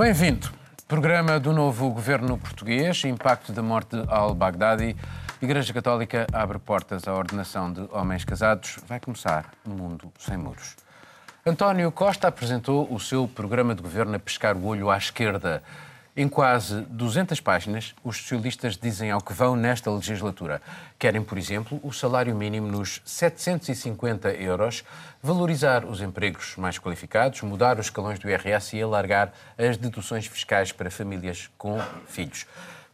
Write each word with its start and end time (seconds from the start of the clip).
Bem-vindo. 0.00 0.48
Programa 0.88 1.38
do 1.38 1.52
novo 1.52 1.90
governo 1.90 2.38
português, 2.38 3.04
impacto 3.04 3.52
da 3.52 3.60
morte 3.60 3.98
de 4.00 4.08
al-Baghdadi. 4.08 4.96
Igreja 5.42 5.74
Católica 5.74 6.26
abre 6.32 6.58
portas 6.58 7.06
à 7.06 7.12
ordenação 7.12 7.70
de 7.70 7.86
homens 7.92 8.24
casados. 8.24 8.78
Vai 8.88 8.98
começar 8.98 9.50
um 9.68 9.74
mundo 9.74 10.10
sem 10.18 10.38
muros. 10.38 10.74
António 11.44 11.92
Costa 11.92 12.28
apresentou 12.28 12.90
o 12.90 12.98
seu 12.98 13.28
programa 13.28 13.74
de 13.74 13.82
governo 13.82 14.16
a 14.16 14.18
pescar 14.18 14.56
o 14.56 14.64
olho 14.64 14.88
à 14.88 14.96
esquerda. 14.96 15.62
Em 16.16 16.28
quase 16.28 16.80
200 16.82 17.40
páginas, 17.40 17.94
os 18.02 18.16
socialistas 18.16 18.76
dizem 18.76 19.12
ao 19.12 19.20
que 19.20 19.32
vão 19.32 19.54
nesta 19.54 19.90
legislatura. 19.92 20.60
Querem, 20.98 21.22
por 21.22 21.38
exemplo, 21.38 21.78
o 21.84 21.92
salário 21.92 22.34
mínimo 22.34 22.66
nos 22.66 23.00
750 23.04 24.32
euros, 24.32 24.82
valorizar 25.22 25.84
os 25.84 26.00
empregos 26.00 26.56
mais 26.56 26.78
qualificados, 26.80 27.40
mudar 27.42 27.78
os 27.78 27.86
escalões 27.86 28.18
do 28.18 28.28
IRS 28.28 28.76
e 28.76 28.82
alargar 28.82 29.32
as 29.56 29.76
deduções 29.76 30.26
fiscais 30.26 30.72
para 30.72 30.90
famílias 30.90 31.48
com 31.56 31.80
filhos. 32.08 32.44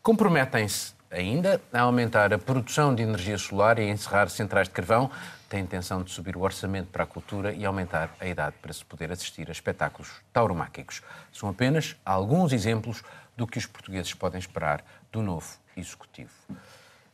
Comprometem-se 0.02 0.94
ainda 1.10 1.60
a 1.72 1.80
aumentar 1.80 2.34
a 2.34 2.38
produção 2.38 2.94
de 2.94 3.02
energia 3.02 3.38
solar 3.38 3.78
e 3.78 3.82
a 3.82 3.90
encerrar 3.90 4.28
centrais 4.28 4.68
de 4.68 4.74
carvão. 4.74 5.10
Tem 5.56 5.64
intenção 5.64 6.02
de 6.02 6.10
subir 6.10 6.36
o 6.36 6.42
orçamento 6.42 6.88
para 6.88 7.04
a 7.04 7.06
cultura 7.06 7.50
e 7.50 7.64
aumentar 7.64 8.14
a 8.20 8.26
idade 8.26 8.56
para 8.60 8.70
se 8.74 8.84
poder 8.84 9.10
assistir 9.10 9.48
a 9.48 9.52
espetáculos 9.52 10.20
tauromáquicos. 10.30 11.00
São 11.32 11.48
apenas 11.48 11.96
alguns 12.04 12.52
exemplos 12.52 13.02
do 13.34 13.46
que 13.46 13.56
os 13.56 13.64
portugueses 13.64 14.12
podem 14.12 14.38
esperar 14.38 14.84
do 15.10 15.22
novo 15.22 15.48
Executivo. 15.74 16.30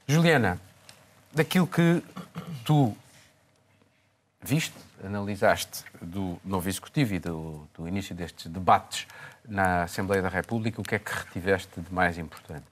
Juliana, 0.09 0.60
daquilo 1.32 1.68
que 1.68 2.02
tu 2.65 2.96
viste, 4.43 4.74
analisaste 5.04 5.85
do 6.01 6.37
novo 6.45 6.68
Executivo 6.68 7.15
e 7.15 7.20
do, 7.20 7.68
do 7.73 7.87
início 7.87 8.13
destes 8.13 8.51
debates 8.51 9.07
na 9.48 9.85
Assembleia 9.85 10.20
da 10.20 10.29
República, 10.29 10.80
o 10.80 10.85
que 10.85 10.96
é 10.96 10.98
que 10.98 11.13
retiveste 11.13 11.80
de 11.80 11.95
mais 11.95 12.18
importante? 12.18 12.66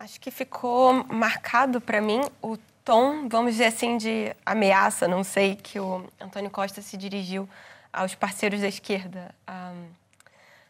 Acho 0.00 0.18
que 0.18 0.30
ficou 0.30 1.04
marcado 1.12 1.78
para 1.78 2.00
mim 2.00 2.22
o 2.40 2.56
tom, 2.88 3.28
vamos 3.28 3.52
dizer 3.52 3.66
assim, 3.66 3.98
de 3.98 4.34
ameaça, 4.46 5.06
não 5.06 5.22
sei, 5.22 5.56
que 5.56 5.78
o 5.78 6.06
Antônio 6.18 6.48
Costa 6.48 6.80
se 6.80 6.96
dirigiu 6.96 7.46
aos 7.92 8.14
parceiros 8.14 8.62
da 8.62 8.68
esquerda, 8.68 9.34
a 9.46 9.74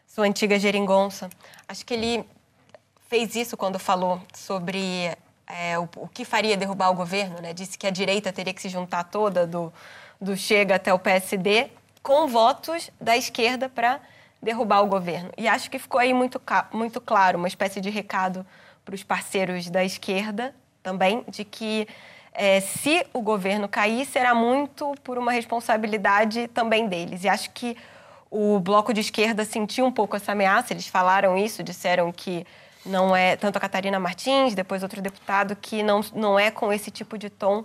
sua 0.05 0.25
antiga 0.25 0.59
geringonça. 0.59 1.29
Acho 1.65 1.85
que 1.85 1.93
ele 1.93 2.25
fez 3.07 3.37
isso 3.37 3.55
quando 3.55 3.79
falou 3.79 4.21
sobre 4.33 5.15
é, 5.47 5.79
o, 5.79 5.87
o, 5.95 6.09
que 6.09 6.25
faria 6.25 6.57
derrubar 6.57 6.89
o 6.89 6.93
governo, 6.93 7.39
né? 7.41 7.53
Disse 7.53 7.77
que 7.77 7.87
a 7.87 7.89
direita 7.89 8.33
teria 8.33 8.53
que 8.53 8.61
se 8.61 8.67
juntar 8.67 9.05
toda, 9.05 9.47
do, 9.47 9.71
do 10.19 10.35
Chega 10.35 10.75
até 10.75 10.93
o 10.93 10.99
PSD, 10.99 11.69
com 12.03 12.27
votos 12.27 12.91
da 12.99 13.15
esquerda 13.15 13.69
para 13.69 14.01
derrubar 14.41 14.81
o 14.81 14.87
governo. 14.87 15.31
E 15.37 15.47
acho 15.47 15.71
que 15.71 15.79
ficou 15.79 16.01
aí 16.01 16.13
muito, 16.13 16.41
muito 16.73 16.99
claro, 16.99 17.37
uma 17.37 17.47
espécie 17.47 17.79
de 17.79 17.89
recado 17.89 18.45
para 18.83 18.93
os 18.93 19.03
parceiros 19.03 19.69
da 19.69 19.85
esquerda 19.85 20.53
também, 20.89 21.23
de 21.27 21.45
que 21.45 21.87
é, 22.33 22.59
se 22.59 23.05
o 23.13 23.21
governo 23.21 23.67
cair, 23.67 24.05
será 24.05 24.33
muito 24.33 24.95
por 25.03 25.19
uma 25.19 25.31
responsabilidade 25.31 26.47
também 26.47 26.87
deles. 26.87 27.23
E 27.23 27.29
acho 27.29 27.51
que 27.51 27.77
o 28.31 28.59
bloco 28.59 28.91
de 28.91 29.01
esquerda 29.01 29.45
sentiu 29.45 29.85
um 29.85 29.91
pouco 29.91 30.15
essa 30.15 30.31
ameaça, 30.31 30.73
eles 30.73 30.87
falaram 30.87 31.37
isso, 31.37 31.63
disseram 31.63 32.11
que 32.11 32.45
não 32.85 33.15
é, 33.15 33.35
tanto 33.35 33.57
a 33.57 33.59
Catarina 33.59 33.99
Martins, 33.99 34.55
depois 34.55 34.81
outro 34.81 35.01
deputado, 35.01 35.55
que 35.55 35.83
não, 35.83 36.01
não 36.13 36.39
é 36.39 36.49
com 36.49 36.73
esse 36.73 36.89
tipo 36.89 37.17
de 37.17 37.29
tom 37.29 37.63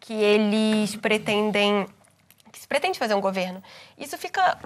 que 0.00 0.14
eles 0.14 0.96
pretendem, 0.96 1.86
que 2.50 2.58
se 2.58 2.66
pretende 2.66 2.98
fazer 2.98 3.14
um 3.14 3.20
governo. 3.20 3.62
Isso 3.98 4.16
fica 4.16 4.58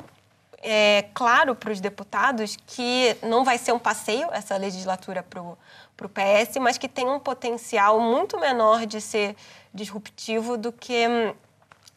é, 0.62 1.06
claro 1.14 1.54
para 1.54 1.72
os 1.72 1.80
deputados 1.80 2.56
que 2.66 3.16
não 3.22 3.44
vai 3.44 3.58
ser 3.58 3.72
um 3.72 3.78
passeio 3.78 4.28
essa 4.32 4.56
legislatura 4.56 5.22
para 5.22 5.42
o 5.42 6.08
PS, 6.08 6.56
mas 6.60 6.78
que 6.78 6.88
tem 6.88 7.08
um 7.08 7.18
potencial 7.18 8.00
muito 8.00 8.38
menor 8.38 8.86
de 8.86 9.00
ser 9.00 9.36
disruptivo 9.72 10.56
do 10.56 10.72
que, 10.72 11.06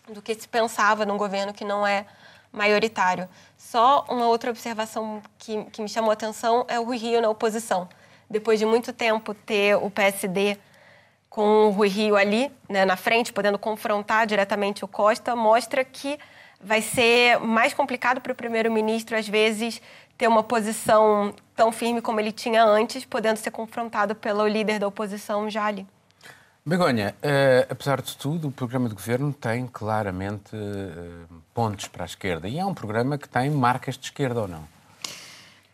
do 0.07 0.21
que 0.21 0.35
se 0.35 0.47
pensava 0.47 1.05
num 1.05 1.17
governo 1.17 1.53
que 1.53 1.65
não 1.65 1.85
é 1.85 2.05
maioritário. 2.51 3.29
Só 3.57 4.05
uma 4.09 4.27
outra 4.27 4.49
observação 4.49 5.21
que, 5.37 5.63
que 5.65 5.81
me 5.81 5.89
chamou 5.89 6.09
a 6.09 6.13
atenção 6.13 6.65
é 6.67 6.79
o 6.79 6.83
Rui 6.83 6.97
Rio 6.97 7.21
na 7.21 7.29
oposição. 7.29 7.87
Depois 8.29 8.59
de 8.59 8.65
muito 8.65 8.91
tempo 8.93 9.33
ter 9.33 9.75
o 9.75 9.89
PSD 9.89 10.57
com 11.29 11.67
o 11.67 11.69
Rui 11.69 11.87
Rio 11.87 12.15
ali 12.15 12.51
né, 12.67 12.85
na 12.85 12.95
frente, 12.95 13.31
podendo 13.31 13.57
confrontar 13.57 14.25
diretamente 14.25 14.83
o 14.83 14.87
Costa, 14.87 15.35
mostra 15.35 15.83
que 15.83 16.19
vai 16.61 16.81
ser 16.81 17.39
mais 17.39 17.73
complicado 17.73 18.21
para 18.21 18.31
o 18.31 18.35
primeiro-ministro, 18.35 19.17
às 19.17 19.27
vezes, 19.27 19.81
ter 20.17 20.27
uma 20.27 20.43
posição 20.43 21.33
tão 21.55 21.71
firme 21.71 22.01
como 22.01 22.19
ele 22.19 22.31
tinha 22.31 22.63
antes, 22.63 23.05
podendo 23.05 23.37
ser 23.37 23.51
confrontado 23.51 24.13
pelo 24.15 24.47
líder 24.47 24.79
da 24.79 24.87
oposição 24.87 25.49
já 25.49 25.65
ali. 25.65 25.87
Begonha, 26.65 27.15
uh, 27.23 27.71
apesar 27.71 28.01
de 28.01 28.15
tudo, 28.17 28.49
o 28.49 28.51
programa 28.51 28.89
de 28.89 28.93
governo 28.93 29.33
tem 29.33 29.65
claramente 29.65 30.55
uh, 30.55 31.41
pontos 31.53 31.87
para 31.87 32.03
a 32.03 32.05
esquerda. 32.05 32.47
E 32.47 32.59
é 32.59 32.65
um 32.65 32.73
programa 32.73 33.17
que 33.17 33.27
tem 33.27 33.49
marcas 33.49 33.97
de 33.97 34.05
esquerda 34.05 34.41
ou 34.41 34.47
não? 34.47 34.79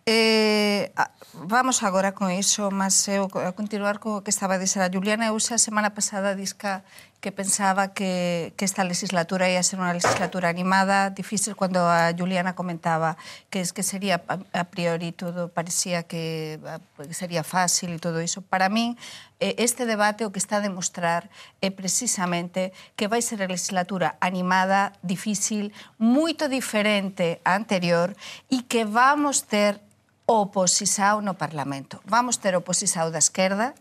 Eh, 0.07 0.91
vamos 1.33 1.81
agora 1.81 2.13
con 2.13 2.29
iso, 2.29 2.69
mas 2.69 3.07
eu 3.07 3.25
a 3.41 3.51
continuar 3.57 3.97
co 3.97 4.21
que 4.21 4.29
estaba 4.29 4.53
a 4.53 4.61
dizer 4.61 4.85
a 4.85 4.91
Juliana, 4.91 5.25
eu 5.25 5.39
xa 5.39 5.55
a 5.55 5.57
semana 5.57 5.89
pasada 5.89 6.35
disca 6.35 6.85
que 7.25 7.31
pensaba 7.31 7.87
que, 7.87 8.53
que, 8.55 8.65
esta 8.65 8.83
legislatura 8.83 9.49
ia 9.49 9.65
ser 9.65 9.81
unha 9.81 9.89
legislatura 9.97 10.45
animada, 10.45 11.09
difícil, 11.09 11.57
cuando 11.57 11.81
a 11.81 12.13
Juliana 12.13 12.53
comentaba 12.53 13.17
que 13.49 13.65
es 13.65 13.73
que 13.73 13.81
sería 13.81 14.21
a 14.29 14.65
priori 14.69 15.09
todo, 15.09 15.49
parecía 15.49 16.05
que 16.05 16.61
ah, 16.69 16.77
sería 17.09 17.41
fácil 17.41 17.97
e 17.97 17.97
todo 17.97 18.21
iso. 18.21 18.45
Para 18.45 18.69
min, 18.69 18.93
eh, 19.41 19.57
este 19.57 19.89
debate 19.89 20.21
o 20.21 20.29
que 20.29 20.37
está 20.37 20.61
a 20.61 20.65
demostrar 20.69 21.33
é 21.65 21.73
precisamente 21.73 22.77
que 22.93 23.09
vai 23.09 23.25
ser 23.25 23.41
a 23.41 23.49
legislatura 23.49 24.21
animada, 24.21 24.93
difícil, 25.01 25.73
moito 25.97 26.45
diferente 26.45 27.41
á 27.41 27.57
anterior 27.57 28.13
e 28.53 28.69
que 28.69 28.85
vamos 28.85 29.49
ter 29.49 29.81
oposisao 30.29 31.25
no 31.25 31.33
Parlamento. 31.33 32.05
Vamos 32.05 32.37
ter 32.37 32.53
oposisao 32.53 33.09
da 33.09 33.17
esquerda, 33.17 33.73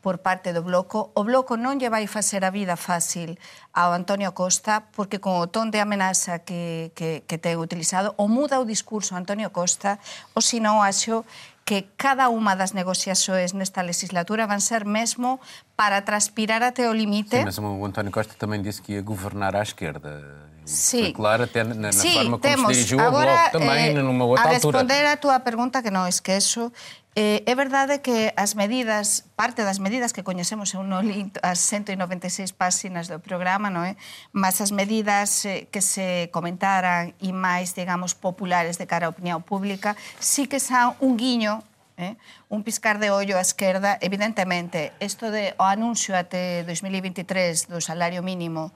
por 0.00 0.18
parte 0.24 0.52
do 0.52 0.64
Bloco, 0.64 1.12
o 1.14 1.22
Bloco 1.24 1.60
non 1.60 1.76
lle 1.76 1.92
vai 1.92 2.08
facer 2.08 2.44
a 2.44 2.50
vida 2.50 2.74
fácil 2.76 3.36
ao 3.76 3.92
Antonio 3.92 4.32
Costa 4.32 4.88
porque 4.96 5.20
con 5.20 5.36
o 5.36 5.46
ton 5.52 5.68
de 5.68 5.80
amenaza 5.80 6.40
que, 6.40 6.92
que, 6.96 7.22
que 7.28 7.36
ten 7.36 7.60
utilizado 7.60 8.16
o 8.16 8.26
muda 8.26 8.60
o 8.60 8.64
discurso 8.64 9.12
Antonio 9.14 9.52
Costa 9.52 10.00
ou 10.32 10.40
senón, 10.40 10.80
acho 10.80 11.22
que 11.68 11.86
cada 11.94 12.26
unha 12.26 12.58
das 12.58 12.74
negociaxoes 12.74 13.54
nesta 13.54 13.86
legislatura 13.86 14.50
van 14.50 14.58
ser 14.58 14.82
mesmo 14.82 15.38
para 15.78 16.02
transpirar 16.02 16.66
até 16.66 16.90
o 16.90 16.94
límite. 16.96 17.38
Sim, 17.38 17.46
mas 17.46 17.62
o 17.62 17.86
António 17.86 18.10
Costa 18.10 18.34
também 18.34 18.58
disse 18.58 18.82
que 18.82 18.98
ia 18.98 19.02
governar 19.06 19.54
à 19.54 19.62
esquerda. 19.62 20.49
Sim. 20.70 21.02
foi 21.04 21.12
claro 21.12 21.44
até 21.44 21.64
na, 21.64 21.92
Sim, 21.92 22.12
forma 22.12 22.38
como 22.38 22.38
temos. 22.38 22.66
se 22.68 22.72
dirigiu 22.74 23.00
Agora, 23.00 23.30
ao 23.30 23.36
Bloco 23.36 23.58
também, 23.58 23.86
eh, 23.90 24.02
numa 24.02 24.24
outra 24.24 24.44
a 24.44 24.54
altura. 24.54 24.78
A 24.78 24.82
responder 24.82 25.06
à 25.06 25.16
tua 25.16 25.40
pergunta, 25.40 25.82
que 25.82 25.90
non 25.90 26.06
esqueço, 26.06 26.70
eh, 27.18 27.42
é 27.42 27.54
verdade 27.58 27.98
que 27.98 28.30
as 28.38 28.54
medidas, 28.54 29.26
parte 29.34 29.66
das 29.66 29.82
medidas 29.82 30.14
que 30.14 30.22
coñecemos 30.22 30.70
eu 30.78 30.86
non 30.86 31.02
li 31.02 31.26
as 31.42 31.58
196 31.58 32.54
páxinas 32.54 33.10
do 33.10 33.18
programa, 33.18 33.66
non 33.66 33.82
é? 33.82 33.98
Mas 34.30 34.62
as 34.62 34.70
medidas 34.70 35.42
eh, 35.42 35.66
que 35.66 35.82
se 35.82 36.30
comentaran 36.30 37.10
e 37.18 37.34
máis, 37.34 37.74
digamos, 37.74 38.14
populares 38.14 38.78
de 38.78 38.86
cara 38.86 39.10
á 39.10 39.12
opinión 39.12 39.42
pública, 39.42 39.98
sí 40.22 40.46
que 40.46 40.62
son 40.62 40.94
un 41.02 41.18
guiño 41.18 41.66
eh? 42.00 42.16
un 42.48 42.64
piscar 42.64 42.98
de 42.98 43.10
ollo 43.10 43.36
á 43.36 43.44
esquerda, 43.44 43.98
evidentemente, 44.00 44.92
isto 44.98 45.30
de 45.30 45.52
o 45.60 45.64
anuncio 45.68 46.16
até 46.16 46.64
2023 46.64 47.68
do 47.68 47.78
salario 47.78 48.24
mínimo 48.24 48.72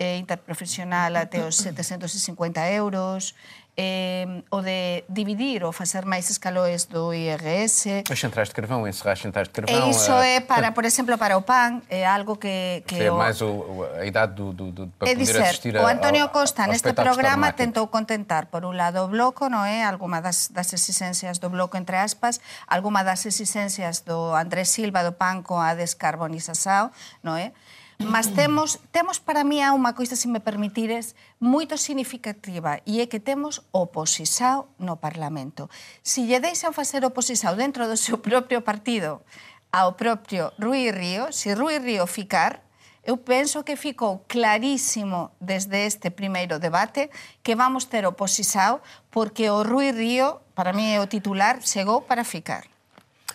eh, 0.00 0.16
interprofesional 0.16 1.14
até 1.16 1.44
os 1.44 1.56
750 1.60 2.56
euros, 2.72 3.34
eh, 3.76 4.42
o 4.50 4.62
de 4.62 5.04
dividir 5.08 5.62
ou 5.62 5.72
facer 5.72 6.04
máis 6.08 6.28
escaloes 6.30 6.88
do 6.88 7.12
IRS. 7.12 8.04
As 8.08 8.18
centrais 8.18 8.48
de 8.48 8.54
carvão, 8.54 8.88
encerrar 8.88 9.12
as 9.12 9.20
centrais 9.20 9.48
de 9.48 9.52
carvão. 9.52 9.76
E 9.76 9.90
iso 9.90 10.12
é, 10.24 10.40
para, 10.40 10.72
por 10.72 10.84
exemplo, 10.84 11.16
para 11.18 11.36
o 11.36 11.42
PAN, 11.42 11.82
é 11.88 12.06
algo 12.06 12.36
que... 12.36 12.82
que 12.86 12.96
é 12.96 13.12
o, 13.12 13.16
mais 13.16 13.42
o, 13.42 13.84
a 14.00 14.06
idade 14.06 14.32
do, 14.34 14.52
do, 14.52 14.72
do, 14.72 14.86
para 14.98 15.08
é 15.08 15.12
poder 15.12 15.24
dizer, 15.24 15.42
assistir 15.42 15.76
o 15.76 15.86
Antonio 15.86 16.28
Costa 16.30 16.64
ao, 16.64 16.72
neste 16.72 16.92
programa 16.94 17.52
tentou 17.52 17.88
contentar, 17.88 18.46
por 18.48 18.64
un 18.64 18.76
lado, 18.76 19.04
o 19.04 19.08
Bloco, 19.08 19.52
non 19.52 19.68
é? 19.68 19.84
Alguma 19.84 20.24
das, 20.24 20.48
das 20.48 20.72
exigencias 20.72 21.36
do 21.36 21.52
Bloco, 21.52 21.76
entre 21.76 22.00
aspas, 22.00 22.40
alguma 22.66 23.04
das 23.04 23.28
exigencias 23.28 24.00
do 24.00 24.32
Andrés 24.32 24.72
Silva 24.72 25.04
do 25.04 25.12
PAN 25.12 25.44
con 25.44 25.60
a 25.60 25.76
descarbonización, 25.76 26.88
non 27.20 27.36
é? 27.36 27.52
Mas 28.00 28.32
temos, 28.32 28.80
temos 28.90 29.20
para 29.20 29.44
mí 29.44 29.60
unha 29.60 29.92
coisa, 29.92 30.16
se 30.16 30.24
me 30.24 30.40
permitires, 30.40 31.12
moito 31.36 31.76
significativa 31.76 32.80
e 32.88 33.04
é 33.04 33.06
que 33.06 33.20
temos 33.20 33.60
oposisao 33.76 34.72
no 34.80 34.96
Parlamento. 34.96 35.68
Se 36.00 36.24
lle 36.24 36.40
deixan 36.40 36.72
facer 36.72 37.04
oposisao 37.04 37.52
dentro 37.60 37.84
do 37.84 38.00
seu 38.00 38.16
propio 38.16 38.64
partido 38.64 39.20
ao 39.68 40.00
propio 40.00 40.48
Rui 40.56 40.88
Río, 40.88 41.28
se 41.28 41.52
Rui 41.52 41.76
Río 41.76 42.08
ficar, 42.08 42.64
eu 43.04 43.20
penso 43.20 43.64
que 43.68 43.76
ficou 43.76 44.24
clarísimo 44.24 45.36
desde 45.36 45.84
este 45.84 46.08
primeiro 46.10 46.56
debate 46.56 47.12
que 47.44 47.52
vamos 47.52 47.84
ter 47.92 48.08
oposisao 48.08 48.80
porque 49.12 49.52
o 49.52 49.60
Rui 49.60 49.92
Río, 49.92 50.40
para 50.56 50.72
mí 50.72 50.88
é 50.88 51.00
o 51.00 51.06
titular, 51.06 51.60
chegou 51.60 52.00
para 52.00 52.24
ficar. 52.24 52.64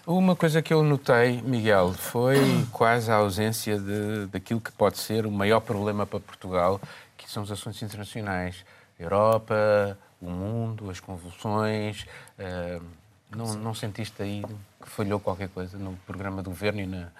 Uma 0.07 0.35
coisa 0.35 0.61
que 0.61 0.71
eu 0.71 0.83
notei, 0.83 1.41
Miguel, 1.41 1.91
foi 1.93 2.37
quase 2.71 3.09
a 3.11 3.15
ausência 3.15 3.79
de, 3.79 4.27
daquilo 4.27 4.61
que 4.61 4.71
pode 4.71 4.99
ser 4.99 5.25
o 5.25 5.31
maior 5.31 5.59
problema 5.61 6.05
para 6.05 6.19
Portugal, 6.19 6.79
que 7.17 7.29
são 7.29 7.41
os 7.41 7.51
assuntos 7.51 7.81
internacionais. 7.81 8.63
Europa, 8.99 9.97
o 10.21 10.29
mundo, 10.29 10.91
as 10.91 10.99
convulsões. 10.99 12.05
Uh, 12.37 12.83
não, 13.35 13.55
não 13.55 13.73
sentiste 13.73 14.21
aí 14.21 14.43
que 14.79 14.87
falhou 14.87 15.19
qualquer 15.19 15.49
coisa 15.49 15.75
no 15.75 15.93
programa 16.05 16.43
do 16.43 16.51
governo 16.51 16.81
e 16.81 16.85
na, 16.85 17.11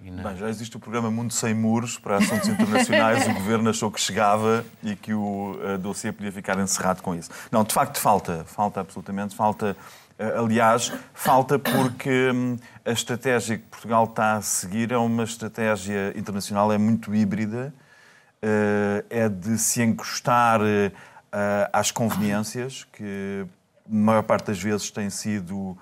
Bem, 0.00 0.36
já 0.36 0.48
existe 0.50 0.76
o 0.76 0.80
programa 0.80 1.10
Mundo 1.10 1.32
Sem 1.32 1.54
Muros 1.54 1.98
para 1.98 2.16
assuntos 2.16 2.48
internacionais. 2.48 3.26
o 3.26 3.32
governo 3.32 3.70
achou 3.70 3.90
que 3.90 3.98
chegava 3.98 4.64
e 4.82 4.94
que 4.94 5.14
o 5.14 5.52
uh, 5.52 5.78
dossiê 5.78 6.12
podia 6.12 6.30
ficar 6.30 6.58
encerrado 6.58 7.00
com 7.00 7.14
isso. 7.14 7.30
Não, 7.50 7.64
de 7.64 7.72
facto, 7.72 7.98
falta. 7.98 8.44
Falta 8.44 8.80
absolutamente. 8.80 9.34
Falta. 9.34 9.76
Uh, 10.18 10.44
aliás, 10.44 10.92
falta 11.12 11.58
porque 11.58 12.30
um, 12.32 12.56
a 12.84 12.92
estratégia 12.92 13.58
que 13.58 13.64
Portugal 13.64 14.04
está 14.04 14.36
a 14.36 14.42
seguir 14.42 14.92
é 14.92 14.96
uma 14.96 15.24
estratégia 15.24 16.12
internacional, 16.16 16.72
é 16.72 16.78
muito 16.78 17.14
híbrida, 17.14 17.74
uh, 18.42 19.04
é 19.10 19.28
de 19.28 19.58
se 19.58 19.82
encostar 19.82 20.60
às 21.72 21.90
conveniências, 21.90 22.86
que 22.92 23.44
a 23.90 23.92
maior 23.92 24.22
parte 24.22 24.46
das 24.46 24.62
vezes 24.62 24.88
têm 24.88 25.10
sido, 25.10 25.76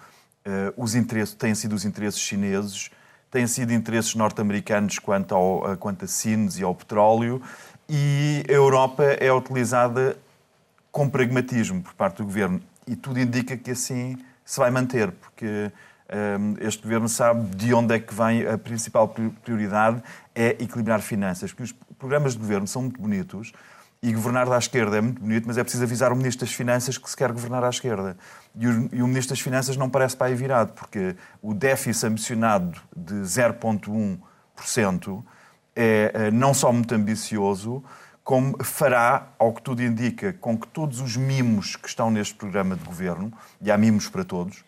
os 0.79 0.95
interesses, 0.95 1.35
têm 1.35 1.55
sido 1.55 1.75
os 1.75 1.85
interesses 1.85 2.19
chineses 2.19 2.91
têm 3.33 3.47
sido 3.47 3.73
interesses 3.73 4.15
norte-americanos 4.15 4.99
quanto, 4.99 5.35
ao, 5.35 5.77
quanto 5.79 6.05
a 6.05 6.09
Sines 6.09 6.59
e 6.59 6.63
ao 6.63 6.75
petróleo, 6.75 7.43
e 7.89 8.45
a 8.49 8.53
Europa 8.53 9.05
é 9.05 9.33
utilizada 9.33 10.17
com 10.93 11.09
pragmatismo 11.09 11.83
por 11.83 11.95
parte 11.95 12.19
do 12.19 12.25
governo. 12.25 12.63
E 12.87 12.97
tudo 12.97 13.21
indica 13.21 13.57
que 13.57 13.71
assim 13.71 14.19
se 14.45 14.59
vai 14.59 14.71
manter, 14.71 15.13
porque 15.13 15.71
um, 16.41 16.67
este 16.67 16.83
governo 16.83 17.09
sabe 17.09 17.57
de 17.57 17.73
onde 17.73 17.95
é 17.95 17.99
que 17.99 18.15
vem 18.15 18.47
a 18.47 18.59
principal 18.59 19.09
prioridade 19.43 20.03
é 20.35 20.51
equilibrar 20.61 21.01
finanças. 21.01 21.53
Porque 21.53 21.63
os 21.63 21.73
programas 21.99 22.33
de 22.33 22.39
governo 22.39 22.67
são 22.67 22.83
muito 22.83 23.01
bonitos, 23.01 23.53
e 24.03 24.13
governar 24.13 24.49
da 24.49 24.59
esquerda 24.59 24.99
é 24.99 25.01
muito 25.01 25.21
bonito, 25.21 25.47
mas 25.47 25.57
é 25.57 25.63
preciso 25.63 25.85
avisar 25.85 26.13
o 26.13 26.17
Ministro 26.17 26.45
das 26.45 26.53
Finanças 26.53 26.99
que 26.99 27.09
se 27.09 27.17
quer 27.17 27.31
governar 27.31 27.63
à 27.63 27.69
esquerda. 27.69 28.17
E 28.55 28.67
o, 28.67 28.89
e 28.93 29.01
o 29.01 29.07
Ministro 29.07 29.33
das 29.33 29.41
Finanças 29.41 29.77
não 29.77 29.89
parece 29.89 30.17
para 30.17 30.27
aí 30.27 30.35
virado, 30.35 30.73
porque 30.73 31.15
o 31.41 31.55
déficit 31.55 32.07
ambicionado 32.07 32.81
de 32.97 33.15
0,1% 33.15 35.23
é, 35.77 36.11
é 36.15 36.33
não 36.33 36.53
só 36.53 36.73
muito 36.73 36.93
ambicioso, 36.93 37.85
como 38.25 38.63
fará, 38.63 39.29
ao 39.39 39.53
que 39.53 39.63
tudo 39.63 39.83
indica, 39.83 40.33
com 40.35 40.57
que 40.57 40.67
todos 40.69 41.01
os 41.01 41.17
mimos 41.17 41.77
que 41.77 41.89
estão 41.89 42.11
neste 42.11 42.35
programa 42.35 42.77
de 42.77 42.85
governo, 42.85 43.33
e 43.61 43.71
há 43.71 43.77
mimos 43.77 44.09
para 44.09 44.25
todos, 44.25 44.65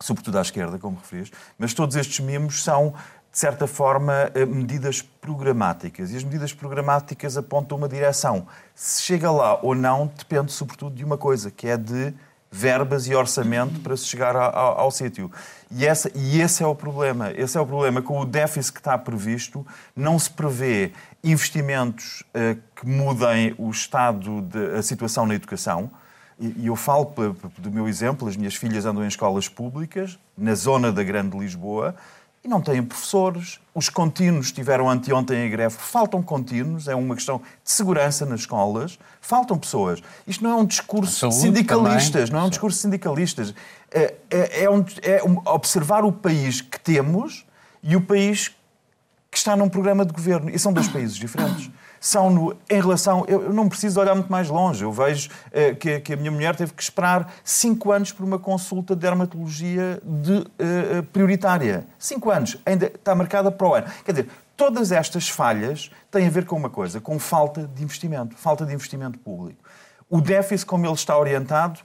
sobretudo 0.00 0.38
à 0.38 0.42
esquerda, 0.42 0.78
como 0.78 0.98
referias, 0.98 1.30
mas 1.58 1.72
todos 1.72 1.96
estes 1.96 2.20
mimos 2.20 2.62
são 2.62 2.94
de 3.36 3.40
certa 3.40 3.66
forma, 3.66 4.30
eh, 4.34 4.46
medidas 4.46 5.02
programáticas. 5.02 6.10
E 6.10 6.16
as 6.16 6.24
medidas 6.24 6.54
programáticas 6.54 7.36
apontam 7.36 7.76
uma 7.76 7.86
direção. 7.86 8.46
Se 8.74 9.02
chega 9.02 9.30
lá 9.30 9.60
ou 9.62 9.74
não 9.74 10.06
depende, 10.06 10.50
sobretudo, 10.50 10.96
de 10.96 11.04
uma 11.04 11.18
coisa, 11.18 11.50
que 11.50 11.68
é 11.68 11.76
de 11.76 12.14
verbas 12.50 13.06
e 13.06 13.14
orçamento 13.14 13.78
para 13.80 13.94
se 13.94 14.06
chegar 14.06 14.34
ao, 14.34 14.56
ao, 14.56 14.80
ao 14.80 14.90
sítio. 14.90 15.30
E, 15.70 15.84
essa, 15.84 16.10
e 16.14 16.40
esse 16.40 16.62
é 16.62 16.66
o 16.66 16.74
problema. 16.74 17.32
Esse 17.32 17.58
é 17.58 17.60
o 17.60 17.66
problema. 17.66 18.00
Com 18.00 18.20
o 18.20 18.24
déficit 18.24 18.72
que 18.72 18.80
está 18.80 18.96
previsto, 18.96 19.66
não 19.94 20.18
se 20.18 20.30
prevê 20.30 20.92
investimentos 21.24 22.22
uh, 22.28 22.60
que 22.74 22.86
mudem 22.86 23.54
o 23.58 23.70
estado, 23.70 24.42
de, 24.42 24.76
a 24.76 24.82
situação 24.82 25.26
na 25.26 25.34
educação. 25.34 25.90
E, 26.38 26.54
e 26.58 26.66
eu 26.66 26.76
falo 26.76 27.12
do 27.58 27.70
meu 27.70 27.88
exemplo, 27.88 28.28
as 28.28 28.36
minhas 28.36 28.54
filhas 28.54 28.84
andam 28.84 29.04
em 29.04 29.08
escolas 29.08 29.48
públicas, 29.48 30.18
na 30.36 30.54
zona 30.54 30.92
da 30.92 31.02
Grande 31.02 31.36
Lisboa, 31.36 31.96
e 32.46 32.48
não 32.48 32.60
têm 32.60 32.82
professores. 32.82 33.58
Os 33.74 33.88
contínuos 33.88 34.52
tiveram 34.52 34.88
anteontem 34.88 35.46
em 35.46 35.50
greve. 35.50 35.74
Faltam 35.76 36.22
contínuos, 36.22 36.86
é 36.86 36.94
uma 36.94 37.14
questão 37.16 37.38
de 37.38 37.70
segurança 37.70 38.24
nas 38.24 38.40
escolas. 38.40 38.98
Faltam 39.20 39.58
pessoas. 39.58 40.00
Isto 40.26 40.44
não 40.44 40.50
é 40.50 40.54
um 40.54 40.64
discurso 40.64 41.30
sindicalistas, 41.32 42.30
não 42.30 42.40
é 42.40 42.44
um 42.44 42.48
discurso 42.48 42.78
sindicalistas. 42.78 43.52
É, 43.90 44.14
é, 44.30 44.62
é, 44.62 44.70
um, 44.70 44.84
é 45.02 45.20
observar 45.50 46.04
o 46.04 46.12
país 46.12 46.60
que 46.60 46.78
temos 46.78 47.44
e 47.82 47.96
o 47.96 48.00
país 48.00 48.48
que 49.30 49.36
está 49.36 49.56
num 49.56 49.68
programa 49.68 50.06
de 50.06 50.12
governo. 50.12 50.48
E 50.48 50.58
são 50.58 50.72
dois 50.72 50.88
países 50.88 51.16
diferentes 51.16 51.68
são 52.06 52.30
no, 52.30 52.56
em 52.70 52.80
relação. 52.80 53.24
Eu, 53.26 53.52
não 53.52 53.68
preciso 53.68 54.00
olhar 54.00 54.14
muito 54.14 54.30
mais 54.30 54.48
longe. 54.48 54.84
Eu 54.84 54.92
vejo 54.92 55.28
eh, 55.50 55.74
que, 55.74 55.98
que, 55.98 56.12
a 56.12 56.16
minha 56.16 56.30
mulher 56.30 56.54
teve 56.54 56.72
que 56.72 56.80
esperar 56.80 57.34
cinco 57.42 57.90
anos 57.90 58.12
por 58.12 58.24
uma 58.24 58.38
consulta 58.38 58.94
de 58.94 59.00
dermatologia 59.00 60.00
de, 60.04 60.46
eh, 60.56 61.02
prioritária. 61.12 61.84
Cinco 61.98 62.30
anos. 62.30 62.56
Ainda 62.64 62.86
está 62.86 63.12
marcada 63.12 63.50
para 63.50 63.66
o 63.66 63.74
ano. 63.74 63.88
Quer 64.04 64.12
dizer, 64.12 64.28
todas 64.56 64.92
estas 64.92 65.28
falhas 65.28 65.90
têm 66.08 66.28
a 66.28 66.30
ver 66.30 66.46
com 66.46 66.54
uma 66.56 66.70
coisa: 66.70 67.00
com 67.00 67.18
falta 67.18 67.66
de 67.66 67.82
investimento. 67.82 68.36
Falta 68.36 68.64
de 68.64 68.72
investimento 68.72 69.18
público. 69.18 69.58
O 70.08 70.20
déficit, 70.20 70.64
como 70.64 70.86
ele 70.86 70.94
está 70.94 71.18
orientado, 71.18 71.80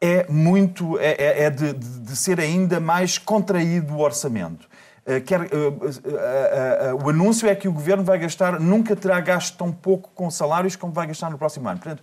é 0.00 0.24
muito. 0.30 1.00
é, 1.00 1.16
é, 1.18 1.42
é 1.44 1.50
de, 1.50 1.72
de 1.72 2.14
ser 2.14 2.38
ainda 2.38 2.78
mais 2.78 3.18
contraído 3.18 3.94
o 3.94 4.00
orçamento. 4.00 4.68
Eh, 5.04 5.20
quer, 5.20 5.40
uh, 5.40 6.94
uh, 6.94 7.04
o 7.04 7.10
anúncio 7.10 7.48
é 7.48 7.56
que 7.56 7.66
o 7.66 7.72
governo 7.72 8.04
vai 8.04 8.18
gastar, 8.18 8.60
nunca 8.60 8.94
terá 8.94 9.20
gasto 9.20 9.56
tão 9.56 9.72
pouco 9.72 10.10
com 10.14 10.30
salários 10.30 10.76
como 10.76 10.92
vai 10.92 11.06
gastar 11.08 11.28
no 11.28 11.36
próximo 11.36 11.68
ano. 11.68 11.80
Portanto, 11.80 12.02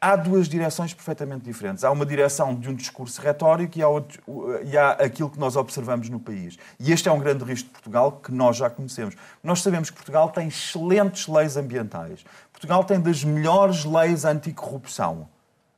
há 0.00 0.16
duas 0.16 0.48
direções 0.48 0.94
perfeitamente 0.94 1.44
diferentes. 1.44 1.84
Há 1.84 1.90
uma 1.90 2.06
direção 2.06 2.54
de 2.54 2.70
um 2.70 2.74
discurso 2.74 3.20
retórico 3.20 3.78
e 3.78 3.82
há, 3.82 3.88
outro, 3.88 4.22
e 4.64 4.78
há 4.78 4.92
aquilo 4.92 5.28
que 5.28 5.38
nós 5.38 5.56
observamos 5.56 6.08
no 6.08 6.18
país. 6.18 6.56
E 6.80 6.90
este 6.90 7.08
é 7.08 7.12
um 7.12 7.18
grande 7.18 7.44
risco 7.44 7.66
de 7.66 7.72
Portugal 7.72 8.12
que 8.12 8.32
nós 8.32 8.56
já 8.56 8.70
conhecemos. 8.70 9.14
Nós 9.42 9.60
sabemos 9.60 9.90
que 9.90 9.96
Portugal 9.96 10.30
tem 10.30 10.48
excelentes 10.48 11.28
leis 11.28 11.56
ambientais. 11.56 12.24
Portugal 12.50 12.82
tem 12.82 12.98
das 12.98 13.22
melhores 13.24 13.84
leis 13.84 14.24
anticorrupção. 14.24 15.28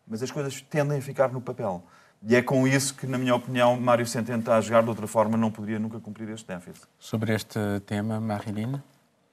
Mas 0.07 0.23
as 0.23 0.31
coisas 0.31 0.61
tendem 0.63 0.99
a 0.99 1.03
ficar 1.03 1.33
no 1.33 1.41
papel. 1.41 1.83
E 2.23 2.37
é 2.37 2.43
com 2.43 2.69
isso 2.69 2.95
que, 2.95 3.07
na 3.07 3.17
minha 3.17 3.35
opinião, 3.35 3.81
Mário 3.81 4.07
Centeno 4.07 4.41
está 4.41 4.57
a 4.57 4.61
jogar. 4.61 4.83
De 4.83 4.89
outra 4.91 5.07
forma, 5.07 5.39
não 5.39 5.51
poderia 5.51 5.79
nunca 5.79 5.99
cumprir 5.99 6.29
este 6.29 6.47
déficit. 6.47 6.87
Sobre 6.99 7.35
este 7.35 7.59
tema, 7.87 8.21
Marilina? 8.21 8.85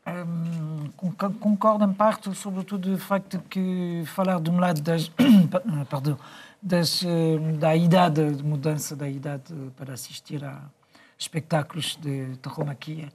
Hum, 0.07 0.89
concordo 0.95 1.83
em 1.83 1.93
parte, 1.93 2.33
sobretudo 2.33 2.93
o 2.93 2.97
facto 2.97 3.39
de 3.39 3.43
que 3.43 4.03
falar 4.05 4.39
de 4.39 4.49
um 4.49 4.57
lado 4.57 4.79
das, 4.81 5.09
perdão, 5.89 6.17
das, 6.61 7.03
hum, 7.03 7.57
da 7.59 7.75
idade, 7.75 8.35
de 8.35 8.43
mudança 8.43 8.95
da 8.95 9.09
idade 9.09 9.53
para 9.75 9.93
assistir 9.93 10.45
a 10.45 10.61
espetáculos 11.17 11.97
de 11.97 12.37
taromaquia, 12.37 13.09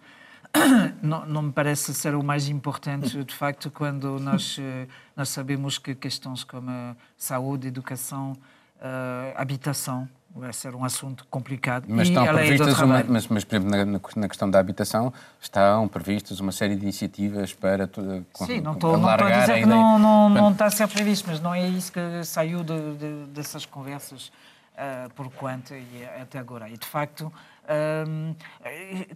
não, 1.03 1.25
não 1.25 1.43
me 1.43 1.53
parece 1.53 1.95
ser 1.95 2.15
o 2.15 2.23
mais 2.23 2.47
importante, 2.47 3.25
de 3.25 3.35
facto, 3.35 3.71
quando 3.71 4.19
nós, 4.19 4.59
eh, 4.61 4.87
nós 5.17 5.31
sabemos 5.31 5.79
que 5.79 5.95
questões 5.95 6.45
como 6.45 6.95
saúde, 7.17 7.69
educação, 7.69 8.37
uh, 8.83 9.33
habitação. 9.37 10.09
Vai 10.35 10.51
ser 10.55 10.75
um 10.75 10.83
assunto 10.83 11.27
complicado. 11.31 11.85
Mas 11.87 12.09
estão 12.09 12.25
previstas, 12.25 12.81
uma, 12.81 13.05
mas, 13.07 13.27
mas, 13.29 13.45
por 13.45 13.57
exemplo, 13.57 13.71
na, 13.71 14.01
na, 14.17 14.29
questão 14.29 14.49
da 14.49 14.59
habitação, 14.59 15.13
estão 15.39 15.87
previstas 15.87 16.41
uma 16.41 16.53
série 16.53 16.75
de 16.75 16.83
iniciativas 16.83 17.53
para 17.53 17.87
Sim, 17.87 18.63
não 18.63 18.73
estou, 18.73 18.97
não 18.97 19.11
estou 19.11 19.27
a 19.27 19.41
dizer 19.41 19.61
que 19.61 19.67
não, 19.67 19.99
não, 19.99 20.31
não 20.31 20.51
está 20.51 20.65
a 20.65 20.71
ser 20.71 20.89
previsto, 20.89 21.29
mas 21.29 21.39
não 21.39 21.55
é 21.55 21.69
isso 21.69 21.93
que 21.93 22.25
saiu 22.25 22.65
de, 22.65 22.95
de, 22.95 23.27
dessas 23.27 23.67
conversas 23.67 24.33
uh, 24.73 25.11
por 25.15 25.31
quanto 25.33 25.75
e 25.75 26.05
até 26.19 26.39
agora. 26.39 26.67
E, 26.67 26.79
de 26.79 26.87
facto, 26.87 27.31
uh, 27.65 28.37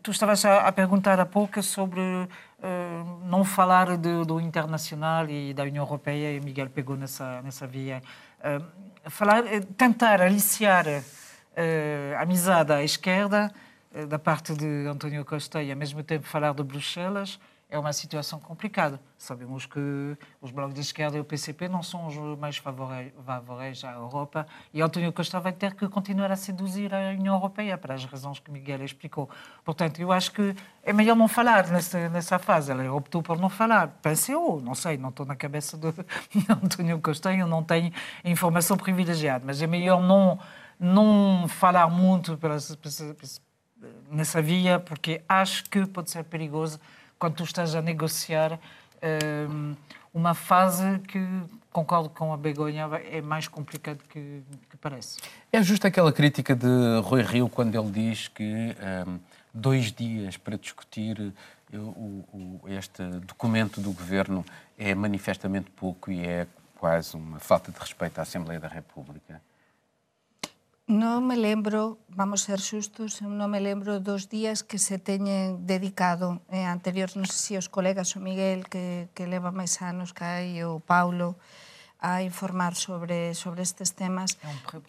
tu 0.03 0.11
estavas 0.11 0.45
a, 0.45 0.69
a, 0.69 0.73
perguntar 0.73 1.19
há 1.19 1.25
pouco 1.25 1.63
sobre 1.63 2.01
uh, 2.01 2.29
não 3.25 3.43
falar 3.43 3.97
de, 3.97 4.23
do 4.27 4.39
internacional 4.39 5.27
e 5.31 5.55
da 5.55 5.63
União 5.63 5.85
Europeia, 5.85 6.37
e 6.37 6.41
Miguel 6.41 6.69
pegou 6.69 6.95
nessa, 6.95 7.41
nessa 7.41 7.67
via 7.67 8.03
falar, 9.09 9.47
eh, 9.47 9.61
tentar 9.76 10.21
aliciar 10.21 10.87
uh, 10.87 12.17
a 12.17 12.23
amizade 12.23 12.73
à 12.73 12.83
esquerda, 12.83 13.53
da 14.09 14.19
parte 14.19 14.53
de 14.53 14.87
António 14.87 15.25
Costa, 15.25 15.62
e 15.62 15.71
ao 15.71 15.76
mesmo 15.76 16.03
tempo 16.03 16.26
falar 16.26 16.53
de 16.53 16.62
Bruxelas, 16.62 17.41
é 17.69 17.79
uma 17.79 17.93
situação 17.93 18.39
complicada. 18.39 19.01
Sabemos 19.19 19.67
que 19.67 20.17
os 20.41 20.51
blocos 20.53 20.75
de 20.75 20.81
esquerda 20.81 21.17
e 21.17 21.21
o 21.21 21.25
PCP 21.25 21.69
não 21.69 21.83
são 21.83 22.07
os 22.07 22.39
mais 22.39 22.57
favoráveis 22.59 23.83
à 23.83 23.93
Europa 23.93 24.47
e 24.73 24.81
António 24.81 25.13
Costa 25.13 25.41
vai 25.41 25.53
ter 25.53 25.75
que 25.75 25.89
continuar 25.89 26.31
a 26.31 26.37
seduzir 26.37 26.95
a 26.95 27.11
União 27.11 27.35
Europeia 27.35 27.77
para 27.77 27.95
as 27.95 28.05
razões 28.05 28.39
que 28.39 28.51
Miguel 28.51 28.85
explicou. 28.85 29.29
Portanto, 29.65 30.01
eu 30.01 30.13
acho 30.13 30.31
que 30.33 30.55
é 30.83 30.93
melhor 30.93 31.17
não 31.17 31.27
falar 31.27 31.67
nessa, 31.69 32.09
nessa 32.09 32.39
fase. 32.39 32.71
Ele 32.71 32.89
optou 32.89 33.21
por 33.21 33.39
não 33.39 33.49
falar. 33.49 33.89
Pensou, 34.01 34.61
não 34.61 34.75
sei, 34.75 34.97
não 34.97 35.09
estou 35.09 35.27
na 35.27 35.35
cabeça 35.35 35.77
de 35.77 35.89
António 36.49 37.01
Costa, 37.01 37.35
eu 37.35 37.49
não 37.49 37.65
tenho 37.65 37.93
informação 38.25 38.77
privilegiada, 38.77 39.45
mas 39.45 39.61
é 39.61 39.67
melhor 39.67 40.01
não, 40.01 40.39
não 40.79 41.49
falar 41.49 41.89
muito 41.89 42.39
nessa 44.11 44.41
via, 44.41 44.79
porque 44.79 45.23
acho 45.29 45.65
que 45.65 45.85
pode 45.87 46.11
ser 46.11 46.25
perigoso 46.25 46.79
quando 47.19 47.35
tu 47.37 47.45
estás 47.45 47.75
a 47.75 47.83
negociar 47.83 48.59
uma 50.13 50.35
fase 50.35 50.99
que, 51.01 51.21
concordo 51.71 52.09
com 52.09 52.33
a 52.33 52.37
Begonha, 52.37 52.89
é 53.11 53.21
mais 53.21 53.47
complicado 53.49 53.99
que, 54.09 54.43
que 54.71 54.77
parece. 54.79 55.19
É 55.53 55.63
justo 55.63 55.87
aquela 55.87 56.13
crítica 56.13 56.55
de 56.55 56.67
Rui 57.03 57.23
Rio 57.23 57.49
quando 57.49 57.79
ele 57.79 57.91
diz 57.91 58.29
que 58.29 58.75
um, 59.07 59.19
dois 59.53 59.93
dias 59.93 60.37
para 60.37 60.57
discutir 60.57 61.35
o, 61.73 62.25
o, 62.33 62.61
este 62.69 63.03
documento 63.21 63.81
do 63.81 63.93
governo 63.93 64.45
é 64.79 64.95
manifestamente 64.95 65.71
pouco 65.71 66.11
e 66.11 66.25
é 66.25 66.47
quase 66.79 67.17
uma 67.17 67.39
falta 67.39 67.71
de 67.71 67.79
respeito 67.79 68.19
à 68.19 68.23
Assembleia 68.23 68.61
da 68.61 68.69
República. 68.69 69.41
Non 70.87 71.26
me 71.26 71.35
lembro, 71.35 71.99
vamos 72.14 72.47
ser 72.47 72.62
xustos, 72.62 73.19
non 73.19 73.50
me 73.50 73.59
lembro 73.59 73.99
dos 73.99 74.31
días 74.31 74.62
que 74.62 74.78
se 74.78 75.02
teñen 75.02 75.66
dedicado 75.66 76.38
eh, 76.47 76.62
anteriores, 76.62 77.19
non 77.19 77.26
sei 77.26 77.43
se 77.43 77.55
os 77.59 77.66
colegas, 77.66 78.14
o 78.14 78.23
Miguel, 78.23 78.71
que, 78.71 79.11
que 79.11 79.26
leva 79.26 79.50
máis 79.50 79.83
anos 79.83 80.14
que 80.14 80.23
hai, 80.23 80.62
o 80.62 80.78
Paulo, 80.78 81.35
a 81.99 82.23
informar 82.23 82.78
sobre 82.78 83.35
sobre 83.35 83.66
estes 83.66 83.99
temas. 83.99 84.38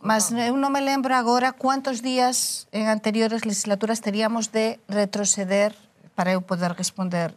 Mas 0.05 0.29
eu 0.29 0.53
non 0.53 0.69
me 0.69 0.85
lembro 0.85 1.17
agora 1.17 1.57
cuántos 1.57 2.05
días 2.05 2.69
en 2.69 2.93
anteriores 2.93 3.41
legislaturas 3.41 3.97
teríamos 3.97 4.53
de 4.53 4.77
retroceder 4.85 5.73
para 6.13 6.29
eu 6.29 6.45
poder 6.45 6.77
responder 6.77 7.33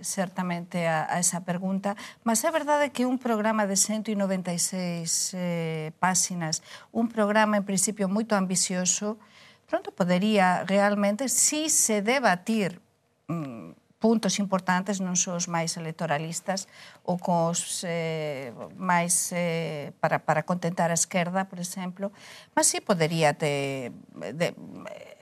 certamente 0.00 0.86
a, 0.86 1.06
a 1.10 1.18
esa 1.18 1.42
pregunta, 1.42 1.96
mas 2.22 2.44
é 2.46 2.50
verdade 2.50 2.90
que 2.90 3.06
un 3.06 3.18
programa 3.18 3.66
de 3.66 3.76
196 3.76 5.34
eh, 5.34 5.92
páxinas, 5.98 6.62
un 6.94 7.10
programa 7.10 7.58
en 7.58 7.66
principio 7.66 8.06
moito 8.06 8.38
ambicioso, 8.38 9.18
pronto 9.66 9.90
podería 9.92 10.64
realmente, 10.64 11.28
si 11.28 11.68
se 11.68 12.00
debatir 12.00 12.80
mm, 13.26 13.74
puntos 13.98 14.38
importantes, 14.38 15.02
non 15.02 15.18
só 15.18 15.34
os 15.34 15.50
máis 15.50 15.74
electoralistas 15.74 16.70
ou 17.02 17.18
cos 17.18 17.82
eh, 17.82 18.54
máis 18.78 19.34
eh, 19.34 19.90
para, 19.98 20.22
para 20.22 20.46
contentar 20.46 20.94
a 20.94 20.98
esquerda, 20.98 21.50
por 21.50 21.58
exemplo, 21.58 22.14
mas 22.54 22.70
si 22.70 22.78
te, 22.78 23.90
de, 24.38 24.48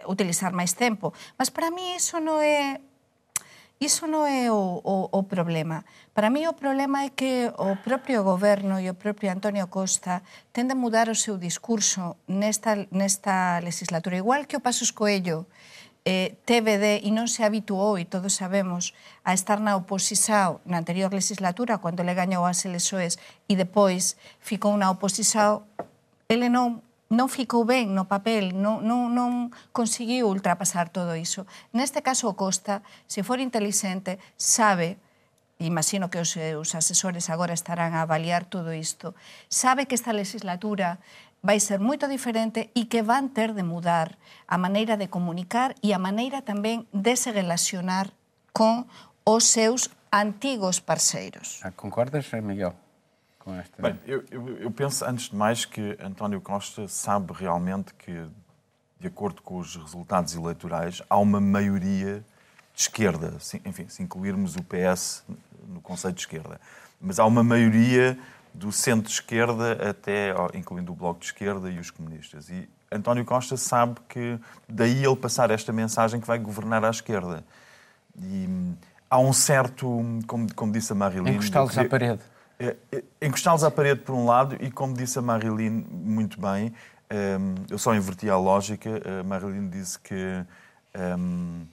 utilizar 0.05 0.53
máis 0.53 0.77
tempo. 0.77 1.17
Mas 1.41 1.49
para 1.49 1.73
mí 1.73 1.97
iso 1.97 2.21
non 2.21 2.45
é 2.45 2.85
Iso 3.77 4.09
non 4.09 4.25
é 4.25 4.49
o, 4.49 4.81
o, 4.81 5.13
o 5.13 5.21
problema. 5.29 5.85
Para 6.17 6.33
mí 6.33 6.49
o 6.49 6.57
problema 6.57 7.05
é 7.05 7.13
que 7.13 7.53
o 7.61 7.77
propio 7.77 8.25
goberno 8.25 8.81
e 8.81 8.89
o 8.89 8.97
propio 8.97 9.29
Antonio 9.29 9.69
Costa 9.69 10.25
tende 10.49 10.73
a 10.73 10.81
mudar 10.81 11.13
o 11.13 11.15
seu 11.15 11.37
discurso 11.37 12.17
nesta, 12.25 12.89
nesta 12.89 13.61
legislatura. 13.61 14.17
Igual 14.17 14.49
que 14.49 14.57
o 14.57 14.65
Pasos 14.65 14.89
Coello 14.89 15.45
eh, 16.09 16.41
TVD, 16.49 17.05
e 17.05 17.13
non 17.13 17.29
se 17.29 17.45
habituou, 17.45 18.01
e 18.01 18.09
todos 18.09 18.39
sabemos, 18.39 18.97
a 19.29 19.37
estar 19.37 19.61
na 19.61 19.77
oposición 19.77 20.63
na 20.65 20.81
anterior 20.81 21.13
legislatura, 21.13 21.77
cando 21.77 22.01
le 22.01 22.17
gañou 22.17 22.49
as 22.49 22.65
LSOEs, 22.65 23.21
e 23.45 23.61
depois 23.61 24.17
ficou 24.41 24.73
na 24.81 24.89
oposición, 24.89 25.67
ele 26.33 26.49
non 26.49 26.86
non 27.09 27.31
ficou 27.31 27.63
ben 27.63 27.95
no 27.95 28.11
papel, 28.11 28.57
non, 28.57 28.83
non, 28.83 29.15
non 29.15 29.55
conseguiu 29.71 30.27
ultrapasar 30.27 30.91
todo 30.91 31.15
iso. 31.15 31.47
Neste 31.71 32.03
caso, 32.03 32.27
o 32.27 32.35
Costa, 32.35 32.83
se 33.07 33.23
for 33.23 33.39
inteligente, 33.39 34.19
sabe 34.35 34.99
imagino 35.59 36.11
que 36.11 36.21
os, 36.21 36.37
os 36.37 36.75
asesores 36.75 37.31
agora 37.31 37.57
estarán 37.57 37.97
a 37.97 38.05
avaliar 38.05 38.45
todo 38.45 38.77
isto, 38.77 39.17
sabe 39.49 39.87
que 39.89 39.97
esta 39.97 40.13
legislatura 40.13 41.01
vai 41.41 41.61
ser 41.61 41.81
moito 41.81 42.09
diferente 42.09 42.69
e 42.75 42.91
que 42.91 43.01
van 43.01 43.33
ter 43.33 43.55
de 43.55 43.63
mudar 43.63 44.19
a 44.51 44.59
maneira 44.59 45.01
de 45.01 45.09
comunicar 45.09 45.73
e 45.81 45.97
a 45.97 46.03
maneira 46.03 46.43
tamén 46.43 46.85
de 46.93 47.15
se 47.17 47.33
relacionar 47.33 48.13
con 48.53 48.85
os 49.25 49.49
seus 49.49 49.95
antigos 50.13 50.83
parceiros. 50.83 51.63
Ah, 51.65 51.73
Concordas, 51.73 52.29
eh, 52.35 52.43
Miguel? 52.43 52.75
Com 53.47 53.55
esta. 53.55 53.81
Bem, 53.81 53.97
eu, 54.05 54.25
eu, 54.29 54.59
eu, 54.59 54.71
penso, 54.73 55.05
antes 55.05 55.31
de 55.31 55.37
mais, 55.37 55.65
que 55.65 55.97
António 56.03 56.41
Costa 56.41 56.89
sabe 56.89 57.33
realmente 57.33 57.95
que, 57.95 58.27
de 58.99 59.07
acordo 59.07 59.41
com 59.41 59.59
os 59.59 59.77
resultados 59.77 60.35
eleitorais, 60.35 61.01
há 61.09 61.17
uma 61.17 61.41
maioria 61.41 62.25
de 62.75 62.83
esquerda, 62.83 63.35
enfim, 63.65 63.89
se 63.89 64.03
incluirmos 64.03 64.57
o 64.57 64.65
PS 64.65 65.25
no 65.69 65.81
conceito 65.81 66.17
de 66.17 66.23
esquerda. 66.23 66.61
Mas 67.01 67.21
há 67.21 67.25
uma 67.25 67.45
maioria 67.45 68.19
do 68.53 68.73
centro-esquerda 68.73 69.91
até, 69.91 70.35
incluindo 70.53 70.91
o 70.91 70.95
Bloco 70.95 71.21
de 71.21 71.27
Esquerda 71.27 71.71
e 71.71 71.79
os 71.79 71.91
comunistas. 71.91 72.49
E 72.49 72.69
António 72.91 73.25
Costa 73.25 73.57
sabe 73.57 74.01
que 74.09 74.41
daí 74.69 75.05
ele 75.05 75.17
passar 75.17 75.51
esta 75.53 75.73
mensagem 75.73 76.21
que 76.21 76.27
vai 76.27 76.39
governar 76.39 76.85
à 76.85 76.91
esquerda. 76.91 77.45
E 78.19 78.47
hum, 78.49 78.75
há 79.09 79.19
um 79.19 79.33
certo, 79.33 79.87
como, 80.27 80.53
como 80.55 80.73
disse 80.73 80.91
a 80.91 80.97
Marilyn... 80.97 81.35
Encostá-los 81.35 81.79
à 81.79 81.85
parede. 81.85 82.23
É, 82.59 82.77
é, 82.91 83.05
encostá-los 83.21 83.63
à 83.63 83.71
parede 83.71 84.01
por 84.01 84.15
um 84.15 84.25
lado 84.25 84.57
e, 84.61 84.71
como 84.71 84.95
disse 84.95 85.19
a 85.19 85.23
Marilyn 85.23 85.85
muito 85.91 86.41
bem, 86.41 86.73
um, 87.13 87.55
eu 87.71 87.79
só 87.79 87.95
inverti 87.95 88.29
a 88.29 88.37
lógica. 88.37 89.03
A 89.21 89.23
Marilyn 89.23 89.69
disse 89.69 89.99
que 89.99 90.45
um, 91.19 91.67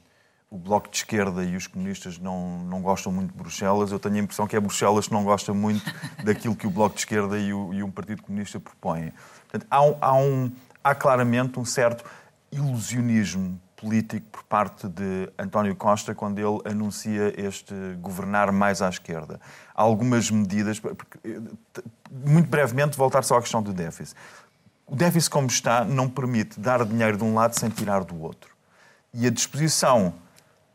o 0.50 0.58
Bloco 0.58 0.90
de 0.90 0.98
Esquerda 0.98 1.44
e 1.44 1.56
os 1.56 1.68
comunistas 1.68 2.20
não, 2.20 2.60
não 2.60 2.82
gostam 2.82 3.12
muito 3.12 3.32
de 3.32 3.38
Bruxelas. 3.38 3.92
Eu 3.92 4.00
tenho 4.00 4.16
a 4.16 4.20
impressão 4.20 4.46
que 4.46 4.56
é 4.56 4.60
Bruxelas 4.60 5.08
que 5.08 5.14
não 5.14 5.24
gosta 5.24 5.54
muito 5.54 5.84
daquilo 6.24 6.56
que 6.56 6.68
o 6.68 6.70
Bloco 6.70 6.96
de 6.96 7.02
Esquerda 7.02 7.40
e 7.40 7.54
o, 7.54 7.74
e 7.74 7.82
um 7.82 7.90
Partido 7.90 8.22
Comunista 8.22 8.60
propõem. 8.60 9.12
Portanto, 9.50 9.66
há, 9.70 9.84
um, 9.84 10.52
há, 10.84 10.92
há 10.92 10.96
claramente 10.96 11.60
um 11.60 11.66
certo 11.66 12.04
ilusionismo 12.52 13.60
político 13.84 14.26
por 14.32 14.44
parte 14.44 14.88
de 14.88 15.30
António 15.38 15.76
Costa 15.76 16.16
quando 16.16 16.40
ele 16.40 16.62
anuncia 16.64 17.34
este 17.38 17.74
governar 18.00 18.50
mais 18.54 18.82
à 18.82 18.88
esquerda. 18.88 19.42
Há 19.76 19.82
algumas 19.82 20.32
medidas, 20.32 20.82
muito 22.10 22.50
brevemente, 22.50 22.98
voltar 22.98 23.24
só 23.24 23.38
à 23.38 23.42
questão 23.42 23.62
do 23.62 23.74
déficit. 23.74 24.16
O 24.88 24.96
déficit, 24.96 25.30
como 25.30 25.48
está, 25.48 25.84
não 25.84 26.10
permite 26.10 26.60
dar 26.60 26.86
dinheiro 26.86 27.18
de 27.18 27.24
um 27.24 27.34
lado 27.34 27.60
sem 27.60 27.70
tirar 27.70 28.06
do 28.06 28.22
outro. 28.22 28.52
E 29.14 29.28
a 29.28 29.30
disposição 29.30 30.14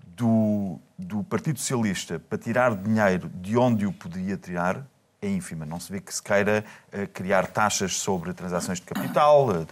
do, 0.04 0.78
do 0.98 1.24
Partido 1.24 1.58
Socialista 1.58 2.18
para 2.18 2.36
tirar 2.36 2.76
dinheiro 2.76 3.30
de 3.34 3.56
onde 3.56 3.86
o 3.86 3.92
poderia 3.92 4.36
tirar 4.36 4.84
é 5.22 5.28
ínfima. 5.28 5.64
Não 5.64 5.80
se 5.80 5.90
vê 5.90 6.00
que 6.00 6.14
se 6.14 6.22
queira 6.22 6.64
uh, 6.92 7.08
criar 7.08 7.46
taxas 7.46 7.96
sobre 7.96 8.32
transações 8.32 8.78
de 8.78 8.86
capital, 8.86 9.48
uh, 9.48 9.66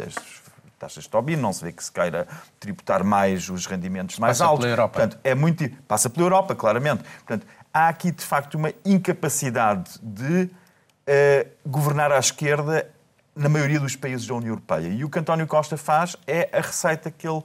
taxas 0.78 1.04
de 1.04 1.10
Tobin, 1.10 1.36
não 1.36 1.52
se 1.52 1.64
vê 1.64 1.72
que 1.72 1.82
se 1.82 1.90
queira 1.90 2.26
tributar 2.60 3.02
mais 3.02 3.48
os 3.48 3.66
rendimentos 3.66 4.18
mais 4.18 4.38
passa 4.38 4.50
altos. 4.50 4.64
Pela 4.64 4.72
Europa. 4.72 4.98
Portanto, 4.98 5.18
é 5.24 5.34
muito 5.34 5.68
passa 5.88 6.10
pela 6.10 6.26
Europa, 6.26 6.54
claramente. 6.54 7.02
Portanto, 7.02 7.46
há 7.72 7.88
aqui 7.88 8.10
de 8.10 8.24
facto 8.24 8.54
uma 8.54 8.72
incapacidade 8.84 9.98
de 10.02 10.44
uh, 10.44 11.50
governar 11.66 12.12
à 12.12 12.18
esquerda 12.18 12.88
na 13.34 13.48
maioria 13.48 13.78
dos 13.78 13.96
países 13.96 14.26
da 14.26 14.34
União 14.34 14.50
Europeia. 14.50 14.88
E 14.88 15.04
o 15.04 15.10
que 15.10 15.18
António 15.18 15.46
Costa 15.46 15.76
faz 15.76 16.16
é 16.26 16.48
a 16.52 16.60
receita 16.60 17.10
que 17.10 17.28
ele 17.28 17.42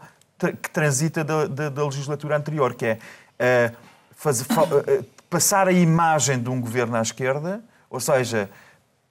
que 0.62 0.70
transita 0.72 1.24
da, 1.24 1.46
da, 1.46 1.70
da 1.70 1.86
legislatura 1.86 2.36
anterior, 2.36 2.74
que 2.74 2.86
é 2.86 3.72
uh, 3.74 3.76
fazer, 4.16 4.46
uh, 4.46 5.06
passar 5.30 5.68
a 5.68 5.72
imagem 5.72 6.42
de 6.42 6.50
um 6.50 6.60
governo 6.60 6.96
à 6.96 7.02
esquerda, 7.02 7.62
ou 7.90 8.00
seja, 8.00 8.50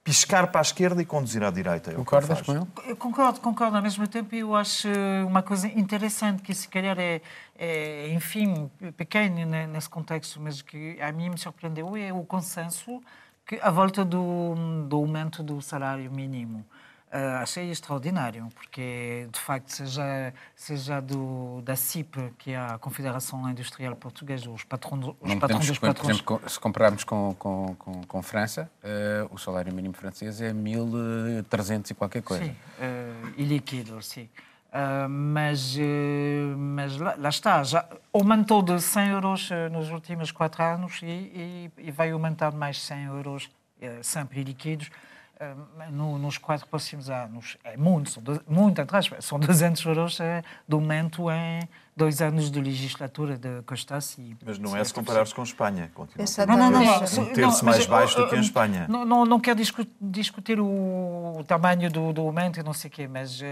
piscar 0.02 0.46
para 0.48 0.60
a 0.60 0.62
esquerda 0.62 1.02
e 1.02 1.04
conduzir 1.04 1.42
à 1.44 1.50
direita. 1.50 1.90
É 1.90 1.94
Concordas 1.94 2.40
com 2.42 2.52
ele? 2.52 2.66
Eu 2.86 2.96
concordo, 2.96 3.40
concordo. 3.40 3.76
Ao 3.76 3.82
mesmo 3.82 4.06
tempo, 4.08 4.34
eu 4.34 4.54
acho 4.54 4.88
uma 5.26 5.42
coisa 5.42 5.68
interessante 5.68 6.42
que, 6.42 6.54
se 6.54 6.68
calhar, 6.68 6.98
é, 6.98 7.20
é 7.58 8.12
enfim, 8.12 8.70
pequeno 8.96 9.44
nesse 9.44 9.88
contexto, 9.88 10.40
mas 10.40 10.62
que 10.62 11.00
a 11.00 11.12
mim 11.12 11.30
me 11.30 11.38
surpreendeu, 11.38 11.96
é 11.96 12.12
o 12.12 12.24
consenso 12.24 13.00
que, 13.46 13.58
à 13.62 13.70
volta 13.70 14.04
do, 14.04 14.54
do 14.88 14.96
aumento 14.96 15.42
do 15.42 15.60
salário 15.60 16.10
mínimo. 16.10 16.64
Uh, 17.12 17.42
achei 17.42 17.68
extraordinário, 17.72 18.48
porque 18.54 19.26
de 19.32 19.40
facto, 19.40 19.68
seja, 19.70 20.32
seja 20.54 21.00
do, 21.00 21.60
da 21.62 21.74
CIP, 21.74 22.32
que 22.38 22.52
é 22.52 22.56
a 22.56 22.78
Confederação 22.78 23.50
Industrial 23.50 23.96
Portuguesa, 23.96 24.48
os 24.48 24.62
patrões, 24.62 25.06
os 25.20 25.28
Não 25.28 25.40
patrões 25.40 25.66
dos 25.66 25.78
patrões. 25.80 26.20
Por 26.20 26.34
exemplo, 26.36 26.48
se 26.48 26.60
compararmos 26.60 27.02
com, 27.02 27.34
com, 27.36 27.74
com, 27.76 28.04
com 28.04 28.22
França, 28.22 28.70
uh, 28.84 29.34
o 29.34 29.38
salário 29.38 29.74
mínimo 29.74 29.92
francês 29.92 30.40
é 30.40 30.52
1.300 30.52 31.90
e 31.90 31.94
qualquer 31.94 32.22
coisa. 32.22 32.44
Sim, 32.44 32.50
uh, 32.50 33.34
e 33.36 33.42
líquido, 33.42 34.00
sim. 34.02 34.28
Uh, 34.68 35.08
mas 35.08 35.76
mas 36.56 36.96
lá, 36.96 37.16
lá, 37.18 37.28
está, 37.28 37.64
já 37.64 37.88
aumentou 38.12 38.62
de 38.62 38.80
100 38.80 39.08
euros 39.08 39.50
nos 39.72 39.90
últimos 39.90 40.30
quatro 40.30 40.62
anos 40.62 41.00
e, 41.02 41.06
e, 41.06 41.72
e 41.76 41.90
vai 41.90 42.12
aumentar 42.12 42.52
mais 42.52 42.80
100 42.80 43.04
euros 43.06 43.50
sempre 44.00 44.44
líquidos 44.44 44.92
no, 45.90 46.18
nos 46.18 46.38
quatro 46.38 46.66
próximos 46.66 47.08
anos. 47.08 47.56
É 47.64 47.76
muito, 47.76 48.10
são, 48.10 48.22
muito 48.46 48.80
atrás, 48.80 49.10
são 49.20 49.38
200 49.38 49.84
euros 49.86 50.20
é, 50.20 50.42
do 50.68 50.80
momento 50.80 51.30
em 51.30 51.68
dois 51.96 52.22
anos 52.22 52.50
de 52.50 52.60
legislatura 52.60 53.36
de 53.36 53.62
Costas. 53.62 54.16
E, 54.18 54.36
mas 54.44 54.58
não 54.58 54.76
é 54.76 54.82
se 54.82 54.92
comparares 54.92 55.32
com 55.32 55.42
Espanha, 55.42 55.90
continua. 55.94 56.26
Não, 56.46 56.56
não, 56.56 56.70
não. 56.70 57.22
Um 57.22 57.32
terço 57.32 57.64
mais 57.64 57.86
baixo 57.86 58.16
do 58.16 58.28
que 58.28 58.36
em 58.36 58.40
Espanha. 58.40 58.86
Não, 58.88 59.04
não, 59.04 59.26
não 59.26 59.40
quero 59.40 59.60
discutir 60.00 60.60
o 60.60 61.44
tamanho 61.46 61.90
do, 61.90 62.12
do 62.12 62.22
aumento 62.22 62.58
e 62.58 62.62
não 62.62 62.72
sei 62.72 62.88
o 62.88 62.92
quê, 62.92 63.08
mas 63.08 63.40
uh, 63.40 63.44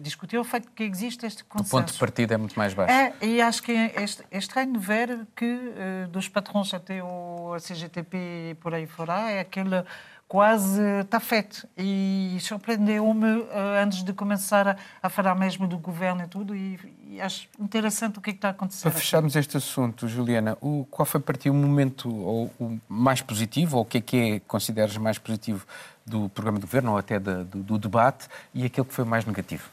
discutir 0.00 0.38
o 0.38 0.44
facto 0.44 0.70
que 0.72 0.82
existe 0.82 1.24
este 1.24 1.44
consenso. 1.44 1.76
O 1.76 1.80
ponto 1.80 1.92
de 1.92 1.98
partida 1.98 2.34
é 2.34 2.36
muito 2.36 2.58
mais 2.58 2.74
baixo. 2.74 2.92
É, 2.92 3.14
e 3.22 3.40
acho 3.40 3.62
que 3.62 3.72
é 3.72 4.38
estranho 4.38 4.78
ver 4.78 5.26
que 5.34 5.44
uh, 5.44 6.08
dos 6.08 6.28
patrões 6.28 6.74
até 6.74 7.02
o 7.02 7.56
CGTP 7.58 8.16
e 8.50 8.54
por 8.56 8.74
aí 8.74 8.86
fora 8.86 9.30
é 9.30 9.40
aquele 9.40 9.84
quase 10.28 10.82
está 11.00 11.20
feito. 11.20 11.66
E 11.76 12.36
surpreendeu-me 12.40 13.38
uh, 13.38 13.48
antes 13.82 14.02
de 14.02 14.12
começar 14.12 14.68
a, 14.68 14.76
a, 15.02 15.08
falar 15.08 15.34
mesmo 15.34 15.66
do 15.66 15.78
governo 15.78 16.24
e 16.24 16.26
tudo, 16.26 16.56
e, 16.56 16.78
e 17.08 17.20
acho 17.20 17.48
interessante 17.58 18.18
o 18.18 18.20
que, 18.20 18.30
é 18.30 18.32
que 18.32 18.38
está 18.38 18.48
a 18.48 18.50
acontecer. 18.52 18.82
Para 18.82 18.98
fecharmos 18.98 19.36
este 19.36 19.56
assunto, 19.56 20.08
Juliana, 20.08 20.56
o, 20.60 20.86
qual 20.90 21.06
foi 21.06 21.20
para 21.20 21.36
ti 21.36 21.48
o 21.48 21.54
momento 21.54 22.14
ou, 22.14 22.50
o 22.58 22.78
mais 22.88 23.20
positivo, 23.20 23.76
ou 23.76 23.82
o 23.82 23.86
que 23.86 23.98
é 23.98 24.00
que 24.00 24.16
é, 24.16 24.40
consideras 24.40 24.96
mais 24.96 25.18
positivo 25.18 25.66
do 26.04 26.28
programa 26.28 26.58
de 26.58 26.66
governo, 26.66 26.92
ou 26.92 26.98
até 26.98 27.18
do, 27.18 27.44
do 27.44 27.78
debate, 27.78 28.28
e 28.52 28.64
aquele 28.64 28.86
que 28.86 28.94
foi 28.94 29.04
mais 29.04 29.24
negativo? 29.24 29.68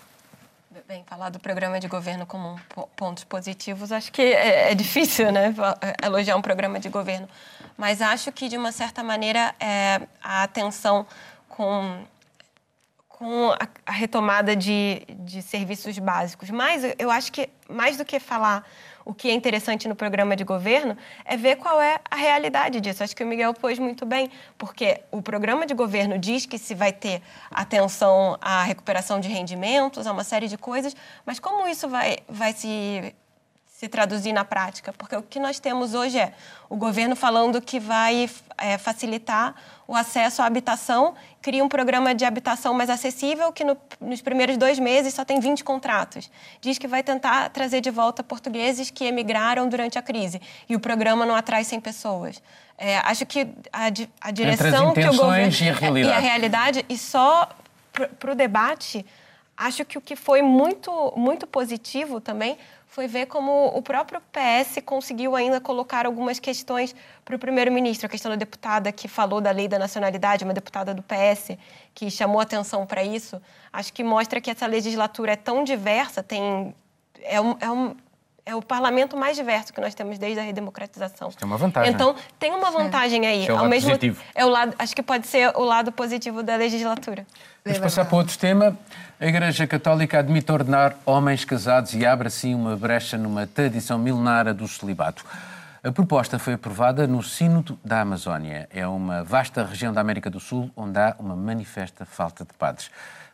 Bem, 0.88 1.06
falar 1.06 1.30
do 1.30 1.40
programa 1.40 1.80
de 1.80 1.88
governo 1.88 2.26
como 2.26 2.60
pontos 2.98 3.24
positivos, 3.24 3.94
acho 3.94 4.12
que 4.12 4.22
é, 4.22 4.74
é 4.74 4.76
difícil, 4.76 5.32
né? 5.32 5.56
Elogiar 6.04 6.36
um 6.36 6.42
programa 6.42 6.82
de 6.82 6.90
governo. 6.90 7.30
Mas 7.82 8.00
acho 8.00 8.32
que, 8.32 8.48
de 8.48 8.56
uma 8.56 8.72
certa 8.72 9.02
maneira, 9.02 9.56
é, 9.60 10.02
a 10.22 10.44
atenção 10.44 11.04
com, 11.50 12.04
com 13.08 13.50
a, 13.50 13.68
a 13.88 13.92
retomada 13.92 14.56
de, 14.56 15.02
de 15.10 15.42
serviços 15.42 15.98
básicos. 15.98 16.52
Mas 16.52 16.84
eu 17.00 17.10
acho 17.10 17.32
que, 17.32 17.50
mais 17.68 17.98
do 17.98 18.06
que 18.06 18.20
falar 18.20 18.64
o 19.04 19.16
que 19.16 19.32
é 19.32 19.34
interessante 19.34 19.88
no 19.88 19.96
programa 19.96 20.36
de 20.36 20.44
governo 20.44 20.96
é 21.26 21.36
ver 21.36 21.56
qual 21.56 21.82
é 21.82 22.00
a 22.12 22.16
realidade 22.16 22.80
disso. 22.80 23.04
Acho 23.04 23.16
que 23.16 23.24
o 23.24 23.28
Miguel 23.28 23.52
pôs 23.56 23.80
muito 23.80 24.06
bem, 24.06 24.30
porque 24.60 25.02
o 25.10 25.20
programa 25.20 25.66
de 25.66 25.74
governo 25.74 26.20
diz 26.20 26.46
que 26.46 26.60
se 26.60 26.76
vai 26.76 26.94
ter 26.94 27.20
atenção 27.50 28.38
à 28.40 28.62
recuperação 28.62 29.20
de 29.20 29.28
rendimentos, 29.28 30.06
a 30.06 30.12
uma 30.12 30.24
série 30.24 30.48
de 30.48 30.56
coisas, 30.56 30.96
mas 31.26 31.40
como 31.40 31.68
isso 31.68 31.90
vai, 31.90 32.20
vai 32.30 32.54
se 32.54 33.16
se 33.82 33.90
traduzir 33.90 34.32
na 34.32 34.46
prática, 34.46 34.94
porque 34.94 35.16
o 35.16 35.24
que 35.24 35.40
nós 35.40 35.60
temos 35.60 35.96
hoje 35.96 36.20
é 36.20 36.34
o 36.70 36.76
governo 36.76 37.16
falando 37.16 37.60
que 37.60 37.80
vai 37.80 38.30
é, 38.56 38.78
facilitar 38.78 39.56
o 39.88 39.96
acesso 39.96 40.44
à 40.44 40.46
habitação, 40.46 41.16
cria 41.42 41.64
um 41.64 41.68
programa 41.68 42.14
de 42.14 42.24
habitação 42.24 42.76
mais 42.76 42.92
acessível 42.92 43.52
que 43.52 43.64
no, 43.64 43.76
nos 44.00 44.22
primeiros 44.22 44.56
dois 44.56 44.78
meses 44.78 45.16
só 45.16 45.26
tem 45.26 45.40
20 45.40 45.64
contratos. 45.64 46.30
Diz 46.62 46.78
que 46.78 46.88
vai 46.88 47.02
tentar 47.02 47.50
trazer 47.50 47.82
de 47.82 47.90
volta 47.90 48.22
portugueses 48.22 48.92
que 48.92 49.06
emigraram 49.06 49.68
durante 49.68 49.98
a 49.98 50.02
crise 50.04 50.40
e 50.70 50.76
o 50.76 50.80
programa 50.80 51.26
não 51.26 51.34
atrai 51.34 51.64
100 51.64 51.82
pessoas. 51.82 52.40
É, 52.78 53.00
acho 53.00 53.26
que 53.26 53.48
a, 53.74 53.88
a 54.22 54.30
direção 54.30 54.94
que 54.94 55.04
o 55.08 55.18
governo 55.18 55.56
e 55.60 55.70
a 55.70 55.74
realidade, 55.74 56.08
e, 56.08 56.12
a 56.14 56.20
realidade, 56.20 56.86
e 56.88 56.96
só 57.00 57.50
para 58.20 58.32
o 58.32 58.36
debate, 58.36 59.04
acho 59.56 59.86
que 59.86 59.98
o 59.98 60.02
que 60.02 60.16
foi 60.16 60.42
muito 60.42 61.14
muito 61.16 61.46
positivo 61.46 62.20
também 62.20 62.58
foi 62.92 63.08
ver 63.08 63.26
como 63.28 63.68
o 63.68 63.82
próprio 63.82 64.22
PS 64.34 64.82
conseguiu 64.86 65.34
ainda 65.34 65.62
colocar 65.62 66.06
algumas 66.06 66.42
questões 66.42 66.94
para 67.24 67.34
o 67.34 67.40
primeiro-ministro. 67.40 68.06
A 68.06 68.10
questão 68.10 68.30
da 68.30 68.36
deputada 68.36 68.92
que 68.92 69.08
falou 69.08 69.40
da 69.40 69.50
lei 69.50 69.66
da 69.66 69.80
nacionalidade, 69.80 70.44
uma 70.44 70.54
deputada 70.54 70.94
do 70.94 71.02
PS, 71.02 71.58
que 71.96 72.12
chamou 72.12 72.42
atenção 72.42 72.86
para 72.86 73.02
isso. 73.02 73.42
Acho 73.72 73.94
que 73.94 74.04
mostra 74.04 74.42
que 74.42 74.52
essa 74.52 74.68
legislatura 74.68 75.32
é 75.32 75.36
tão 75.38 75.64
diversa, 75.64 76.22
tem, 76.22 76.76
é, 77.22 77.40
um, 77.40 77.56
é, 77.62 77.72
um, 77.72 77.96
é 78.46 78.56
o 78.56 78.62
parlamento 78.62 79.16
mais 79.16 79.36
diverso 79.38 79.72
que 79.72 79.80
nós 79.80 79.94
temos 79.94 80.18
desde 80.18 80.40
a 80.40 80.44
redemocratização. 80.44 81.30
Tem 81.32 81.48
uma 81.48 81.58
vantagem. 81.58 81.94
Então, 81.94 82.16
tem 82.40 82.52
uma 82.52 82.72
vantagem 82.72 83.26
aí. 83.26 83.48
é 83.48 83.54
o 83.54 83.58
Ao 83.58 83.68
mesmo 83.68 83.90
positivo. 83.90 84.22
É 84.34 84.46
o 84.46 84.50
lado, 84.50 84.76
acho 84.80 84.96
que 84.96 85.04
pode 85.04 85.28
ser 85.28 85.56
o 85.56 85.64
lado 85.64 85.92
positivo 85.92 86.42
da 86.42 86.56
legislatura. 86.56 87.26
Vamos 87.64 87.80
passar 87.80 88.06
para 88.06 88.18
outro 88.18 88.38
tema. 88.38 88.78
A 89.20 89.26
Igreja 89.26 89.68
Católica 89.68 90.20
admite 90.20 90.52
ordenar 90.52 90.96
homens 91.06 91.46
casados 91.46 91.94
e 91.94 92.06
abre 92.06 92.28
assim 92.28 92.56
uma 92.56 92.76
brecha 92.76 93.18
numa 93.18 93.46
tradição 93.46 94.00
milenária 94.00 94.54
do 94.54 94.68
celibato. 94.68 95.24
A 95.84 95.92
proposta 95.92 96.38
foi 96.38 96.54
aprovada 96.54 97.08
no 97.08 97.24
Sínodo 97.24 97.80
da 97.84 98.02
Amazónia. 98.02 98.68
É 98.72 98.86
uma 98.88 99.24
vasta 99.24 99.64
região 99.64 99.92
da 99.94 100.02
América 100.02 100.30
do 100.30 100.40
Sul 100.40 100.70
onde 100.76 101.00
há 101.00 101.16
uma 101.20 101.36
manifesta 101.36 102.06
falta 102.06 102.44
de 102.44 102.54
padres. 102.54 102.92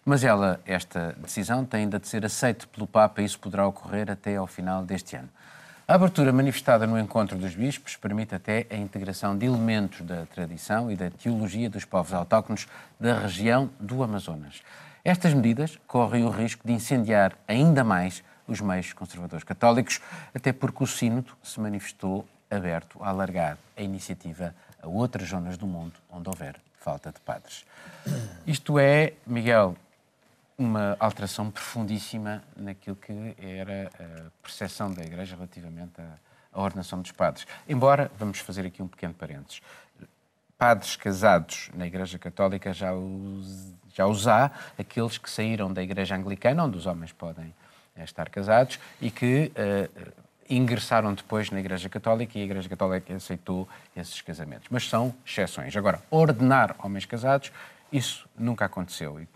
Mas 0.09 0.23
ela, 0.23 0.57
esta 0.65 1.17
decisão 1.17 1.65
tem 1.65 1.81
ainda 1.81 1.99
de 1.99 2.07
ser 2.07 2.23
aceita 2.25 2.65
pelo 2.67 2.87
Papa 2.87 3.21
e 3.21 3.25
isso 3.25 3.37
poderá 3.37 3.67
ocorrer 3.67 4.09
até 4.09 4.37
ao 4.37 4.47
final 4.47 4.81
deste 4.81 5.17
ano. 5.17 5.27
A 5.85 5.95
abertura 5.95 6.31
manifestada 6.31 6.87
no 6.87 6.97
encontro 6.97 7.37
dos 7.37 7.53
bispos 7.53 7.97
permite 7.97 8.33
até 8.33 8.65
a 8.69 8.77
integração 8.77 9.37
de 9.37 9.45
elementos 9.45 9.99
da 10.05 10.25
tradição 10.27 10.89
e 10.89 10.95
da 10.95 11.09
teologia 11.09 11.69
dos 11.69 11.83
povos 11.83 12.13
autóctonos 12.13 12.69
da 12.97 13.19
região 13.19 13.69
do 13.81 14.01
Amazonas. 14.01 14.61
Estas 15.03 15.33
medidas 15.33 15.77
correm 15.85 16.23
o 16.23 16.29
risco 16.29 16.65
de 16.65 16.71
incendiar 16.71 17.33
ainda 17.45 17.83
mais 17.83 18.23
os 18.47 18.61
meios 18.61 18.93
conservadores 18.93 19.43
católicos, 19.43 19.99
até 20.33 20.53
porque 20.53 20.85
o 20.85 20.87
Sínodo 20.87 21.33
se 21.43 21.59
manifestou 21.59 22.25
aberto 22.49 22.97
a 23.03 23.09
alargar 23.09 23.57
a 23.75 23.81
iniciativa 23.81 24.55
a 24.81 24.87
outras 24.87 25.27
zonas 25.27 25.57
do 25.57 25.67
mundo 25.67 25.95
onde 26.09 26.29
houver 26.29 26.55
falta 26.79 27.11
de 27.11 27.19
padres. 27.19 27.65
Isto 28.45 28.79
é, 28.79 29.11
Miguel, 29.25 29.75
uma 30.57 30.97
alteração 30.99 31.51
profundíssima 31.51 32.43
naquilo 32.55 32.95
que 32.95 33.35
era 33.37 33.91
a 33.99 34.31
percepção 34.41 34.91
da 34.91 35.03
Igreja 35.03 35.35
relativamente 35.35 36.01
à, 36.01 36.59
ordenação 36.59 36.99
dos 37.01 37.11
padres. 37.11 37.45
Embora, 37.69 38.11
vamos 38.17 38.39
fazer 38.39 38.65
aqui 38.65 38.81
um 38.81 38.87
pequeno 38.87 39.13
parênteses, 39.13 39.61
padres 40.57 40.95
casados 40.95 41.69
na 41.75 41.85
Igreja 41.85 42.17
Católica 42.17 42.73
já 42.73 42.93
os 42.93 43.75
já 43.97 44.05
os 44.05 44.27
há, 44.27 44.51
aqueles 44.77 45.17
que 45.17 45.27
saíram 45.27 45.73
da 45.73 45.81
Igreja 45.81 46.15
Anglicana, 46.15 46.63
onde 46.63 46.77
os 46.77 46.85
homens 46.85 47.11
podem 47.11 47.51
eh, 47.95 48.03
estar 48.03 48.29
casados, 48.29 48.79
e 49.01 49.09
que 49.09 49.51
uh, 49.55 50.11
ingressaram 50.47 51.15
depois 51.15 51.49
na 51.49 51.59
Igreja 51.59 51.89
Católica 51.89 52.37
e 52.37 52.41
a 52.43 52.45
Igreja 52.45 52.69
Católica 52.69 53.15
aceitou 53.15 53.67
esses 53.95 54.21
casamentos. 54.21 54.67
Mas 54.69 54.87
são 54.87 55.15
exceções. 55.25 55.75
Agora, 55.75 55.99
ordenar 56.11 56.75
homens 56.77 57.05
casados, 57.05 57.51
isso 57.91 58.29
nunca 58.37 58.65
aconteceu. 58.65 59.19
E, 59.19 59.27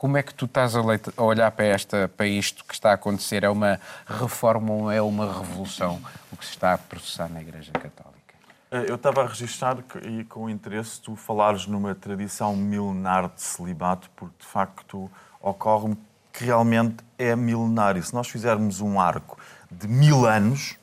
como 0.00 0.16
é 0.16 0.22
que 0.22 0.32
tu 0.32 0.46
estás 0.46 0.74
a, 0.74 0.80
olhar 1.22 1.50
para, 1.50 1.66
esta, 1.66 2.08
para 2.08 2.26
isto 2.26 2.64
que 2.64 2.72
está 2.72 2.92
a 2.92 2.94
acontecer? 2.94 3.44
É 3.44 3.50
uma 3.50 3.78
reforma 4.06 4.72
ou 4.72 4.90
é 4.90 5.02
uma 5.02 5.26
revolução 5.26 6.00
o 6.32 6.38
que 6.38 6.46
se 6.46 6.52
está 6.52 6.72
a 6.72 6.78
processar 6.78 7.28
na 7.28 7.42
Igreja 7.42 7.70
Católica? 7.70 8.34
Eh, 8.70 8.86
eu 8.88 8.94
estava 8.94 9.22
a 9.22 9.26
registrar 9.26 9.76
e 10.02 10.24
com 10.24 10.48
interesse 10.48 11.02
tu 11.02 11.14
falares 11.16 11.66
numa 11.66 11.94
tradição 11.94 12.56
milenar 12.56 13.28
de 13.28 13.42
celibato, 13.42 14.08
porque 14.16 14.36
de 14.40 14.46
facto 14.46 15.10
ocorre-me 15.38 15.98
que 16.32 16.44
realmente 16.44 17.04
é 17.18 17.36
milenário. 17.36 18.02
Se 18.02 18.14
nós 18.14 18.26
fizermos 18.26 18.80
um 18.80 18.98
arco 18.98 19.38
de 19.70 19.86
mil 19.86 20.24
anos 20.24 20.78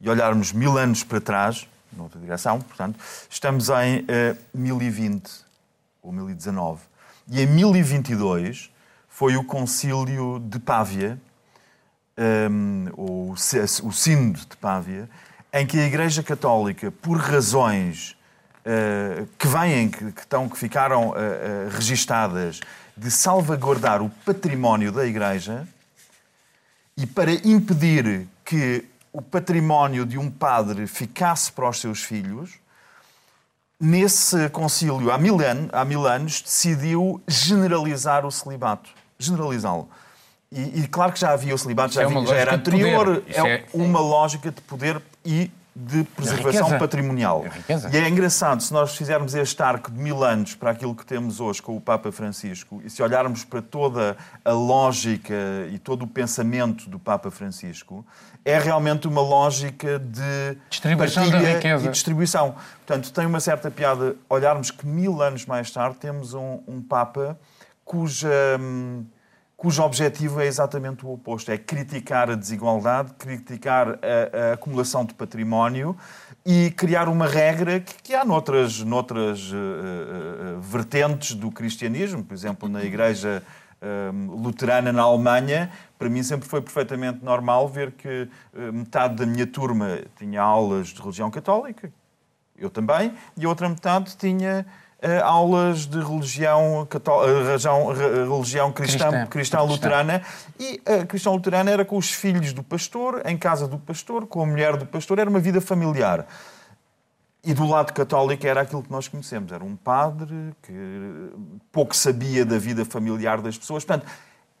e 0.00 0.08
olharmos 0.08 0.54
mil 0.54 0.78
anos 0.78 1.04
para 1.04 1.20
trás, 1.20 1.68
noutra 1.92 2.18
direção, 2.18 2.62
portanto, 2.62 2.98
estamos 3.28 3.68
em 3.68 4.00
uh, 4.00 4.38
1020 4.54 5.30
ou 6.02 6.12
1019. 6.12 6.95
E 7.28 7.40
em 7.40 7.46
1022 7.46 8.70
foi 9.08 9.36
o 9.36 9.42
concílio 9.42 10.38
de 10.38 10.58
Pávia, 10.58 11.18
um, 12.50 12.86
ou 12.96 13.32
o 13.32 13.92
Sínodo 13.92 14.40
de 14.40 14.56
Pávia, 14.56 15.08
em 15.52 15.66
que 15.66 15.78
a 15.78 15.86
Igreja 15.86 16.22
Católica, 16.22 16.90
por 16.90 17.16
razões 17.18 18.16
uh, 18.60 19.26
que 19.38 19.48
vêm, 19.48 19.88
que, 19.88 20.12
que, 20.12 20.20
estão, 20.20 20.48
que 20.48 20.56
ficaram 20.56 21.08
uh, 21.08 21.12
uh, 21.12 21.68
registadas, 21.70 22.60
de 22.96 23.10
salvaguardar 23.10 24.02
o 24.02 24.08
património 24.24 24.92
da 24.92 25.04
Igreja 25.04 25.66
e 26.96 27.06
para 27.06 27.32
impedir 27.32 28.26
que 28.44 28.84
o 29.12 29.20
património 29.20 30.06
de 30.06 30.16
um 30.16 30.30
padre 30.30 30.86
ficasse 30.86 31.52
para 31.52 31.68
os 31.68 31.80
seus 31.80 32.02
filhos, 32.02 32.58
nesse 33.80 34.48
concílio, 34.50 35.10
há 35.10 35.18
mil, 35.18 35.40
anos, 35.40 35.68
há 35.72 35.84
mil 35.84 36.06
anos, 36.06 36.40
decidiu 36.40 37.20
generalizar 37.28 38.24
o 38.24 38.30
celibato. 38.30 38.90
Generalizá-lo. 39.18 39.88
E, 40.50 40.82
e, 40.82 40.88
claro 40.88 41.12
que 41.12 41.20
já 41.20 41.32
havia 41.32 41.54
o 41.54 41.58
celibato, 41.58 41.94
já, 41.94 42.02
é 42.02 42.04
havia, 42.04 42.26
já 42.26 42.34
era 42.34 42.54
anterior. 42.54 43.22
É, 43.26 43.40
é, 43.40 43.64
uma 43.72 44.00
lógica 44.00 44.50
de 44.50 44.60
poder 44.62 45.00
e 45.24 45.50
de 45.78 46.04
preservação 46.04 46.78
patrimonial. 46.78 47.44
e 47.92 47.96
é 47.98 48.08
engraçado, 48.08 48.62
se 48.62 48.72
nós 48.72 48.96
fizermos 48.96 49.34
este 49.34 49.62
arco 49.62 49.90
de 49.90 49.98
mil 49.98 50.24
anos 50.24 50.54
para 50.54 50.70
aquilo 50.70 50.94
que 50.94 51.04
temos 51.04 51.38
hoje 51.38 51.60
com 51.60 51.76
o 51.76 51.80
Papa 51.80 52.10
Francisco, 52.10 52.80
e 52.82 52.88
se 52.88 53.02
olharmos 53.02 53.44
para 53.44 53.60
toda 53.60 54.16
a 54.42 54.52
lógica 54.52 55.34
e 55.70 55.78
todo 55.78 56.04
o 56.04 56.06
pensamento 56.06 56.88
do 56.88 56.98
Papa 56.98 57.30
Francisco, 57.30 58.06
é 58.42 58.58
realmente 58.58 59.06
uma 59.06 59.20
lógica 59.20 59.98
de 59.98 60.56
distribuição 60.70 61.28
da 61.28 61.38
riqueza. 61.38 61.86
e 61.86 61.90
distribuição. 61.90 62.54
Portanto, 62.86 63.12
tem 63.12 63.26
uma 63.26 63.40
certa 63.40 63.70
piada 63.70 64.16
olharmos 64.30 64.70
que 64.70 64.86
mil 64.86 65.20
anos 65.20 65.44
mais 65.44 65.70
tarde 65.70 65.98
temos 65.98 66.32
um, 66.32 66.60
um 66.66 66.80
Papa 66.80 67.38
cuja. 67.84 68.30
Hum, 68.58 69.04
cujo 69.56 69.82
objetivo 69.82 70.40
é 70.40 70.46
exatamente 70.46 71.04
o 71.04 71.12
oposto: 71.12 71.50
é 71.50 71.58
criticar 71.58 72.30
a 72.30 72.34
desigualdade, 72.34 73.14
criticar 73.14 73.88
a, 73.88 74.50
a 74.50 74.52
acumulação 74.52 75.04
de 75.04 75.14
património 75.14 75.96
e 76.44 76.70
criar 76.72 77.08
uma 77.08 77.26
regra 77.26 77.80
que, 77.80 77.94
que 78.02 78.14
há 78.14 78.24
noutras, 78.24 78.80
noutras 78.80 79.50
uh, 79.50 79.56
uh, 79.56 80.60
vertentes 80.60 81.34
do 81.34 81.50
cristianismo, 81.50 82.22
por 82.22 82.34
exemplo, 82.34 82.68
na 82.68 82.84
Igreja 82.84 83.42
uh, 83.80 84.36
Luterana 84.36 84.92
na 84.92 85.02
Alemanha. 85.02 85.70
Para 85.98 86.08
mim 86.10 86.22
sempre 86.22 86.46
foi 86.46 86.60
perfeitamente 86.60 87.24
normal 87.24 87.66
ver 87.68 87.92
que 87.92 88.28
metade 88.70 89.16
da 89.16 89.24
minha 89.24 89.46
turma 89.46 90.00
tinha 90.18 90.42
aulas 90.42 90.88
de 90.88 91.00
religião 91.00 91.30
católica, 91.30 91.90
eu 92.58 92.68
também, 92.68 93.14
e 93.34 93.46
a 93.46 93.48
outra 93.48 93.66
metade 93.66 94.14
tinha 94.14 94.66
aulas 95.22 95.86
de 95.86 95.98
religião, 95.98 96.86
cató 96.88 97.24
religião, 97.26 97.92
religião 97.92 98.72
cristã, 98.72 99.10
cristã, 99.10 99.26
cristã 99.26 99.62
luterana. 99.62 100.22
E 100.58 100.80
a 100.86 101.04
cristã 101.06 101.30
luterana 101.30 101.70
era 101.70 101.84
com 101.84 101.96
os 101.96 102.10
filhos 102.10 102.52
do 102.52 102.62
pastor, 102.62 103.22
em 103.24 103.36
casa 103.36 103.68
do 103.68 103.78
pastor, 103.78 104.26
com 104.26 104.42
a 104.42 104.46
mulher 104.46 104.76
do 104.76 104.86
pastor, 104.86 105.18
era 105.18 105.28
uma 105.28 105.40
vida 105.40 105.60
familiar. 105.60 106.26
E 107.44 107.54
do 107.54 107.64
lado 107.64 107.92
católico 107.92 108.44
era 108.44 108.62
aquilo 108.62 108.82
que 108.82 108.90
nós 108.90 109.06
conhecemos. 109.06 109.52
Era 109.52 109.62
um 109.62 109.76
padre 109.76 110.52
que 110.62 110.72
pouco 111.70 111.94
sabia 111.94 112.44
da 112.44 112.58
vida 112.58 112.84
familiar 112.84 113.40
das 113.40 113.56
pessoas. 113.56 113.84
Portanto, 113.84 114.10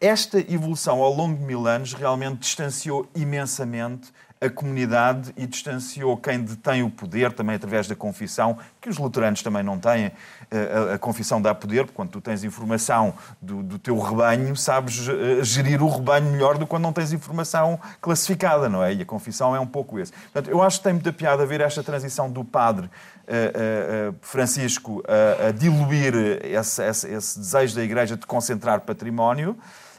esta 0.00 0.38
evolução 0.38 1.02
ao 1.02 1.12
longo 1.12 1.36
de 1.36 1.44
mil 1.44 1.66
anos 1.66 1.94
realmente 1.94 2.38
distanciou 2.38 3.08
imensamente 3.14 4.12
a 4.40 4.50
comunidade 4.50 5.32
e 5.36 5.46
distanciou 5.46 6.16
quem 6.16 6.40
detém 6.40 6.82
o 6.82 6.90
poder, 6.90 7.32
também 7.32 7.56
através 7.56 7.88
da 7.88 7.96
confissão, 7.96 8.58
que 8.80 8.88
os 8.88 8.98
luteranos 8.98 9.42
também 9.42 9.62
não 9.62 9.78
têm. 9.78 10.12
A, 10.50 10.94
a 10.94 10.98
confissão 10.98 11.40
dá 11.40 11.54
poder, 11.54 11.84
porque 11.84 11.96
quando 11.96 12.10
tu 12.10 12.20
tens 12.20 12.44
informação 12.44 13.14
do, 13.40 13.62
do, 13.62 13.78
teu 13.78 13.98
rebanho, 13.98 14.54
sabes 14.54 15.08
eh, 15.08 15.42
gerir 15.42 15.82
o 15.82 15.88
rebanho 15.88 16.30
melhor 16.30 16.58
do 16.58 16.66
que 16.66 16.70
quando 16.70 16.82
não 16.82 16.92
tens 16.92 17.12
informação 17.12 17.80
classificada, 18.00 18.68
não 18.68 18.84
é? 18.84 18.92
E 18.92 19.02
a 19.02 19.06
confissão 19.06 19.56
é 19.56 19.60
um 19.60 19.66
pouco 19.66 19.98
esse. 19.98 20.12
Portanto, 20.12 20.50
eu 20.50 20.62
acho 20.62 20.78
que 20.78 20.84
tem 20.84 20.92
muita 20.92 21.12
piada 21.12 21.46
ver 21.46 21.62
esta 21.62 21.82
transição 21.82 22.30
do 22.30 22.44
padre 22.44 22.86
uh, 22.86 24.14
Francisco 24.20 25.02
a 25.06 25.50
diluir 25.50 26.14
esse, 26.44 26.82
esse, 26.82 27.08
esse 27.08 27.38
desejo 27.38 27.74
da 27.74 27.82
Igreja 27.82 28.16
de 28.16 28.26
concentrar 28.26 28.80
património 28.80 29.56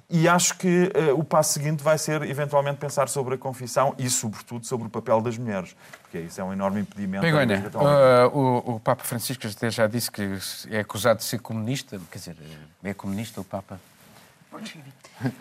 e 0.10 0.28
acho 0.28 0.58
que 0.58 0.92
uh, 0.96 1.20
o 1.20 1.24
passo 1.24 1.54
seguinte 1.54 1.84
vai 1.84 1.98
ser, 1.98 2.22
eventualmente, 2.22 2.78
pensar 2.78 3.10
sobre 3.10 3.36
a 3.36 3.38
confissão 3.38 3.94
e, 3.98 4.10
sobretudo, 4.10 4.66
sobre 4.66 4.88
o 4.88 4.90
papel 4.90 5.20
das 5.20 5.38
mulheres, 5.38 5.76
porque 6.02 6.20
isso 6.20 6.40
é 6.40 6.44
um 6.44 6.54
enorme 6.54 6.82
impedimento. 6.82 7.22
Begonha, 7.22 7.70
uh, 7.76 8.38
o, 8.38 8.76
o, 8.76 8.80
Papa 8.80 9.04
Francisco 9.04 9.46
até 9.46 9.70
já 9.70 9.86
disse 9.86 10.10
que 10.10 10.40
é 10.70 10.80
acusado 10.80 11.20
de 11.20 11.26
ser 11.26 11.40
comunista. 11.40 12.00
Quer 12.10 12.20
dizer, 12.20 12.38
é 12.84 12.94
comunista 12.94 13.42
o 13.42 13.44
Papa? 13.44 13.80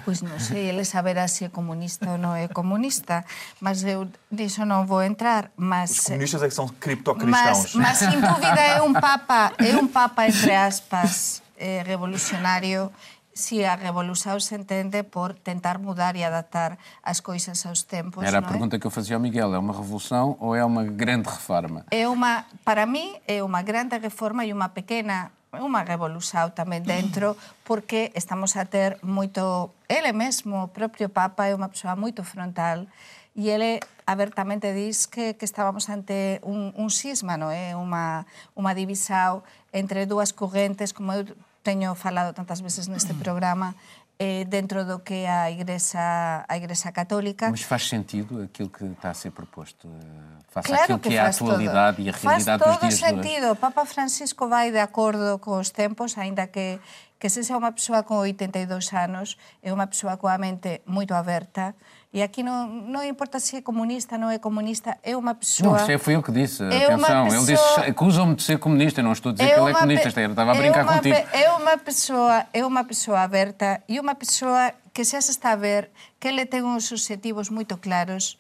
Pois 0.05 0.21
não 0.21 0.39
sei, 0.39 0.69
ele 0.69 0.85
saberá 0.85 1.29
se 1.29 1.45
é 1.45 1.49
comunista 1.49 2.11
ou 2.11 2.19
não 2.19 2.35
é 2.35 2.49
comunista, 2.49 3.25
mas 3.61 3.85
eu 3.85 4.09
nisso 4.31 4.65
não 4.67 4.85
vou 4.85 5.03
entrar. 5.03 5.51
Mas, 5.57 5.91
Os 5.93 6.01
comunistas 6.07 6.43
é 6.43 6.49
que 6.49 6.55
são 6.55 6.69
criptocristãos. 6.69 7.75
Mas, 7.75 7.75
mas 7.75 7.99
sem 7.99 8.21
dúvida 8.21 8.61
é 8.61 8.83
um 8.83 8.93
Papa, 8.93 9.53
é 9.59 9.77
um 9.77 9.87
Papa 9.87 10.27
entre 10.27 10.55
aspas, 10.55 11.43
é, 11.57 11.83
revolucionário 11.83 12.91
si 13.37 13.65
a 13.65 13.77
revolución 13.77 14.41
se 14.41 14.57
entende 14.57 15.05
por 15.05 15.37
tentar 15.37 15.77
mudar 15.79 16.17
e 16.17 16.25
adaptar 16.25 16.81
as 17.05 17.21
coisas 17.21 17.69
aos 17.69 17.85
tempos. 17.85 18.25
Era 18.25 18.41
a 18.41 18.49
pergunta 18.49 18.81
que 18.81 18.89
eu 18.89 18.91
fazia 18.91 19.15
ao 19.15 19.21
Miguel, 19.21 19.53
é 19.53 19.61
uma 19.61 19.77
revolução 19.77 20.41
ou 20.41 20.57
é 20.57 20.65
uma 20.65 20.89
grande 20.89 21.29
reforma? 21.29 21.85
É 21.93 22.09
uma, 22.09 22.49
para 22.65 22.89
mí 22.89 23.21
é 23.29 23.45
uma 23.45 23.61
grande 23.61 24.01
reforma 24.01 24.49
e 24.49 24.57
uma 24.57 24.73
pequena 24.73 25.37
unha 25.53 25.85
revolución 25.85 26.53
tamén 26.57 26.85
dentro 26.89 27.37
porque 27.69 28.09
estamos 28.17 28.57
a 28.57 28.65
ter 28.65 28.97
moito 29.05 29.77
ele 29.89 30.17
mesmo, 30.17 30.65
o 30.65 30.73
propio 30.73 31.13
Papa 31.13 31.45
é 31.45 31.53
unha 31.53 31.69
persoa 31.69 31.93
moito 31.93 32.25
frontal 32.25 32.89
e 33.37 33.53
ele 33.53 33.85
abertamente 34.09 34.73
diz 34.73 35.05
que, 35.05 35.37
que 35.37 35.45
estábamos 35.45 35.93
ante 35.93 36.41
un, 36.41 36.73
un 36.73 36.89
sisma, 36.89 37.37
non 37.37 37.53
é? 37.53 37.77
Unha, 37.77 38.25
unha 38.57 38.73
divisao 38.73 39.45
entre 39.77 40.09
dúas 40.09 40.33
correntes, 40.33 40.97
como 40.97 41.13
eu 41.13 41.29
teño 41.67 41.99
falado 41.99 42.31
tantas 42.31 42.63
veces 42.63 42.87
neste 42.87 43.11
programa, 43.25 43.75
eh, 44.19 44.47
dentro 44.47 44.87
do 44.87 45.03
que 45.03 45.27
é 45.27 45.31
a 45.31 45.51
Igrexa, 45.51 46.47
a 46.47 46.55
Igrexa 46.57 46.95
Católica. 46.95 47.51
Mas 47.51 47.67
faz 47.67 47.91
sentido 47.91 48.43
aquilo 48.47 48.71
que 48.71 48.87
está 48.87 49.11
a 49.11 49.19
ser 49.19 49.33
proposto? 49.35 49.91
Eh, 49.91 50.47
face 50.49 50.69
claro 50.69 50.85
aquilo 50.85 51.01
que, 51.01 51.09
que 51.11 51.17
é 51.17 51.21
a 51.21 51.29
atualidade 51.29 51.97
todo. 51.99 52.07
e 52.07 52.09
a 52.09 52.15
realidade 52.15 52.59
dos 52.63 52.79
dias 52.79 52.81
Faz 52.81 53.01
todo 53.01 53.23
sentido. 53.23 53.47
O 53.53 53.57
Papa 53.57 53.85
Francisco 53.85 54.49
vai 54.49 54.71
de 54.71 54.81
acordo 54.81 55.43
con 55.43 55.59
os 55.59 55.75
tempos, 55.75 56.17
aínda 56.17 56.47
que, 56.47 56.79
que 57.19 57.29
se 57.29 57.45
xa 57.45 57.59
unha 57.59 57.75
persoa 57.75 58.07
con 58.07 58.23
82 58.23 58.95
anos, 58.95 59.37
é 59.61 59.75
unha 59.75 59.91
persoa 59.91 60.17
coa 60.17 60.39
mente 60.39 60.81
moito 60.89 61.13
aberta, 61.13 61.77
E 62.17 62.23
aqui 62.23 62.43
não, 62.43 62.67
não 62.67 63.05
importa 63.05 63.39
se 63.39 63.57
é 63.57 63.61
comunista, 63.61 64.17
não 64.17 64.31
é 64.31 64.39
comunista, 64.39 64.97
é 65.03 65.15
uma 65.15 65.35
pessoa. 65.35 65.77
Não, 65.77 65.87
isso 65.87 66.03
foi 66.03 66.15
eu 66.15 66.23
que 66.23 66.33
disse. 66.33 66.63
É 66.63 66.87
Atenção, 66.87 67.25
pessoa... 67.27 67.43
ele 67.43 67.53
disse 67.53 67.81
acusam-me 67.91 68.35
de 68.35 68.43
ser 68.43 68.59
comunista. 68.59 69.01
Eu 69.01 69.05
não 69.05 69.13
estou 69.13 69.29
a 69.29 69.33
dizer 69.35 69.45
é 69.45 69.53
que 69.53 69.61
ele 69.61 69.71
é 69.71 69.75
comunista, 69.75 70.11
pe... 70.11 70.21
estava 70.23 70.53
a 70.53 70.55
brincar 70.55 70.81
é 70.81 70.85
contigo. 70.95 71.15
Pe... 71.15 71.37
É 71.37 71.51
uma 71.51 71.77
pessoa, 71.77 72.47
é 72.55 72.65
uma 72.65 72.85
pessoa 72.85 73.21
aberta 73.21 73.83
e 73.87 74.01
uma 74.01 74.15
pessoa 74.15 74.73
que 74.95 75.05
já 75.05 75.21
se 75.21 75.31
está 75.31 75.53
a 75.53 75.57
ver 75.57 75.91
que 76.19 76.27
ele 76.27 76.47
tem 76.47 76.63
uns 76.63 76.91
objetivos 76.91 77.51
muito 77.51 77.77
claros 77.77 78.39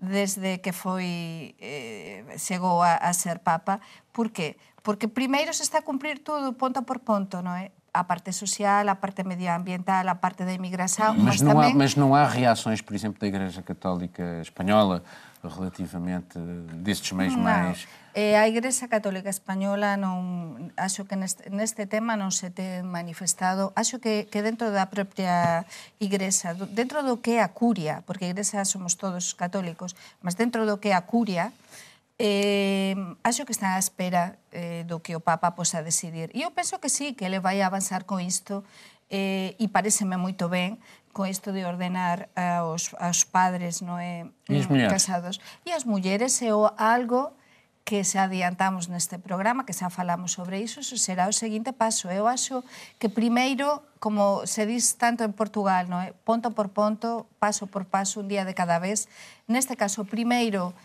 desde 0.00 0.58
que 0.58 0.70
foi 0.70 1.56
eh, 1.60 2.22
chegou 2.38 2.80
a, 2.80 2.94
a 2.94 3.12
ser 3.12 3.40
papa. 3.40 3.80
Por 4.12 4.30
quê? 4.30 4.54
Porque 4.84 5.08
primeiro 5.08 5.52
se 5.52 5.64
está 5.64 5.78
a 5.78 5.82
cumprir 5.82 6.20
tudo 6.20 6.52
ponto 6.52 6.80
por 6.84 7.00
ponto, 7.00 7.42
não 7.42 7.56
é? 7.56 7.72
A 8.00 8.04
parte 8.04 8.32
social, 8.32 8.88
a 8.88 8.96
parte 8.96 9.24
medioambiental, 9.24 10.08
a 10.08 10.14
parte 10.14 10.44
da 10.44 10.52
imigração. 10.52 11.14
Mas, 11.14 11.24
mas, 11.24 11.40
não, 11.40 11.54
também... 11.54 11.72
há, 11.72 11.74
mas 11.74 11.96
não 11.96 12.14
há 12.14 12.24
reações, 12.28 12.80
por 12.82 12.94
exemplo, 12.94 13.18
da 13.20 13.26
Igreja 13.26 13.62
Católica 13.62 14.40
Espanhola 14.40 15.02
relativamente 15.48 16.38
destes 16.38 17.12
meios 17.12 17.34
não. 17.34 17.42
mais. 17.42 17.86
A 18.16 18.48
Igreja 18.48 18.88
Católica 18.88 19.28
Espanhola 19.28 20.00
non 20.00 20.72
acho 20.80 21.04
que 21.04 21.20
neste, 21.20 21.52
neste 21.52 21.84
tema 21.84 22.16
non 22.16 22.32
se 22.32 22.48
ten 22.48 22.80
manifestado, 22.88 23.76
acho 23.76 24.00
que, 24.00 24.24
que 24.32 24.40
dentro 24.40 24.72
da 24.72 24.88
propia 24.88 25.68
Igrexa, 26.00 26.56
dentro 26.72 27.04
do 27.04 27.20
que 27.20 27.36
é 27.36 27.44
a 27.44 27.52
curia, 27.52 28.00
porque 28.08 28.24
a 28.24 28.32
Igrexa 28.32 28.64
somos 28.64 28.96
todos 28.96 29.36
católicos, 29.36 29.92
mas 30.24 30.32
dentro 30.32 30.64
do 30.64 30.80
que 30.80 30.88
é 30.88 30.96
a 30.96 31.04
curia, 31.04 31.52
Eh, 32.18 32.96
acho 33.22 33.44
que 33.44 33.52
están 33.52 33.76
á 33.76 33.78
espera 33.78 34.40
eh, 34.48 34.88
do 34.88 35.04
que 35.04 35.12
o 35.12 35.20
Papa 35.20 35.52
posa 35.52 35.84
decidir. 35.84 36.32
E 36.32 36.48
eu 36.48 36.50
penso 36.56 36.80
que 36.80 36.88
sí, 36.88 37.12
que 37.12 37.28
ele 37.28 37.44
vai 37.44 37.60
avanzar 37.60 38.08
con 38.08 38.24
isto 38.24 38.64
eh, 39.12 39.52
e 39.60 39.68
pareceme 39.68 40.16
moito 40.16 40.48
ben 40.48 40.80
con 41.12 41.24
isto 41.28 41.48
de 41.52 41.64
ordenar 41.64 42.28
aos, 42.36 42.92
aos 43.00 43.24
padres 43.24 43.80
no 43.80 43.96
é, 43.96 44.28
e 44.52 44.60
eh, 44.60 44.88
casados. 44.88 45.40
E 45.64 45.72
as 45.72 45.88
mulleres 45.88 46.40
é 46.44 46.52
o 46.52 46.68
algo 46.76 47.32
que 47.86 48.04
se 48.04 48.18
adiantamos 48.18 48.88
neste 48.88 49.16
programa, 49.16 49.64
que 49.64 49.72
xa 49.72 49.88
falamos 49.88 50.36
sobre 50.36 50.60
iso, 50.60 50.84
iso 50.84 51.00
será 51.00 51.24
o 51.28 51.32
seguinte 51.32 51.72
paso. 51.72 52.12
Eu 52.12 52.28
acho 52.28 52.60
que 53.00 53.08
primeiro, 53.08 53.80
como 53.96 54.44
se 54.44 54.66
diz 54.66 55.00
tanto 55.00 55.24
en 55.24 55.32
Portugal, 55.32 55.88
no 55.88 56.02
é? 56.04 56.12
ponto 56.24 56.52
por 56.52 56.74
ponto, 56.74 57.30
paso 57.40 57.64
por 57.70 57.88
paso, 57.88 58.20
un 58.20 58.28
día 58.28 58.44
de 58.44 58.52
cada 58.52 58.76
vez, 58.76 59.08
neste 59.48 59.72
caso, 59.78 60.04
primeiro, 60.04 60.76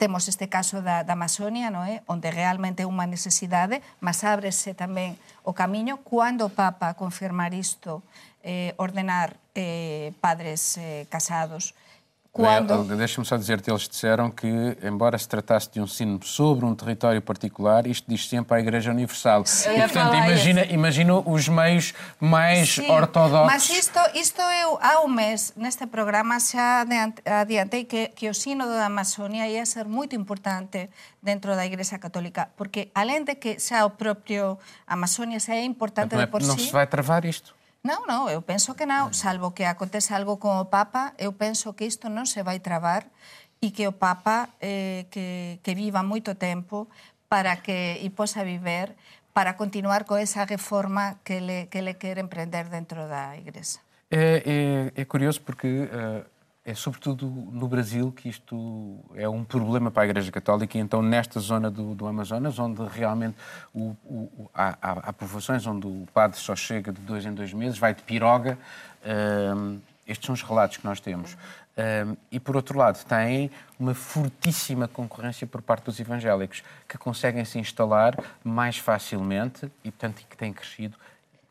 Temos 0.00 0.28
este 0.28 0.48
caso 0.48 0.80
da, 0.80 1.04
da 1.04 1.12
Amazonia, 1.12 1.68
non 1.68 1.84
é? 1.84 2.00
onde 2.08 2.32
realmente 2.32 2.80
é 2.80 2.88
unha 2.88 3.04
necesidade, 3.04 3.84
mas 4.00 4.24
ábrese 4.24 4.72
tamén 4.72 5.20
o 5.44 5.52
camiño. 5.52 6.00
Cando 6.00 6.48
o 6.48 6.54
Papa 6.56 6.96
confirmar 6.96 7.52
isto, 7.52 8.00
eh, 8.40 8.72
ordenar 8.80 9.36
eh, 9.52 10.16
padres 10.24 10.80
eh, 10.80 11.04
casados, 11.12 11.76
quando... 12.32 12.84
Deixa-me 12.96 13.26
só 13.26 13.36
dizer-te, 13.36 13.70
eles 13.70 13.88
disseram 13.88 14.30
que, 14.30 14.48
embora 14.82 15.18
se 15.18 15.28
tratasse 15.28 15.70
de 15.70 15.80
um 15.80 15.86
sino 15.86 16.22
sobre 16.24 16.64
um 16.64 16.74
território 16.74 17.20
particular, 17.20 17.86
isto 17.86 18.04
diz 18.08 18.28
sempre 18.28 18.56
à 18.56 18.60
Igreja 18.60 18.90
Universal. 18.90 19.44
Sim, 19.46 19.70
e, 19.70 19.80
portanto, 19.80 20.14
imagina, 20.14 20.64
imagina 20.66 21.14
os 21.18 21.48
meios 21.48 21.92
mais 22.20 22.74
Sim, 22.74 22.90
ortodoxos. 22.90 23.46
Mas 23.46 23.70
isto, 23.70 23.98
isto 24.14 24.40
eu, 24.40 24.78
há 24.80 25.00
um 25.04 25.08
mês, 25.08 25.52
neste 25.56 25.86
programa, 25.86 26.38
xa 26.38 26.86
adiantei 27.40 27.84
que, 27.84 28.08
que 28.08 28.28
o 28.28 28.34
sino 28.34 28.66
da 28.66 28.86
Amazônia 28.86 29.48
ia 29.48 29.66
ser 29.66 29.86
muito 29.86 30.14
importante 30.14 30.88
dentro 31.22 31.54
da 31.56 31.66
Igreja 31.66 31.98
Católica, 31.98 32.48
porque, 32.56 32.90
além 32.94 33.24
de 33.24 33.34
que 33.34 33.58
xa 33.58 33.84
o 33.84 33.90
próprio 33.90 34.58
Amazônia 34.86 35.40
xa 35.40 35.54
é 35.54 35.64
importante 35.64 36.16
de 36.16 36.26
por 36.26 36.40
não 36.40 36.50
si... 36.54 36.60
Não 36.60 36.66
se 36.66 36.72
vai 36.72 36.86
travar 36.86 37.24
isto? 37.24 37.59
Non, 37.80 38.04
non, 38.04 38.28
eu 38.28 38.44
penso 38.44 38.76
que 38.76 38.84
non, 38.84 39.16
salvo 39.16 39.56
que 39.56 39.64
acontece 39.64 40.12
algo 40.12 40.36
con 40.36 40.60
o 40.60 40.68
Papa, 40.68 41.16
eu 41.16 41.32
penso 41.32 41.72
que 41.72 41.88
isto 41.88 42.12
non 42.12 42.28
se 42.28 42.44
vai 42.44 42.60
travar 42.60 43.08
e 43.64 43.72
que 43.72 43.88
o 43.88 43.96
Papa 43.96 44.52
eh, 44.60 45.08
que, 45.08 45.60
que 45.64 45.72
viva 45.72 46.04
moito 46.04 46.36
tempo 46.36 46.92
para 47.32 47.64
que 47.64 47.96
e 48.04 48.08
possa 48.12 48.44
viver 48.44 48.92
para 49.32 49.56
continuar 49.56 50.04
com 50.04 50.16
essa 50.16 50.44
reforma 50.44 51.16
que 51.24 51.40
ele, 51.40 51.66
que 51.72 51.78
ele 51.78 51.94
quer 51.94 52.18
empreender 52.18 52.68
dentro 52.68 53.08
da 53.08 53.36
Igreja. 53.36 53.80
É, 54.10 54.42
é, 54.44 55.02
é 55.02 55.04
curioso 55.04 55.40
porque 55.40 55.88
uh, 55.88 56.26
é 56.64 56.74
sobretudo 56.74 57.26
no 57.26 57.66
Brasil 57.66 58.12
que 58.12 58.28
isto 58.28 58.98
é 59.14 59.28
um 59.28 59.42
problema 59.42 59.90
para 59.90 60.02
a 60.02 60.06
Igreja 60.06 60.30
Católica 60.30 60.76
e 60.76 60.80
então 60.80 61.00
nesta 61.00 61.40
zona 61.40 61.70
do, 61.70 61.94
do 61.94 62.06
Amazonas, 62.06 62.58
onde 62.58 62.82
realmente 62.84 63.36
o, 63.72 63.96
o, 64.04 64.50
há, 64.54 64.76
há, 64.80 65.12
povoações 65.12 65.66
onde 65.66 65.86
o 65.86 66.06
padre 66.12 66.38
só 66.38 66.54
chega 66.54 66.92
de 66.92 67.00
dois 67.00 67.24
em 67.24 67.32
dois 67.32 67.52
meses, 67.52 67.78
vai 67.78 67.94
de 67.94 68.02
piroga, 68.02 68.58
uh, 69.02 69.80
estes 70.06 70.26
são 70.26 70.34
os 70.34 70.42
relatos 70.42 70.76
que 70.76 70.84
nós 70.84 71.00
temos. 71.00 71.32
Uh, 71.32 72.16
e, 72.30 72.38
por 72.38 72.56
outro 72.56 72.76
lado, 72.76 73.02
tem 73.04 73.50
uma 73.78 73.94
fortíssima 73.94 74.86
concorrência 74.86 75.46
por 75.46 75.62
parte 75.62 75.84
dos 75.84 75.98
evangélicos, 75.98 76.62
que 76.86 76.98
conseguem 76.98 77.44
se 77.44 77.58
instalar 77.58 78.18
mais 78.44 78.76
facilmente 78.76 79.70
e, 79.82 79.90
portanto, 79.90 80.22
que 80.28 80.36
têm 80.36 80.52
crescido 80.52 80.98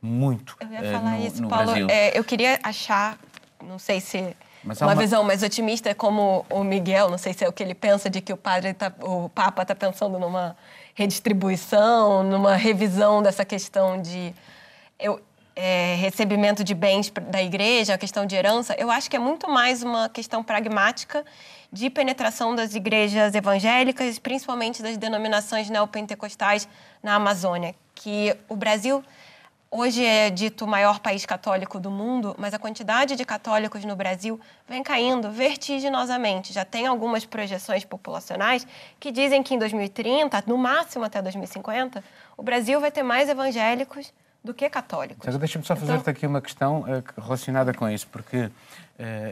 muito 0.01 0.55
eu 0.59 0.67
ia 0.67 0.91
falar 0.91 1.15
uh, 1.15 1.19
no, 1.19 1.25
isso, 1.25 1.41
no 1.41 1.49
Paulo. 1.49 1.65
Brasil. 1.65 1.87
É, 1.89 2.17
eu 2.17 2.23
queria 2.23 2.59
achar, 2.61 3.17
não 3.63 3.79
sei 3.79 3.99
se 3.99 4.35
mas 4.63 4.81
uma, 4.81 4.87
uma, 4.87 4.95
visão 4.95 5.23
mais 5.23 5.41
otimista 5.41 5.93
como 5.95 6.45
o 6.49 6.63
Miguel, 6.63 7.09
não 7.09 7.17
sei 7.17 7.33
se 7.33 7.45
é 7.45 7.47
o 7.47 7.53
que 7.53 7.63
ele 7.63 7.75
pensa 7.75 8.09
de 8.09 8.21
que 8.21 8.33
o 8.33 8.37
padre 8.37 8.73
tá, 8.73 8.91
o 9.01 9.29
Papa 9.29 9.61
está 9.61 9.73
pensando 9.73 10.19
numa 10.19 10.55
redistribuição, 10.93 12.23
numa 12.23 12.55
revisão 12.55 13.21
dessa 13.23 13.45
questão 13.45 14.01
de 14.01 14.33
eu, 14.99 15.21
é, 15.55 15.95
recebimento 15.95 16.63
de 16.63 16.73
bens 16.73 17.11
da 17.29 17.43
igreja, 17.43 17.93
a 17.93 17.97
questão 17.97 18.25
de 18.25 18.35
herança. 18.35 18.75
Eu 18.77 18.89
acho 18.89 19.09
que 19.09 19.15
é 19.15 19.19
muito 19.19 19.49
mais 19.49 19.83
uma 19.83 20.07
questão 20.07 20.43
pragmática 20.43 21.25
de 21.71 21.89
penetração 21.89 22.55
das 22.55 22.75
igrejas 22.75 23.35
evangélicas, 23.35 24.17
principalmente 24.17 24.81
das 24.81 24.97
denominações 24.97 25.69
neopentecostais 25.69 26.67
na 27.03 27.15
Amazônia, 27.15 27.75
que 27.93 28.35
o 28.47 28.55
Brasil 28.55 29.03
Hoje 29.71 30.03
é 30.03 30.31
dito 30.31 30.65
o 30.65 30.67
maior 30.67 30.99
país 30.99 31.27
católico 31.27 31.79
do 31.79 31.91
mundo, 31.91 32.35
mas 32.39 32.55
a 32.55 32.59
quantidade 32.59 33.15
de 33.15 33.23
católicos 33.23 33.85
no 33.85 33.95
Brasil 33.95 34.39
vem 34.67 34.81
caindo 34.81 35.29
vertiginosamente. 35.29 36.51
Já 36.51 36.65
tem 36.65 36.87
algumas 36.87 37.23
projeções 37.23 37.85
populacionais 37.85 38.65
que 38.99 39.11
dizem 39.11 39.43
que 39.43 39.53
em 39.53 39.59
2030, 39.59 40.43
no 40.47 40.57
máximo 40.57 41.05
até 41.05 41.21
2050, 41.21 42.03
o 42.35 42.41
Brasil 42.41 42.81
vai 42.81 42.91
ter 42.91 43.03
mais 43.03 43.29
evangélicos 43.29 44.11
do 44.49 44.53
que 44.53 44.67
católicos. 44.67 45.37
Deixa-me 45.37 45.63
só 45.63 45.75
fazer-te 45.75 46.01
então... 46.01 46.11
aqui 46.11 46.25
uma 46.25 46.41
questão 46.41 46.81
uh, 46.81 47.21
relacionada 47.21 47.71
com 47.71 47.87
isso, 47.87 48.07
porque 48.07 48.45
uh, 48.45 48.51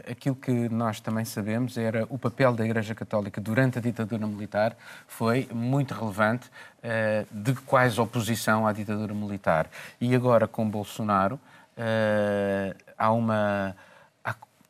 aquilo 0.08 0.36
que 0.36 0.68
nós 0.68 1.00
também 1.00 1.24
sabemos 1.24 1.76
era 1.76 2.06
o 2.08 2.16
papel 2.16 2.52
da 2.52 2.64
Igreja 2.64 2.94
Católica 2.94 3.40
durante 3.40 3.78
a 3.78 3.82
ditadura 3.82 4.24
militar 4.28 4.76
foi 5.08 5.48
muito 5.52 5.92
relevante 5.92 6.46
uh, 6.48 7.26
de 7.32 7.52
quais 7.62 7.98
oposição 7.98 8.64
à 8.64 8.72
ditadura 8.72 9.12
militar. 9.12 9.66
E 10.00 10.14
agora 10.14 10.46
com 10.46 10.68
Bolsonaro 10.68 11.38
há 12.96 13.12
uma 13.12 13.76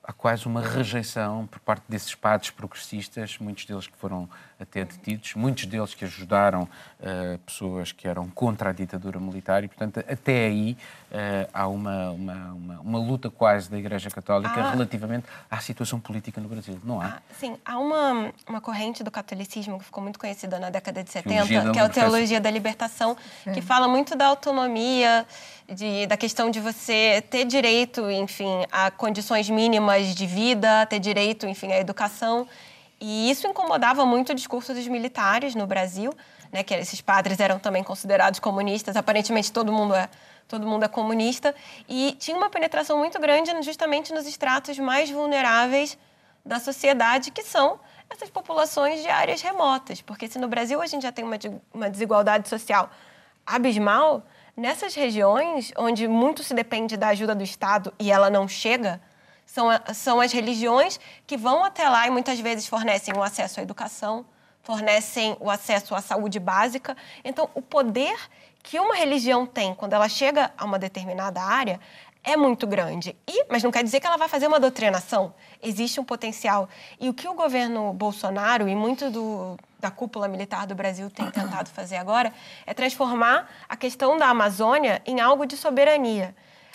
há 0.08 0.12
quase 0.14 0.46
uma 0.46 0.62
rejeição 0.62 1.46
por 1.46 1.60
parte 1.60 1.84
desses 1.86 2.14
padres 2.14 2.50
progressistas, 2.50 3.36
muitos 3.38 3.66
deles 3.66 3.86
que 3.86 3.96
foram 3.98 4.26
até 4.58 4.82
detidos, 4.82 5.34
muitos 5.34 5.66
deles 5.66 5.94
que 5.94 6.02
ajudaram 6.02 6.62
uh, 6.62 7.38
pessoas 7.44 7.92
que 7.92 8.08
eram 8.08 8.26
contra 8.28 8.70
a 8.70 8.72
ditadura 8.72 9.20
militar 9.20 9.62
e, 9.62 9.68
portanto, 9.68 9.98
até 9.98 10.46
aí 10.46 10.78
uh, 11.12 11.50
há 11.52 11.68
uma, 11.68 12.10
uma, 12.10 12.34
uma, 12.52 12.80
uma, 12.80 12.98
luta 12.98 13.30
quase 13.30 13.70
da 13.70 13.78
Igreja 13.78 14.10
Católica 14.10 14.58
ah. 14.58 14.70
relativamente 14.70 15.26
à 15.50 15.60
situação 15.60 16.00
política 16.00 16.40
no 16.40 16.48
Brasil, 16.48 16.80
não 16.82 17.02
há? 17.02 17.06
Ah, 17.06 17.22
sim, 17.38 17.58
há 17.62 17.78
uma, 17.78 18.32
uma 18.48 18.60
corrente 18.62 19.04
do 19.04 19.10
catolicismo 19.10 19.78
que 19.78 19.84
ficou 19.84 20.02
muito 20.02 20.18
conhecida 20.18 20.58
na 20.58 20.70
década 20.70 21.04
de 21.04 21.10
70, 21.10 21.46
que 21.72 21.78
é 21.78 21.82
a 21.82 21.88
Teologia 21.88 22.40
da 22.40 22.50
Libertação, 22.50 23.14
sim. 23.44 23.52
que 23.52 23.60
fala 23.60 23.86
muito 23.86 24.16
da 24.16 24.26
autonomia, 24.26 25.26
de, 25.68 26.06
da 26.06 26.16
questão 26.16 26.50
de 26.50 26.60
você 26.60 27.22
ter 27.28 27.44
direito, 27.44 28.10
enfim, 28.10 28.64
a 28.72 28.90
condições 28.90 29.50
mínimas 29.50 30.14
de 30.14 30.26
vida, 30.26 30.86
ter 30.86 30.98
direito, 30.98 31.46
enfim, 31.46 31.72
à 31.72 31.78
educação. 31.78 32.48
E 33.00 33.30
isso 33.30 33.46
incomodava 33.46 34.04
muito 34.06 34.32
o 34.32 34.34
discurso 34.34 34.72
dos 34.72 34.86
militares 34.88 35.54
no 35.54 35.66
Brasil, 35.66 36.12
né, 36.50 36.62
que 36.62 36.74
esses 36.74 37.00
padres 37.00 37.38
eram 37.38 37.58
também 37.58 37.84
considerados 37.84 38.40
comunistas. 38.40 38.96
Aparentemente 38.96 39.52
todo 39.52 39.72
mundo 39.72 39.94
é 39.94 40.08
todo 40.48 40.66
mundo 40.66 40.82
é 40.82 40.88
comunista 40.88 41.54
e 41.86 42.16
tinha 42.18 42.34
uma 42.34 42.48
penetração 42.48 42.96
muito 42.96 43.20
grande 43.20 43.50
justamente 43.60 44.14
nos 44.14 44.26
estratos 44.26 44.78
mais 44.78 45.10
vulneráveis 45.10 45.98
da 46.42 46.58
sociedade, 46.58 47.30
que 47.30 47.42
são 47.42 47.78
essas 48.08 48.30
populações 48.30 49.02
de 49.02 49.08
áreas 49.10 49.42
remotas, 49.42 50.00
porque 50.00 50.26
se 50.26 50.38
no 50.38 50.48
Brasil 50.48 50.80
a 50.80 50.86
gente 50.86 51.02
já 51.02 51.12
tem 51.12 51.22
uma, 51.22 51.36
uma 51.74 51.90
desigualdade 51.90 52.48
social 52.48 52.88
abismal, 53.46 54.22
Nessas 54.58 54.92
regiões 54.96 55.72
onde 55.76 56.08
muito 56.08 56.42
se 56.42 56.52
depende 56.52 56.96
da 56.96 57.10
ajuda 57.10 57.32
do 57.32 57.44
Estado 57.44 57.94
e 57.96 58.10
ela 58.10 58.28
não 58.28 58.48
chega, 58.48 59.00
são, 59.46 59.68
são 59.94 60.20
as 60.20 60.32
religiões 60.32 60.98
que 61.28 61.36
vão 61.36 61.62
até 61.62 61.88
lá 61.88 62.08
e 62.08 62.10
muitas 62.10 62.40
vezes 62.40 62.66
fornecem 62.66 63.14
o 63.16 63.22
acesso 63.22 63.60
à 63.60 63.62
educação, 63.62 64.26
fornecem 64.60 65.36
o 65.38 65.48
acesso 65.48 65.94
à 65.94 66.00
saúde 66.00 66.40
básica. 66.40 66.96
Então, 67.24 67.48
o 67.54 67.62
poder 67.62 68.18
que 68.60 68.80
uma 68.80 68.96
religião 68.96 69.46
tem 69.46 69.72
quando 69.76 69.92
ela 69.92 70.08
chega 70.08 70.52
a 70.58 70.64
uma 70.64 70.76
determinada 70.76 71.40
área 71.40 71.78
é 72.28 72.36
muito 72.36 72.66
grande. 72.66 73.16
E, 73.26 73.46
mas 73.48 73.62
não 73.62 73.70
quer 73.70 73.82
dizer 73.82 74.00
que 74.00 74.06
ela 74.06 74.18
vai 74.18 74.28
fazer 74.28 74.46
uma 74.46 74.60
doutrinação. 74.60 75.32
Existe 75.62 75.98
um 75.98 76.04
potencial. 76.04 76.68
E 77.00 77.08
o 77.08 77.14
que 77.14 77.26
o 77.26 77.32
governo 77.32 77.92
Bolsonaro 77.94 78.68
e 78.68 78.76
muito 78.76 79.10
do, 79.10 79.56
da 79.80 79.90
cúpula 79.90 80.28
militar 80.28 80.66
do 80.66 80.74
Brasil 80.74 81.08
tem 81.08 81.30
tentado 81.30 81.70
fazer 81.70 81.96
agora 81.96 82.30
é 82.66 82.74
transformar 82.74 83.50
a 83.66 83.76
questão 83.76 84.18
da 84.18 84.26
Amazônia 84.26 85.00
em 85.06 85.20
algo 85.20 85.46
de 85.46 85.56
soberania. 85.56 86.34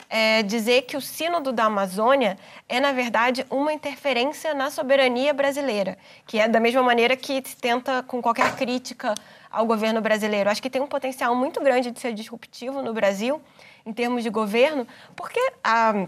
É 0.10 0.44
dizer 0.44 0.84
que 0.84 0.98
o 0.98 1.02
Sínodo 1.02 1.52
da 1.52 1.66
Amazônia 1.66 2.38
é, 2.68 2.80
na 2.80 2.92
verdade, 2.92 3.46
uma 3.50 3.72
interferência 3.72 4.54
na 4.54 4.70
soberania 4.72 5.34
brasileira, 5.34 5.98
que 6.26 6.40
é 6.40 6.48
da 6.48 6.60
mesma 6.60 6.82
maneira 6.84 7.16
que 7.16 7.42
se 7.46 7.56
tenta, 7.56 8.04
com 8.04 8.22
qualquer 8.22 8.56
crítica 8.56 9.14
ao 9.52 9.66
governo 9.68 10.02
brasileiro. 10.02 10.50
Acho 10.50 10.62
que 10.62 10.70
tem 10.70 10.82
um 10.82 10.88
potencial 10.88 11.36
muito 11.36 11.62
grande 11.62 11.92
de 11.92 12.00
ser 12.00 12.14
disruptivo 12.14 12.82
no 12.82 12.92
Brasil, 12.92 13.42
em 13.86 13.94
termos 13.94 14.24
de 14.24 14.30
governo, 14.30 14.88
porque, 15.16 15.40
a, 15.64 16.08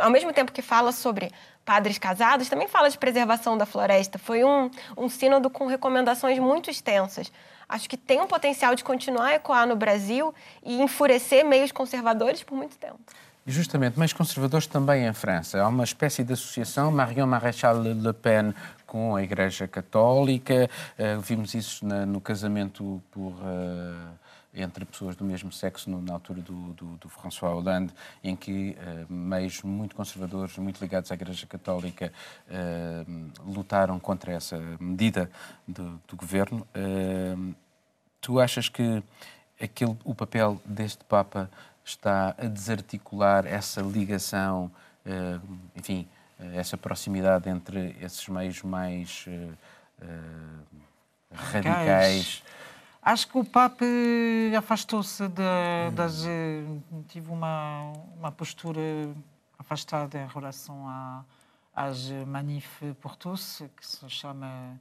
ao 0.00 0.10
mesmo 0.10 0.32
tempo 0.32 0.52
que 0.52 0.62
fala 0.62 0.92
sobre 0.92 1.30
Padres 1.64 1.98
Casados, 1.98 2.48
também 2.48 2.66
fala 2.66 2.88
de 2.88 2.96
preservação 2.96 3.58
da 3.58 3.66
floresta. 3.66 4.18
Foi 4.18 4.42
um, 4.42 4.70
um 4.96 5.08
sínodo 5.08 5.50
com 5.50 5.66
recomendações 5.66 6.38
muito 6.38 6.70
extensas. 6.70 7.30
Acho 7.68 7.88
que 7.88 7.96
tem 7.98 8.20
um 8.20 8.26
potencial 8.26 8.74
de 8.74 8.82
continuar 8.82 9.26
a 9.26 9.34
ecoar 9.34 9.66
no 9.66 9.76
Brasil 9.76 10.34
e 10.64 10.80
enfurecer 10.80 11.44
meios 11.44 11.70
conservadores 11.70 12.42
por 12.42 12.56
muito 12.56 12.78
tempo. 12.78 12.98
Justamente, 13.46 13.98
meios 13.98 14.14
conservadores 14.14 14.66
também 14.66 15.06
em 15.06 15.12
França. 15.12 15.60
Há 15.60 15.68
uma 15.68 15.84
espécie 15.84 16.24
de 16.24 16.32
associação, 16.32 16.90
Marion 16.90 17.26
Maréchal 17.26 17.78
Le 17.82 18.12
Pen 18.14 18.54
com 18.86 19.14
a 19.14 19.22
Igreja 19.22 19.68
Católica. 19.68 20.70
Uh, 20.98 21.20
vimos 21.20 21.52
isso 21.52 21.84
na, 21.84 22.06
no 22.06 22.20
casamento 22.20 23.02
por... 23.10 23.32
Uh 23.32 24.27
entre 24.54 24.84
pessoas 24.84 25.14
do 25.14 25.24
mesmo 25.24 25.52
sexo 25.52 25.90
na 25.90 26.12
altura 26.14 26.40
do, 26.40 26.72
do, 26.72 26.96
do 26.96 27.08
François 27.08 27.52
Hollande, 27.52 27.92
em 28.24 28.34
que 28.34 28.76
uh, 29.08 29.12
meios 29.12 29.62
muito 29.62 29.94
conservadores, 29.94 30.56
muito 30.58 30.80
ligados 30.80 31.12
à 31.12 31.14
Igreja 31.14 31.46
Católica, 31.46 32.12
uh, 32.48 33.30
lutaram 33.46 33.98
contra 34.00 34.32
essa 34.32 34.58
medida 34.80 35.30
do, 35.66 36.00
do 36.08 36.16
governo. 36.16 36.66
Uh, 36.74 37.54
tu 38.20 38.40
achas 38.40 38.68
que 38.68 39.02
aquele, 39.60 39.96
o 40.04 40.14
papel 40.14 40.60
deste 40.64 41.04
Papa 41.04 41.50
está 41.84 42.34
a 42.38 42.46
desarticular 42.46 43.46
essa 43.46 43.80
ligação, 43.80 44.70
enfim, 45.74 46.06
essa 46.52 46.76
proximidade 46.76 47.48
entre 47.48 47.96
esses 47.98 48.28
meios 48.28 48.62
mais 48.62 49.24
radicais? 51.32 52.42
Acho 53.08 53.26
que 53.26 53.38
o 53.38 53.42
Papa 53.42 53.86
afastou-se 54.58 55.26
das. 55.28 56.26
tive 57.06 57.30
uma, 57.30 57.90
uma 58.14 58.30
postura 58.30 58.82
afastada 59.58 60.18
em 60.18 60.26
relação 60.26 60.86
a, 60.86 61.24
às 61.74 62.10
manif 62.26 62.68
por 63.00 63.16
tous, 63.16 63.62
que 63.74 63.86
se 63.86 64.06
chama 64.10 64.78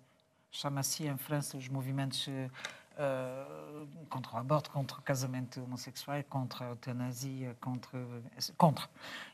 chama-se 0.52 1.08
em 1.08 1.16
França 1.16 1.56
os 1.56 1.70
movimentos 1.70 2.28
uh, 2.28 3.88
contra 4.10 4.34
o 4.34 4.38
aborto, 4.40 4.72
contra 4.72 4.98
o 4.98 5.02
casamento 5.02 5.64
homossexual, 5.64 6.22
contra 6.26 6.66
a 6.66 6.70
eutanásia, 6.72 7.56
contra 7.62 7.98
contra. 8.58 8.90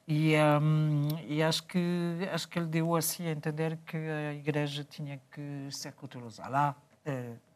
E, 0.07 0.35
um, 0.61 1.07
e 1.27 1.41
acho 1.41 1.63
que 1.63 2.29
acho 2.31 2.47
que 2.47 2.59
ele 2.59 2.67
deu 2.67 2.95
assim 2.95 3.25
a 3.25 3.31
entender 3.31 3.75
que 3.87 3.97
a 3.97 4.35
Igreja 4.35 4.83
tinha 4.83 5.19
que 5.31 5.67
ser 5.71 5.93
culturosa 5.93 6.47
lá 6.47 6.75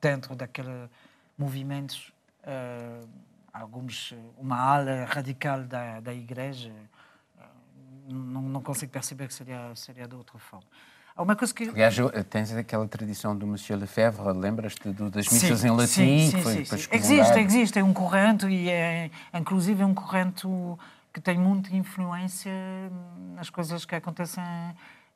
dentro 0.02 0.36
daquela 0.36 0.90
movimentos, 1.38 2.12
uh, 2.44 3.08
alguns, 3.54 4.14
uma 4.38 4.58
ala 4.58 5.06
radical 5.06 5.64
da, 5.64 6.00
da 6.00 6.14
Igreja, 6.14 6.72
uh, 7.38 8.14
não, 8.14 8.42
não, 8.42 8.62
consigo 8.62 8.92
perceber 8.92 9.28
que 9.28 9.34
seria, 9.34 9.76
seria 9.76 10.08
de 10.08 10.16
outra 10.16 10.38
forma. 10.40 10.66
Há 11.16 11.24
uma 11.24 11.36
coisa 11.36 11.54
que... 11.54 11.70
Aliás, 11.70 11.96
tens 12.30 12.54
aquela 12.54 12.88
tradição 12.88 13.36
do 13.36 13.48
Monsieur 13.48 13.80
Lefebvre, 13.80 14.34
lembras-te 14.34 14.88
das 14.90 15.28
missas 15.30 15.60
sim, 15.60 15.68
em 15.68 15.72
latim? 15.72 15.88
Sim, 15.88 16.30
sim, 16.30 16.42
foi 16.42 16.66
sim, 16.66 16.78
sim. 16.78 16.90
Existe, 16.92 17.40
existe, 17.40 17.80
é 17.80 17.84
um 17.84 17.94
corrente 17.94 18.46
e 18.46 18.70
é, 18.70 19.10
inclusive, 19.34 19.82
é 19.82 19.86
um 19.86 19.96
corrente 19.96 20.48
que 21.12 21.20
tem 21.20 21.36
muita 21.36 21.76
influência 21.76 22.52
nas 23.36 23.50
coisas 23.50 23.84
que 23.84 23.96
acontecem 23.96 24.44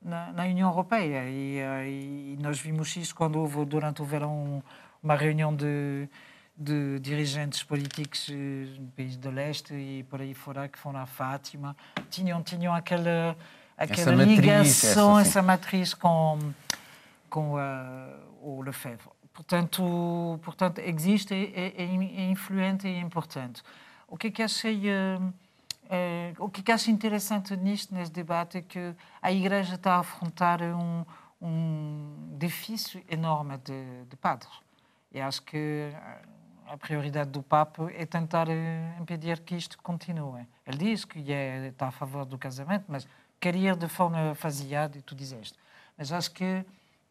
na, 0.02 0.32
na 0.34 0.44
União 0.46 0.70
Europeia. 0.70 1.30
E, 1.30 1.60
eh, 1.60 1.88
e, 1.88 2.38
nós 2.42 2.60
vimos 2.60 2.96
isso 2.96 3.14
quando 3.14 3.40
houve, 3.40 3.64
durante 3.66 4.02
o 4.02 4.06
verão, 4.06 4.64
uma 5.02 5.16
reunião 5.16 5.56
de, 5.56 6.08
de 6.56 7.00
dirigentes 7.00 7.64
políticos 7.64 8.28
do 8.28 8.34
eh, 8.34 8.88
país 8.96 9.18
do 9.18 9.32
leste 9.32 9.74
e 9.74 10.04
por 10.04 10.22
aí 10.22 10.34
fora 10.34 10.68
que 10.68 10.78
foram 10.78 11.00
a 11.00 11.06
Fátima. 11.06 11.76
Tinham, 12.10 12.44
tinham 12.44 12.74
aquela 12.74 13.36
aquela 13.78 14.02
essa 14.02 14.12
ligação, 14.12 14.58
matriz, 14.58 14.84
essa, 14.84 15.22
essa, 15.22 15.42
matriz 15.42 15.94
com, 15.94 16.54
com 17.30 17.56
uh, 17.56 17.60
o 18.42 18.62
Lefebvre. 18.62 19.10
Portanto, 19.34 20.40
portanto 20.44 20.80
existe, 20.80 21.34
é, 21.34 21.82
é, 21.82 21.84
é, 21.84 22.30
influente 22.30 22.88
e 22.88 22.92
é 22.92 23.00
importante. 23.00 23.64
O 24.08 24.18
que 24.18 24.28
é 24.28 24.32
que 24.32 24.44
achei... 24.44 24.84
É, 25.94 26.34
o 26.40 26.48
que, 26.48 26.62
é 26.62 26.64
que 26.64 26.72
acho 26.72 26.90
interessante 26.90 27.54
nisto, 27.58 27.94
neste 27.94 28.14
debate, 28.14 28.60
é 28.60 28.62
que 28.62 28.96
a 29.22 29.30
Igreja 29.30 29.76
está 29.76 29.96
a 29.96 30.00
afrontar 30.00 30.62
um, 30.62 31.04
um 31.42 32.38
difícil 32.38 33.04
enorme 33.10 33.58
de, 33.58 34.06
de 34.06 34.16
padres. 34.16 34.54
E 35.12 35.19
acho 35.19 35.41
que 35.43 35.91
a 36.67 36.78
prioridade 36.78 37.30
do 37.30 37.43
Papa 37.43 37.91
é 37.93 38.06
tentar 38.06 38.47
impedir 39.00 39.39
que 39.41 39.56
isto 39.56 39.78
continue. 39.82 40.47
Ele 40.65 40.78
diz 40.78 41.04
que 41.04 41.32
é, 41.32 41.67
está 41.67 41.88
a 41.89 41.91
favor 41.91 42.26
do 42.26 42.38
casamento, 42.38 42.86
mas 42.88 43.08
querer 43.39 43.76
de 43.76 43.88
forma 43.89 44.34
faseada, 44.36 44.97
e 44.97 45.02
tu 45.02 45.13
dizeste. 45.13 45.58
Mas 45.97 46.12
acho 46.13 46.32
que 46.32 46.65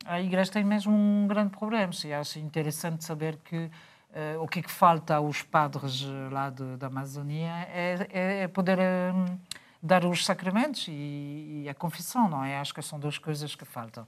a 0.06 0.20
Igreja 0.20 0.50
tem 0.50 0.64
mesmo 0.64 0.92
um 0.92 1.26
grande 1.28 1.50
problema. 1.50 1.92
E 2.04 2.12
acho 2.12 2.38
interessante 2.38 3.04
saber 3.04 3.36
que 3.44 3.56
uh, 3.56 4.42
o 4.42 4.48
que, 4.48 4.60
é 4.60 4.62
que 4.62 4.70
falta 4.70 5.16
aos 5.16 5.42
padres 5.42 6.02
lá 6.30 6.48
de, 6.48 6.76
da 6.76 6.86
Amazônia 6.86 7.68
é, 7.68 8.08
é, 8.10 8.42
é 8.44 8.48
poder 8.48 8.78
um, 8.78 9.38
dar 9.82 10.04
os 10.06 10.24
sacramentos 10.24 10.86
e, 10.88 11.64
e, 11.64 11.68
a 11.68 11.74
confissão, 11.74 12.28
não 12.28 12.44
é? 12.44 12.58
Acho 12.58 12.74
que 12.74 12.80
são 12.80 12.98
duas 12.98 13.18
coisas 13.18 13.54
que 13.54 13.64
faltam. 13.64 14.04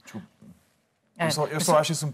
Eu 1.17 1.31
só, 1.31 1.45
eu 1.45 1.61
só 1.61 1.77
acho 1.77 1.91
isso 1.91 2.11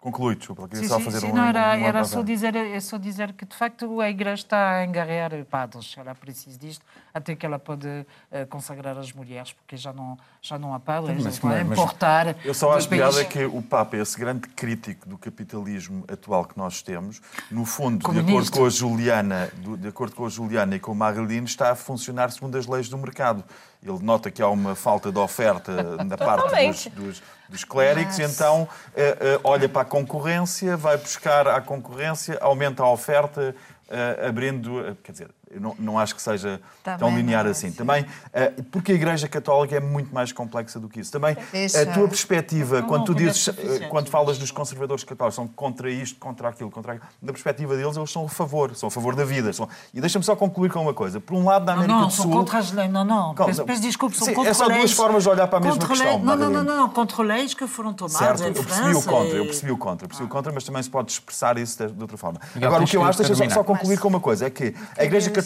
Conclui, 0.00 0.34
desculpa, 0.34 0.66
queria 0.66 0.82
sim, 0.84 0.88
só 0.88 0.98
fazer 0.98 1.20
sim, 1.20 1.26
um... 1.26 1.34
Não, 1.34 1.44
era, 1.44 1.76
um 1.76 1.84
era 1.84 2.04
só, 2.04 2.22
dizer, 2.22 2.56
é 2.56 2.80
só 2.80 2.96
dizer 2.96 3.34
que, 3.34 3.44
de 3.44 3.54
facto, 3.54 4.00
a 4.00 4.08
Igreja 4.08 4.42
está 4.42 4.76
a 4.76 4.84
engarrear 4.86 5.30
padres. 5.44 5.94
Ela 5.94 6.14
precisa 6.14 6.58
disto, 6.58 6.82
até 7.12 7.36
que 7.36 7.44
ela 7.44 7.58
pode 7.58 7.86
uh, 7.86 8.46
consagrar 8.48 8.96
as 8.96 9.12
mulheres, 9.12 9.52
porque 9.52 9.76
já 9.76 9.92
não, 9.92 10.16
já 10.40 10.58
não 10.58 10.72
há 10.72 10.80
padres, 10.80 11.22
mas, 11.22 11.38
vão 11.38 11.60
importar... 11.60 12.34
Eu 12.42 12.54
só 12.54 12.72
acho 12.72 12.88
piada 12.88 13.22
que 13.26 13.44
o 13.44 13.60
Papa, 13.60 13.98
esse 13.98 14.18
grande 14.18 14.48
crítico 14.48 15.06
do 15.06 15.18
capitalismo 15.18 16.02
atual 16.10 16.46
que 16.46 16.56
nós 16.56 16.80
temos, 16.80 17.20
no 17.50 17.66
fundo, 17.66 18.10
de 18.10 18.20
acordo, 18.20 18.50
com 18.52 18.64
a 18.64 18.70
Juliana, 18.70 19.52
de 19.78 19.88
acordo 19.88 20.16
com 20.16 20.24
a 20.24 20.30
Juliana 20.30 20.76
e 20.76 20.80
com 20.80 20.92
o 20.92 20.94
Marilino, 20.94 21.44
está 21.44 21.72
a 21.72 21.74
funcionar 21.74 22.30
segundo 22.30 22.56
as 22.56 22.66
leis 22.66 22.88
do 22.88 22.96
mercado. 22.96 23.44
Ele 23.82 23.98
nota 24.02 24.30
que 24.30 24.42
há 24.42 24.48
uma 24.48 24.74
falta 24.74 25.10
de 25.10 25.18
oferta 25.18 25.96
da 26.04 26.16
parte 26.16 26.54
dos, 26.54 26.86
dos, 26.88 27.22
dos 27.48 27.64
clérigos, 27.64 28.18
então 28.18 28.62
uh, 28.64 28.66
uh, 28.66 29.40
olha 29.42 29.68
para 29.68 29.82
a 29.82 29.84
concorrência, 29.86 30.76
vai 30.76 30.98
buscar 30.98 31.48
a 31.48 31.60
concorrência, 31.62 32.36
aumenta 32.42 32.82
a 32.82 32.90
oferta, 32.90 33.54
uh, 33.88 34.28
abrindo. 34.28 34.96
quer 35.02 35.12
dizer, 35.12 35.30
eu 35.50 35.60
não, 35.60 35.74
não 35.78 35.98
acho 35.98 36.14
que 36.14 36.22
seja 36.22 36.60
Também 36.84 36.98
tão 37.00 37.16
linear 37.16 37.44
assim. 37.44 37.68
É. 37.68 37.70
Também, 37.72 38.02
uh, 38.02 38.62
porque 38.70 38.92
a 38.92 38.94
Igreja 38.94 39.28
Católica 39.28 39.74
é 39.74 39.80
muito 39.80 40.14
mais 40.14 40.30
complexa 40.30 40.78
do 40.78 40.88
que 40.88 41.00
isso. 41.00 41.10
Também, 41.10 41.36
Deixa. 41.50 41.82
a 41.82 41.86
tua 41.86 42.06
perspectiva, 42.06 42.80
não, 42.80 42.88
quando 42.88 43.06
tu 43.06 43.14
dizes, 43.14 43.48
uh, 43.48 43.88
quando 43.88 44.08
falas 44.08 44.38
dos 44.38 44.52
conservadores 44.52 45.02
católicos, 45.02 45.34
são 45.34 45.48
contra 45.48 45.90
isto, 45.90 46.20
contra 46.20 46.48
aquilo, 46.48 46.70
contra 46.70 46.92
aquilo, 46.92 47.08
da 47.20 47.32
perspectiva 47.32 47.76
deles, 47.76 47.96
eles 47.96 48.10
são 48.12 48.24
a 48.26 48.28
favor, 48.28 48.76
são 48.76 48.86
a 48.86 48.90
favor 48.90 49.16
da 49.16 49.24
vida. 49.24 49.52
São... 49.52 49.68
E 49.92 50.00
deixa-me 50.00 50.24
só 50.24 50.36
concluir 50.36 50.70
com 50.70 50.80
uma 50.80 50.94
coisa. 50.94 51.18
Por 51.18 51.34
um 51.34 51.44
lado, 51.44 51.64
da 51.64 51.72
América 51.72 51.94
não, 51.94 52.00
não, 52.02 52.08
do 52.08 52.12
Sul. 52.12 52.24
São 52.26 52.32
contra 52.32 52.58
as 52.58 52.70
leis, 52.70 52.90
não, 52.92 53.04
não. 53.04 53.34
Peço, 53.34 53.64
peço 53.64 53.82
desculpa, 53.82 54.14
são 54.14 54.28
Sim, 54.28 54.34
contra 54.34 54.50
É 54.50 54.54
só 54.54 54.68
duas 54.68 54.92
formas 54.92 55.24
de 55.24 55.28
olhar 55.30 55.48
para 55.48 55.58
a 55.58 55.62
mesma 55.62 55.84
questão. 55.84 56.18
Não, 56.20 56.36
não, 56.36 56.48
não, 56.48 56.62
não, 56.62 56.88
contra 56.88 57.24
leis 57.24 57.54
que 57.54 57.66
foram 57.66 57.92
tomadas. 57.92 58.38
Certo, 58.38 58.56
eu 58.56 58.64
percebi 58.64 58.94
o 58.94 59.02
contra, 59.02 59.36
eu 59.36 59.44
percebi 59.46 59.72
o 59.72 59.76
contra, 59.76 60.06
percebi 60.06 60.26
o 60.28 60.30
contra, 60.30 60.52
mas 60.52 60.62
também 60.62 60.82
se 60.82 60.90
pode 60.90 61.10
expressar 61.10 61.58
isso 61.58 61.88
de 61.88 62.00
outra 62.00 62.16
forma. 62.16 62.40
Agora, 62.54 62.84
o 62.84 62.86
que 62.86 62.96
eu 62.96 63.02
acho, 63.02 63.18
deixa 63.18 63.34
só, 63.34 63.50
só 63.50 63.64
concluir 63.64 63.98
com 63.98 64.06
uma 64.06 64.20
coisa, 64.20 64.46
é 64.46 64.50
que 64.50 64.74
a 64.96 65.04
Igreja 65.04 65.28
Católica 65.28 65.39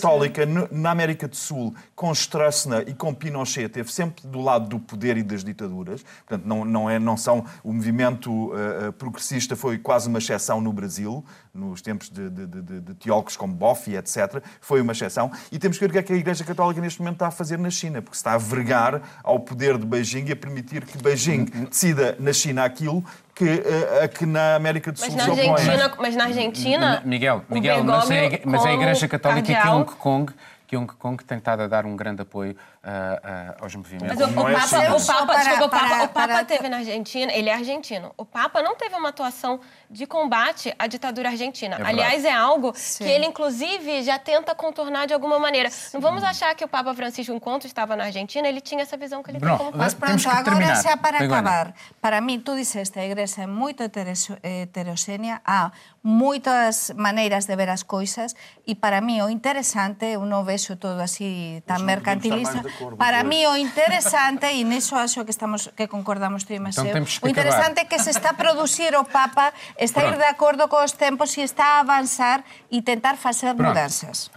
na 0.70 0.90
América 0.90 1.28
do 1.28 1.36
Sul, 1.36 1.74
com 1.94 2.12
Stroessner 2.12 2.84
e 2.88 2.94
com 2.94 3.14
Pinochet, 3.14 3.68
teve 3.68 3.92
sempre 3.92 4.26
do 4.26 4.40
lado 4.40 4.68
do 4.68 4.78
poder 4.78 5.16
e 5.16 5.22
das 5.22 5.44
ditaduras. 5.44 6.04
Portanto, 6.26 6.46
não, 6.46 6.64
não, 6.64 6.90
é, 6.90 6.98
não 6.98 7.16
são. 7.16 7.44
O 7.62 7.72
movimento 7.72 8.52
uh, 8.52 8.92
progressista 8.92 9.56
foi 9.56 9.78
quase 9.78 10.08
uma 10.08 10.18
exceção 10.18 10.60
no 10.60 10.72
Brasil, 10.72 11.24
nos 11.52 11.80
tempos 11.80 12.10
de, 12.10 12.28
de, 12.28 12.46
de, 12.46 12.80
de 12.80 12.94
teólogos 12.94 13.36
como 13.36 13.54
Boff, 13.54 13.94
etc. 13.94 14.42
Foi 14.60 14.80
uma 14.80 14.92
exceção. 14.92 15.30
E 15.52 15.58
temos 15.58 15.78
que 15.78 15.84
ver 15.84 15.90
o 15.90 15.92
que 15.92 15.98
é 15.98 16.02
que 16.02 16.12
a 16.12 16.16
Igreja 16.16 16.44
Católica 16.44 16.80
neste 16.80 17.00
momento 17.00 17.16
está 17.16 17.28
a 17.28 17.30
fazer 17.30 17.58
na 17.58 17.70
China, 17.70 18.02
porque 18.02 18.16
está 18.16 18.32
a 18.32 18.38
vergar 18.38 19.20
ao 19.22 19.40
poder 19.40 19.78
de 19.78 19.86
Beijing 19.86 20.26
e 20.26 20.32
a 20.32 20.36
permitir 20.36 20.84
que 20.84 20.98
Beijing 20.98 21.44
decida 21.68 22.16
na 22.18 22.32
China 22.32 22.64
aquilo 22.64 23.04
que, 23.34 23.44
uh, 23.44 24.08
que 24.16 24.24
na 24.24 24.54
América 24.54 24.92
do 24.92 24.98
Sul 24.98 25.08
mas 25.08 25.16
na 25.16 25.32
Argentina, 25.32 25.94
Mas 25.98 26.16
na 26.16 26.24
Argentina... 26.24 27.02
Miguel, 27.04 27.44
Miguel 27.48 27.82
mas, 27.82 28.10
é, 28.10 28.42
mas 28.44 28.64
a 28.64 28.72
Igreja 28.72 29.08
Católica 29.08 29.52
que 29.52 29.68
Hong 29.68 29.84
Kong 29.84 30.32
que 30.66 30.76
Hong 30.76 30.86
Kong 30.86 31.22
tem 31.22 31.38
estado 31.38 31.62
a 31.62 31.66
dar 31.66 31.84
um 31.84 31.96
grande 31.96 32.22
apoio 32.22 32.56
uh, 32.84 33.56
uh, 33.58 33.64
aos 33.64 33.74
movimentos. 33.74 34.16
Mas 34.16 34.20
o, 34.20 34.40
o, 34.40 34.48
é 34.48 34.52
Papa, 34.52 34.64
assim. 34.64 34.92
o, 34.92 35.06
Papa, 35.06 35.26
para, 35.26 35.38
desculpa, 35.38 35.64
o 35.64 35.70
Papa, 35.70 35.88
para, 35.88 36.04
o 36.04 36.08
Papa 36.08 36.28
para... 36.28 36.44
teve 36.44 36.68
na 36.68 36.76
Argentina, 36.78 37.32
ele 37.32 37.48
é 37.48 37.54
argentino. 37.54 38.12
O 38.16 38.24
Papa 38.24 38.62
não 38.62 38.76
teve 38.76 38.94
uma 38.94 39.08
atuação 39.08 39.60
de 39.90 40.06
combate 40.06 40.74
à 40.78 40.86
ditadura 40.86 41.30
argentina. 41.30 41.76
É 41.76 41.82
Aliás, 41.82 42.24
é 42.24 42.32
algo 42.32 42.72
Sim. 42.74 43.04
que 43.04 43.10
ele, 43.10 43.26
inclusive, 43.26 44.02
já 44.02 44.18
tenta 44.18 44.54
contornar 44.54 45.06
de 45.06 45.14
alguma 45.14 45.38
maneira. 45.38 45.70
Sim. 45.70 45.90
Não 45.94 46.00
vamos 46.00 46.22
achar 46.22 46.54
que 46.54 46.64
o 46.64 46.68
Papa 46.68 46.94
Francisco, 46.94 47.32
enquanto 47.32 47.66
estava 47.66 47.96
na 47.96 48.04
Argentina, 48.04 48.46
ele 48.46 48.60
tinha 48.60 48.82
essa 48.82 48.96
visão 48.96 49.22
que 49.22 49.30
ele 49.30 49.38
Bruno, 49.38 49.56
tem 49.56 49.66
como 49.66 49.78
Mas 49.78 49.94
pronto, 49.94 50.28
agora, 50.28 50.74
já 50.82 50.96
para 50.96 51.18
acabar, 51.24 51.74
para 52.00 52.20
mim, 52.20 52.40
tu 52.40 52.54
disseste, 52.54 52.98
a 52.98 53.04
igreja 53.04 53.42
é 53.42 53.46
muito 53.46 53.82
heterogénea, 53.82 55.40
há 55.44 55.72
muitas 56.02 56.90
maneiras 56.90 57.46
de 57.46 57.56
ver 57.56 57.70
as 57.70 57.82
coisas 57.82 58.36
e 58.66 58.74
para 58.74 59.00
mí 59.00 59.22
o 59.22 59.30
interesante, 59.30 60.12
eu 60.12 60.24
non 60.28 60.44
vexo 60.44 60.76
todo 60.76 61.00
así 61.00 61.64
tan 61.64 61.80
mercantilista, 61.88 62.60
para 62.96 63.24
mí 63.24 63.46
o 63.46 63.56
interesante, 63.56 64.46
e 64.46 64.64
niso 64.64 64.96
acho 64.96 65.24
que 65.24 65.30
estamos 65.30 65.70
que 65.76 65.86
concordamos 65.88 66.44
tú 66.44 66.52
e 66.52 66.60
Maseu, 66.60 66.84
o 67.22 67.28
interesante 67.28 67.80
é 67.80 67.84
que 67.84 67.98
se 67.98 68.10
está 68.10 68.30
a 68.30 68.34
producir 68.34 68.94
o 68.96 69.04
Papa, 69.04 69.52
está 69.78 70.02
a 70.02 70.04
ir 70.08 70.16
de 70.16 70.24
acordo 70.24 70.68
cos 70.68 70.92
tempos 70.92 71.36
e 71.36 71.42
está 71.42 71.76
a 71.76 71.80
avanzar 71.80 72.44
e 72.70 72.82
tentar 72.82 73.16
facer 73.16 73.54
Pronto. 73.54 73.68
mudanças. 73.68 74.30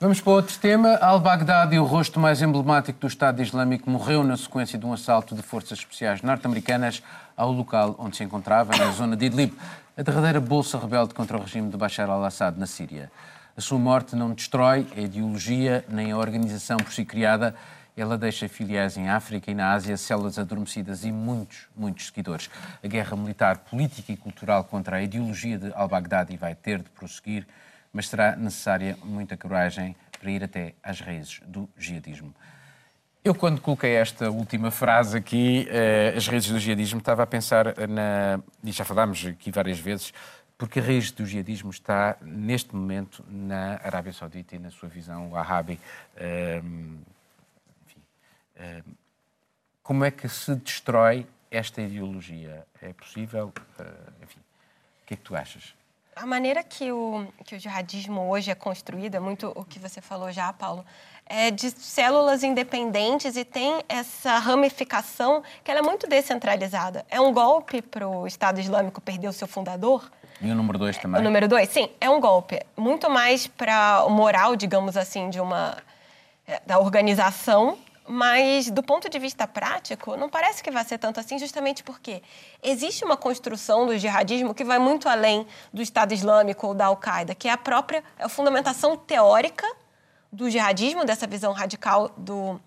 Vamos 0.00 0.20
para 0.20 0.32
outro 0.32 0.58
tema. 0.58 0.98
Al-Baghdadi, 1.00 1.78
o 1.78 1.84
rosto 1.84 2.18
mais 2.18 2.42
emblemático 2.42 2.98
do 2.98 3.06
Estado 3.06 3.40
Islâmico, 3.40 3.88
morreu 3.88 4.24
na 4.24 4.36
sequência 4.36 4.76
de 4.76 4.84
um 4.84 4.92
assalto 4.92 5.34
de 5.34 5.42
forças 5.42 5.78
especiais 5.78 6.22
norte-americanas 6.22 7.02
ao 7.36 7.52
local 7.52 7.94
onde 7.98 8.16
se 8.16 8.24
encontrava, 8.24 8.76
na 8.76 8.90
zona 8.90 9.16
de 9.16 9.26
Idlib 9.26 9.54
a 9.96 10.02
derradeira 10.02 10.40
bolsa 10.40 10.78
rebelde 10.78 11.12
contra 11.12 11.36
o 11.36 11.40
regime 11.40 11.70
de 11.70 11.76
Bashar 11.76 12.08
al-Assad 12.08 12.58
na 12.58 12.66
Síria. 12.66 13.12
A 13.54 13.60
sua 13.60 13.78
morte 13.78 14.16
não 14.16 14.32
destrói 14.32 14.86
a 14.96 15.00
ideologia 15.00 15.84
nem 15.86 16.12
a 16.12 16.16
organização 16.16 16.78
por 16.78 16.92
si 16.92 17.04
criada. 17.04 17.54
Ela 17.96 18.16
deixa 18.16 18.48
filiais 18.48 18.96
em 18.96 19.08
África 19.08 19.50
e 19.50 19.54
na 19.54 19.72
Ásia, 19.72 19.96
células 19.96 20.38
adormecidas 20.38 21.04
e 21.04 21.12
muitos, 21.12 21.68
muitos 21.76 22.06
seguidores. 22.06 22.48
A 22.82 22.86
guerra 22.86 23.16
militar, 23.16 23.58
política 23.58 24.12
e 24.12 24.16
cultural 24.16 24.64
contra 24.64 24.96
a 24.96 25.02
ideologia 25.02 25.58
de 25.58 25.72
al-Baghdadi 25.74 26.36
vai 26.36 26.54
ter 26.54 26.78
de 26.78 26.88
prosseguir, 26.90 27.46
mas 27.92 28.08
será 28.08 28.34
necessária 28.34 28.96
muita 29.04 29.36
coragem 29.36 29.94
para 30.18 30.30
ir 30.30 30.42
até 30.42 30.74
às 30.82 31.00
raízes 31.00 31.40
do 31.46 31.68
jihadismo. 31.76 32.34
Eu, 33.24 33.34
quando 33.34 33.60
coloquei 33.60 33.94
esta 33.94 34.30
última 34.30 34.70
frase 34.70 35.16
aqui, 35.16 35.68
eh, 35.70 36.14
as 36.16 36.26
raízes 36.26 36.50
do 36.50 36.58
jihadismo, 36.58 36.98
estava 36.98 37.22
a 37.22 37.26
pensar 37.26 37.66
na. 37.88 38.40
E 38.64 38.72
já 38.72 38.84
falámos 38.84 39.24
aqui 39.24 39.50
várias 39.52 39.78
vezes, 39.78 40.12
porque 40.58 40.80
a 40.80 40.82
raiz 40.82 41.12
do 41.12 41.24
jihadismo 41.24 41.70
está, 41.70 42.16
neste 42.20 42.74
momento, 42.74 43.24
na 43.28 43.74
Arábia 43.84 44.12
Saudita 44.12 44.56
e 44.56 44.58
na 44.58 44.70
sua 44.70 44.88
visão 44.88 45.30
wahhabi. 45.30 45.78
Ehm, 46.16 46.98
como 49.82 50.04
é 50.04 50.10
que 50.10 50.28
se 50.28 50.54
destrói 50.54 51.26
esta 51.50 51.80
ideologia? 51.82 52.66
É 52.80 52.92
possível? 52.92 53.52
Eh, 53.78 53.84
enfim, 54.22 54.40
o 54.40 55.06
que 55.06 55.14
é 55.14 55.16
que 55.16 55.22
tu 55.22 55.36
achas? 55.36 55.74
A 56.14 56.26
maneira 56.26 56.62
que 56.62 56.92
o, 56.92 57.26
que 57.44 57.56
o 57.56 57.58
jihadismo 57.58 58.28
hoje 58.28 58.50
é 58.50 58.54
construído, 58.54 59.14
é 59.14 59.20
muito 59.20 59.50
o 59.56 59.64
que 59.64 59.78
você 59.78 60.00
falou 60.00 60.30
já, 60.30 60.52
Paulo, 60.52 60.84
é, 61.24 61.50
de 61.50 61.70
células 61.70 62.42
independentes 62.42 63.34
e 63.34 63.44
tem 63.44 63.82
essa 63.88 64.38
ramificação 64.38 65.42
que 65.64 65.70
ela 65.70 65.80
é 65.80 65.82
muito 65.82 66.06
descentralizada. 66.06 67.04
É 67.08 67.18
um 67.18 67.32
golpe 67.32 67.80
para 67.80 68.06
o 68.06 68.26
Estado 68.26 68.60
Islâmico 68.60 69.00
perder 69.00 69.28
o 69.28 69.32
seu 69.32 69.48
fundador. 69.48 70.10
E 70.40 70.50
o 70.50 70.54
número 70.54 70.78
dois 70.78 70.98
também? 70.98 71.20
O 71.20 71.24
número 71.24 71.48
dois, 71.48 71.68
sim, 71.70 71.88
é 72.00 72.10
um 72.10 72.20
golpe. 72.20 72.60
Muito 72.76 73.08
mais 73.08 73.46
para 73.46 74.04
o 74.04 74.10
moral, 74.10 74.54
digamos 74.54 74.96
assim, 74.96 75.30
de 75.30 75.40
uma 75.40 75.78
é, 76.46 76.60
da 76.66 76.78
organização 76.78 77.78
Mas, 78.06 78.68
do 78.68 78.82
ponto 78.82 79.08
de 79.08 79.18
vista 79.18 79.46
prático, 79.46 80.16
não 80.16 80.28
parece 80.28 80.62
que 80.62 80.70
vai 80.70 80.84
ser 80.84 80.98
tanto 80.98 81.20
assim, 81.20 81.38
justamente 81.38 81.84
porque 81.84 82.22
existe 82.62 83.04
uma 83.04 83.16
construção 83.16 83.86
do 83.86 83.96
jihadismo 83.96 84.54
que 84.54 84.64
vai 84.64 84.78
muito 84.78 85.08
além 85.08 85.46
do 85.72 85.80
Estado 85.80 86.12
Islâmico 86.12 86.66
ou 86.66 86.74
da 86.74 86.86
Al-Qaeda, 86.86 87.34
que 87.34 87.46
é 87.46 87.52
a 87.52 87.56
própria 87.56 88.02
é 88.18 88.24
a 88.24 88.28
fundamentação 88.28 88.96
teórica 88.96 89.66
do 90.32 90.50
jihadismo, 90.50 91.04
dessa 91.04 91.26
visão 91.26 91.52
radical 91.52 92.08
do, 92.16 92.60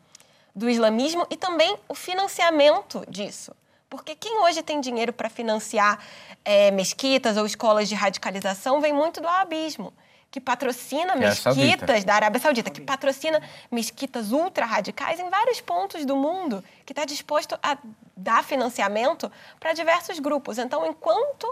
do 0.56 0.70
islamismo, 0.70 1.26
e 1.30 1.36
também 1.36 1.76
o 1.90 1.96
financiamento 1.96 3.04
disso. 3.10 3.54
Porque 3.90 4.16
quem 4.16 4.40
hoje 4.40 4.64
tem 4.64 4.80
dinheiro 4.80 5.12
para 5.12 5.30
financiar 5.30 6.00
é, 6.46 6.72
mesquitas 6.72 7.36
ou 7.38 7.46
escolas 7.46 7.90
de 7.90 7.96
radicalização 7.96 8.80
vem 8.80 8.94
muito 8.94 9.20
do 9.20 9.28
abismo 9.28 9.92
que 10.36 10.42
patrocina 10.42 11.14
que 11.14 11.20
mesquitas 11.20 12.02
é 12.02 12.04
da 12.04 12.14
Arábia 12.14 12.42
Saudita, 12.42 12.70
que 12.70 12.82
patrocina 12.82 13.42
mesquitas 13.72 14.34
ultra-radicais 14.34 15.18
em 15.18 15.30
vários 15.30 15.62
pontos 15.62 16.04
do 16.04 16.18
mundo, 16.18 16.62
que 16.86 16.92
está 16.92 17.06
disposto 17.06 17.58
a 17.64 17.78
dar 18.18 18.44
financiamento 18.44 19.32
para 19.62 19.72
diversos 19.72 20.20
grupos. 20.20 20.58
Então, 20.58 20.86
enquanto 20.86 21.48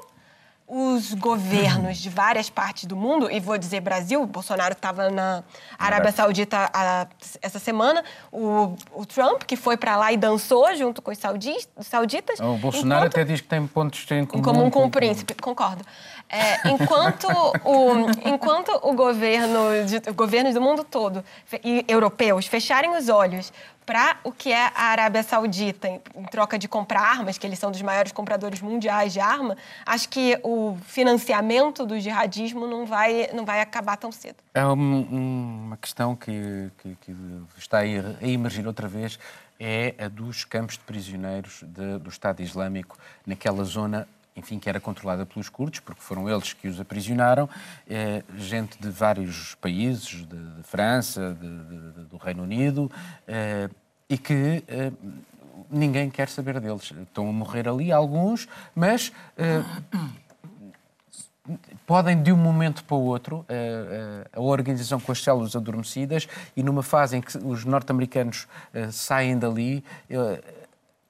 os 0.67 1.13
governos 1.13 1.97
de 1.97 2.09
várias 2.09 2.49
partes 2.49 2.85
do 2.85 2.95
mundo, 2.95 3.29
e 3.31 3.39
vou 3.39 3.57
dizer 3.57 3.79
Brasil, 3.79 4.25
Bolsonaro 4.25 4.73
estava 4.73 5.09
na 5.09 5.43
Arábia 5.77 6.11
Saudita 6.11 6.69
a, 6.73 7.07
essa 7.41 7.59
semana, 7.59 8.03
o, 8.31 8.75
o, 8.91 9.05
Trump, 9.05 9.43
que 9.43 9.55
foi 9.55 9.77
para 9.77 9.95
lá 9.95 10.11
e 10.11 10.17
dançou 10.17 10.75
junto 10.75 11.01
com 11.01 11.11
os 11.11 11.17
sauditas. 11.17 12.39
O 12.39 12.57
Bolsonaro 12.57 13.05
enquanto, 13.05 13.13
até 13.13 13.23
diz 13.23 13.39
que 13.39 13.47
tem 13.47 13.65
pontos 13.67 14.05
em 14.11 14.25
comum, 14.25 14.39
em 14.39 14.43
comum 14.43 14.63
com, 14.69 14.81
com 14.81 14.85
o 14.87 14.89
príncipe, 14.89 15.33
concordo. 15.35 15.85
É, 16.33 16.67
enquanto, 16.67 17.27
o, 17.63 18.09
enquanto 18.27 18.71
o 18.81 18.93
governo, 18.93 19.85
de, 19.85 19.99
governos 20.13 20.55
do 20.55 20.61
mundo 20.61 20.83
todo 20.83 21.23
e 21.63 21.85
europeus 21.87 22.47
fecharem 22.47 22.89
os 22.97 23.07
olhos 23.07 23.53
para 23.85 24.17
o 24.23 24.31
que 24.31 24.51
é 24.51 24.71
a 24.73 24.85
Arábia 24.85 25.21
Saudita 25.21 25.87
em, 25.87 26.01
em, 26.15 26.23
troca 26.23 26.57
de 26.57 26.67
comprar 26.67 27.01
armas, 27.01 27.37
que 27.37 27.45
eles 27.45 27.59
são 27.59 27.69
dos 27.69 27.83
maiores 27.83 28.11
compradores 28.11 28.61
mundiais 28.61 29.13
de 29.13 29.19
arma, 29.19 29.55
acho 29.85 30.09
que 30.09 30.39
o 30.41 30.75
financiamento 30.87 31.85
do 31.85 31.99
jihadismo 31.99 32.65
não 32.65 32.83
vai, 32.83 33.29
não 33.31 33.45
vai 33.45 33.61
acabar 33.61 33.95
tão 33.97 34.11
cedo. 34.11 34.37
É 34.55 34.65
um, 34.65 35.65
uma 35.65 35.77
questão 35.77 36.15
que, 36.15 36.71
que, 36.79 36.97
que 37.01 37.15
está 37.59 37.81
a, 37.81 37.81
a 37.81 38.27
emergir 38.27 38.65
outra 38.65 38.87
vez, 38.87 39.19
é 39.59 39.93
a 39.99 40.07
dos 40.07 40.45
campos 40.45 40.79
de 40.79 40.83
prisioneiros 40.83 41.61
de, 41.61 41.99
do 41.99 42.09
Estado 42.09 42.41
Islâmico 42.41 42.97
naquela 43.23 43.63
zona 43.63 44.07
enfim, 44.35 44.59
que 44.59 44.67
era 44.67 44.79
controlada 44.79 45.25
pelos 45.25 45.49
curdos, 45.49 45.79
porque 45.79 46.01
foram 46.01 46.29
eles 46.29 46.53
que 46.53 46.67
os 46.67 46.79
aprisionaram, 46.79 47.49
é, 47.89 48.23
gente 48.37 48.77
de 48.79 48.89
vários 48.89 49.55
países, 49.55 50.07
de, 50.07 50.25
de 50.25 50.63
França, 50.63 51.37
de, 51.39 51.47
de, 51.47 52.05
do 52.05 52.17
Reino 52.17 52.43
Unido, 52.43 52.91
é, 53.27 53.69
e 54.09 54.17
que 54.17 54.63
é, 54.67 54.91
ninguém 55.69 56.09
quer 56.09 56.29
saber 56.29 56.59
deles. 56.59 56.91
Estão 57.01 57.29
a 57.29 57.33
morrer 57.33 57.67
ali 57.67 57.91
alguns, 57.91 58.47
mas 58.75 59.11
podem 61.85 62.21
de 62.21 62.31
um 62.31 62.37
momento 62.37 62.83
para 62.85 62.95
o 62.95 63.01
outro 63.01 63.45
a, 63.49 64.37
a, 64.37 64.41
organização 64.41 64.99
com 64.99 65.11
as 65.11 65.21
células 65.21 65.55
adormecidas 65.55 66.27
e 66.55 66.63
numa 66.63 66.81
fase 66.81 67.17
em 67.17 67.21
que 67.21 67.37
os 67.37 67.65
norte-americanos 67.65 68.47
saem 68.91 69.37
dali 69.37 69.83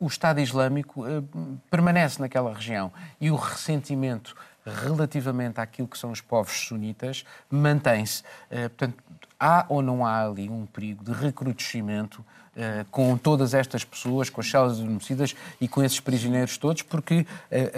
o 0.04 0.08
Estado 0.08 0.42
Islâmico 0.42 1.06
uh, 1.06 1.24
permanece 1.72 2.20
naquela 2.20 2.54
região 2.54 2.92
e 3.22 3.32
o 3.32 3.38
ressentimento 3.38 4.36
relativamente 4.66 5.62
àquilo 5.62 5.88
que 5.88 5.98
são 5.98 6.12
os 6.12 6.20
povos 6.20 6.68
sunitas 6.68 7.24
mantém-se. 7.50 8.22
Uh, 8.22 8.70
portanto, 8.70 9.02
há 9.40 9.66
ou 9.70 9.82
não 9.82 10.06
há 10.06 10.26
ali 10.26 10.50
um 10.50 10.66
perigo 10.66 11.06
de 11.06 11.14
recrudescimento 11.14 12.20
uh, 12.20 12.84
com 12.92 13.18
todas 13.18 13.54
estas 13.54 13.86
pessoas, 13.86 14.30
com 14.30 14.42
as 14.42 14.50
células 14.50 14.78
adormecidas 14.78 15.34
e 15.62 15.70
com 15.70 15.82
esses 15.82 16.02
prisioneiros 16.02 16.58
todos, 16.58 16.82
porque 16.82 17.26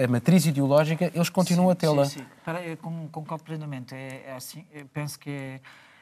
a 0.04 0.08
matriz 0.08 0.48
ideológica 0.48 1.12
eles 1.14 1.30
continuam 1.30 1.68
sim, 1.68 1.74
a 1.74 1.76
tê-la. 1.76 2.06
Sim, 2.06 2.20
sim. 2.22 2.26
Para, 2.44 2.76
concordo 3.12 3.44
plenamente. 3.44 3.94
É, 3.94 4.24
é 4.30 4.36
assim, 4.36 4.66
penso 4.92 5.20
que 5.20 5.30
é 5.30 5.60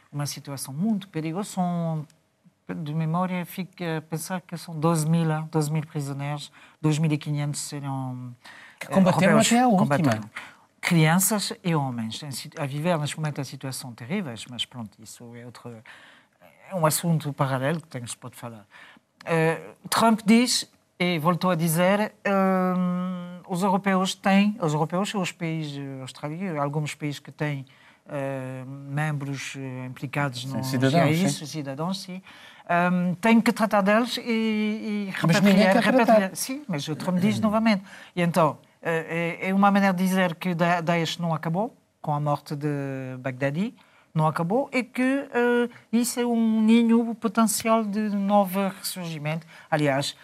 uma 0.09 0.25
situação 0.25 0.73
muito 0.73 1.09
perigosa. 1.09 1.59
De 2.67 2.93
memória, 2.93 3.45
fico 3.45 3.71
a 3.83 4.01
pensar 4.01 4.39
que 4.41 4.57
são 4.57 4.79
12 4.79 5.09
mil, 5.09 5.27
12 5.51 5.71
mil 5.71 5.85
prisioneiros, 5.85 6.51
2.500 6.81 7.55
serão 7.55 8.35
que 8.79 8.87
combateram 8.87 9.39
até 9.39 9.59
a 9.59 9.67
última. 9.67 9.97
Combateram. 9.97 10.29
Crianças 10.79 11.53
e 11.63 11.75
homens 11.75 12.21
a 12.57 12.65
viver 12.65 12.97
neste 12.97 13.17
momento 13.17 13.39
a 13.39 13.43
situação 13.43 13.93
terríveis, 13.93 14.45
mas 14.49 14.65
pronto, 14.65 14.97
isso 15.01 15.35
é 15.35 15.45
outro 15.45 15.71
é 16.69 16.75
um 16.75 16.85
assunto 16.85 17.31
paralelo 17.33 17.79
que 17.81 17.87
tem, 17.87 18.05
se 18.05 18.17
pode 18.17 18.35
falar. 18.35 18.65
Uh, 19.23 19.87
Trump 19.89 20.21
diz 20.25 20.69
e 20.99 21.19
voltou 21.19 21.51
a 21.51 21.55
dizer 21.55 22.13
uh, 22.25 23.43
os 23.47 23.63
europeus 23.63 24.15
têm, 24.15 24.57
os 24.61 24.73
europeus 24.73 25.13
os 25.13 25.31
países 25.31 25.79
australianos, 26.01 26.59
alguns 26.59 26.95
países 26.95 27.19
que 27.19 27.31
têm 27.31 27.65
uh, 28.07 28.65
membros 28.65 29.55
implicados 29.85 30.45
no 30.45 30.63
cidadãos, 30.63 31.17
sim. 31.17 31.45
cidadãos, 31.45 32.01
sim 32.01 32.21
um, 32.63 33.13
tenho 33.15 33.41
que 33.41 33.51
tratar 33.51 33.81
deles 33.81 34.17
e, 34.17 34.21
e 34.21 35.13
repatriar. 35.13 35.77
Repatriar. 35.77 36.31
Sim, 36.33 36.63
mas 36.67 36.87
o 36.87 36.95
Trump 36.95 37.19
diz 37.19 37.39
novamente. 37.39 37.83
E 38.15 38.21
então, 38.21 38.57
eh, 38.81 39.37
é, 39.41 39.49
é 39.49 39.53
uma 39.53 39.69
maneira 39.69 39.93
de 39.93 40.03
dizer 40.03 40.35
que 40.35 40.55
Daesh 40.55 41.17
não 41.17 41.33
acabou 41.33 41.75
com 42.01 42.13
a 42.13 42.19
morte 42.19 42.55
de 42.55 42.67
Baghdadi, 43.19 43.73
não 44.13 44.27
acabou, 44.27 44.69
e 44.71 44.83
que 44.83 45.01
uh, 45.01 45.69
isso 45.91 46.19
é 46.19 46.25
um 46.25 46.61
ninho 46.61 47.15
potencial 47.15 47.83
de 47.83 48.09
novo 48.09 48.67
ressurgimento. 48.77 49.47
Aliás, 49.71 50.15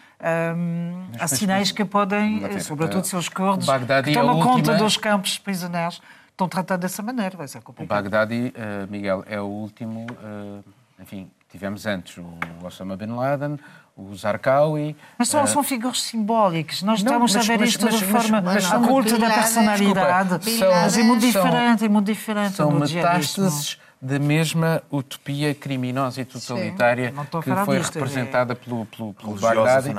um, 0.56 1.06
há 1.18 1.26
sinais 1.26 1.72
que 1.72 1.84
podem, 1.84 2.60
sobretudo 2.60 3.04
seus 3.04 3.28
curdos, 3.28 3.66
que 4.04 4.12
tomam 4.12 4.40
conta 4.40 4.74
dos 4.74 4.96
campos 4.96 5.38
prisioneiros, 5.38 6.00
estão 6.40 6.48
tratados 6.48 6.82
dessa 6.82 7.02
maneira. 7.02 7.36
Vai 7.36 7.48
ser 7.48 7.60
complicado. 7.60 7.98
O 7.98 8.02
Baghdadi, 8.02 8.54
uh, 8.56 8.90
Miguel, 8.90 9.24
é 9.26 9.40
o 9.40 9.46
último, 9.46 10.06
uh, 10.10 10.64
enfim, 11.00 11.30
Tivemos 11.50 11.84
antes 11.84 12.16
o 12.16 12.38
Osama 12.64 12.96
Bin 12.96 13.08
Laden, 13.08 13.58
o 13.96 14.14
Zarqawi... 14.14 14.96
Mas 15.18 15.28
são, 15.28 15.42
uh... 15.42 15.46
são 15.48 15.64
figuras 15.64 16.00
simbólicas. 16.00 16.80
Nós 16.80 17.02
não, 17.02 17.12
estamos 17.12 17.34
mas, 17.34 17.44
a 17.44 17.46
ver 17.48 17.58
mas, 17.58 17.68
isto 17.70 17.84
mas, 17.84 17.98
de 17.98 18.04
forma 18.04 18.40
mas, 18.40 18.72
a 18.72 18.78
culto 18.78 19.18
da 19.18 19.30
personalidade. 19.30 20.38
Desculpa, 20.38 20.74
mas 20.74 20.96
é 20.96 21.02
muito 21.02 21.20
diferente, 21.20 21.84
é 21.84 21.88
muito 21.88 22.06
diferente 22.06 22.54
São 22.54 22.70
metástases 22.70 23.78
da 24.00 24.18
mesma 24.20 24.80
utopia 24.92 25.52
criminosa 25.52 26.20
e 26.20 26.24
totalitária 26.24 27.12
que 27.42 27.64
foi 27.64 27.78
disto, 27.78 27.94
representada 27.94 28.52
é... 28.52 28.54
pelo, 28.54 28.86
pelo, 28.86 29.12
pelo 29.12 29.34
Baghdadi. 29.34 29.92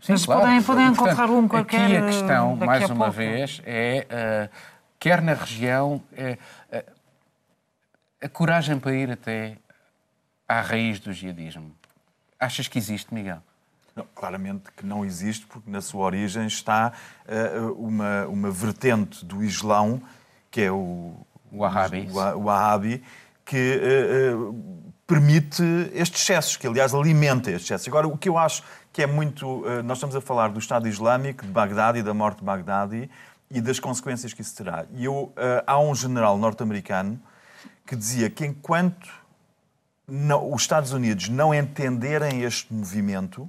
Sim, 0.00 0.12
Mas 0.12 0.24
claro. 0.24 0.40
podem, 0.40 0.62
podem 0.62 0.86
encontrar 0.86 1.30
um 1.30 1.46
qualquer... 1.46 1.84
Aqui 1.84 1.96
a 1.96 2.06
questão, 2.06 2.56
mais 2.56 2.90
a 2.90 2.94
uma 2.94 3.10
vez, 3.10 3.60
é, 3.64 4.48
uh, 4.50 4.71
quer 5.02 5.20
na 5.20 5.34
região, 5.34 6.00
é, 6.12 6.38
uh, 6.72 6.92
a 8.20 8.28
coragem 8.28 8.78
para 8.78 8.94
ir 8.94 9.10
até 9.10 9.56
à 10.46 10.60
raiz 10.60 11.00
do 11.00 11.12
jihadismo. 11.12 11.72
Achas 12.38 12.68
que 12.68 12.78
existe, 12.78 13.12
Miguel? 13.12 13.42
Não, 13.96 14.06
claramente 14.14 14.70
que 14.76 14.86
não 14.86 15.04
existe, 15.04 15.44
porque 15.46 15.68
na 15.68 15.80
sua 15.80 16.04
origem 16.04 16.46
está 16.46 16.92
uh, 17.26 17.72
uma, 17.72 18.28
uma 18.28 18.50
vertente 18.52 19.24
do 19.24 19.42
Islão, 19.42 20.00
que 20.52 20.60
é 20.60 20.70
o 20.70 21.16
Wahhabi, 21.52 22.08
o, 22.08 22.44
Wahhabi 22.44 23.02
que 23.44 23.80
uh, 24.38 24.50
uh, 24.50 24.92
permite 25.04 25.64
estes 25.92 26.22
excessos, 26.22 26.56
que 26.56 26.64
aliás 26.64 26.94
alimenta 26.94 27.50
estes 27.50 27.64
excessos. 27.64 27.88
Agora, 27.88 28.06
o 28.06 28.16
que 28.16 28.28
eu 28.28 28.38
acho 28.38 28.62
que 28.92 29.02
é 29.02 29.06
muito. 29.06 29.64
nós 29.84 29.96
estamos 29.96 30.14
a 30.14 30.20
falar 30.20 30.50
do 30.50 30.60
Estado 30.60 30.86
Islâmico, 30.86 31.46
de 31.46 31.50
Bagdadi, 31.50 32.02
da 32.02 32.12
morte 32.14 32.38
de 32.38 32.44
Bagdadi 32.44 33.10
e 33.52 33.60
das 33.60 33.78
consequências 33.78 34.32
que 34.32 34.40
isso 34.40 34.56
terá. 34.56 34.86
E 34.94 35.04
eu, 35.04 35.32
há 35.66 35.78
um 35.78 35.94
general 35.94 36.38
norte-americano 36.38 37.20
que 37.86 37.94
dizia 37.94 38.30
que 38.30 38.46
enquanto 38.46 39.10
não, 40.08 40.52
os 40.52 40.62
Estados 40.62 40.92
Unidos 40.92 41.28
não 41.28 41.54
entenderem 41.54 42.42
este 42.42 42.72
movimento, 42.72 43.48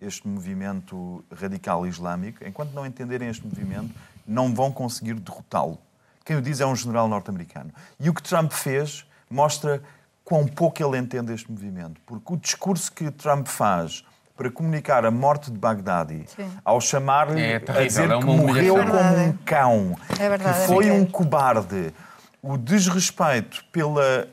este 0.00 0.26
movimento 0.26 1.24
radical 1.30 1.86
islâmico, 1.86 2.46
enquanto 2.46 2.72
não 2.72 2.86
entenderem 2.86 3.28
este 3.28 3.46
movimento, 3.46 3.94
não 4.26 4.54
vão 4.54 4.72
conseguir 4.72 5.14
derrotá-lo. 5.14 5.78
Quem 6.24 6.36
o 6.36 6.42
diz 6.42 6.60
é 6.60 6.66
um 6.66 6.76
general 6.76 7.08
norte-americano. 7.08 7.72
E 7.98 8.08
o 8.08 8.14
que 8.14 8.22
Trump 8.22 8.52
fez 8.52 9.04
mostra 9.28 9.82
quão 10.24 10.46
pouco 10.46 10.82
ele 10.82 10.96
entende 10.96 11.32
este 11.32 11.50
movimento. 11.50 12.00
Porque 12.06 12.32
o 12.32 12.36
discurso 12.36 12.92
que 12.92 13.10
Trump 13.10 13.46
faz 13.46 14.04
para 14.40 14.50
comunicar 14.50 15.04
a 15.04 15.10
morte 15.10 15.50
de 15.50 15.58
Baghdadi, 15.58 16.24
Sim. 16.34 16.50
ao 16.64 16.80
chamar-lhe, 16.80 17.42
é 17.42 17.56
a 17.56 17.84
dizer 17.84 18.10
é 18.10 18.18
que 18.18 18.24
morreu 18.24 18.74
como 18.74 18.94
um 18.94 19.32
cão, 19.44 19.94
é 20.18 20.28
verdade, 20.30 20.60
que 20.62 20.66
foi 20.66 20.88
é 20.88 20.92
um 20.94 21.04
cobarde, 21.04 21.92
o 22.40 22.56
desrespeito 22.56 23.62
pela 23.70 24.26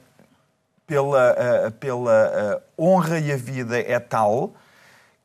pela, 0.85 1.33
uh, 1.67 1.71
pela 1.73 2.61
uh, 2.79 2.81
honra 2.81 3.19
e 3.19 3.33
a 3.33 3.35
vida 3.35 3.77
é 3.77 3.99
tal 3.99 4.53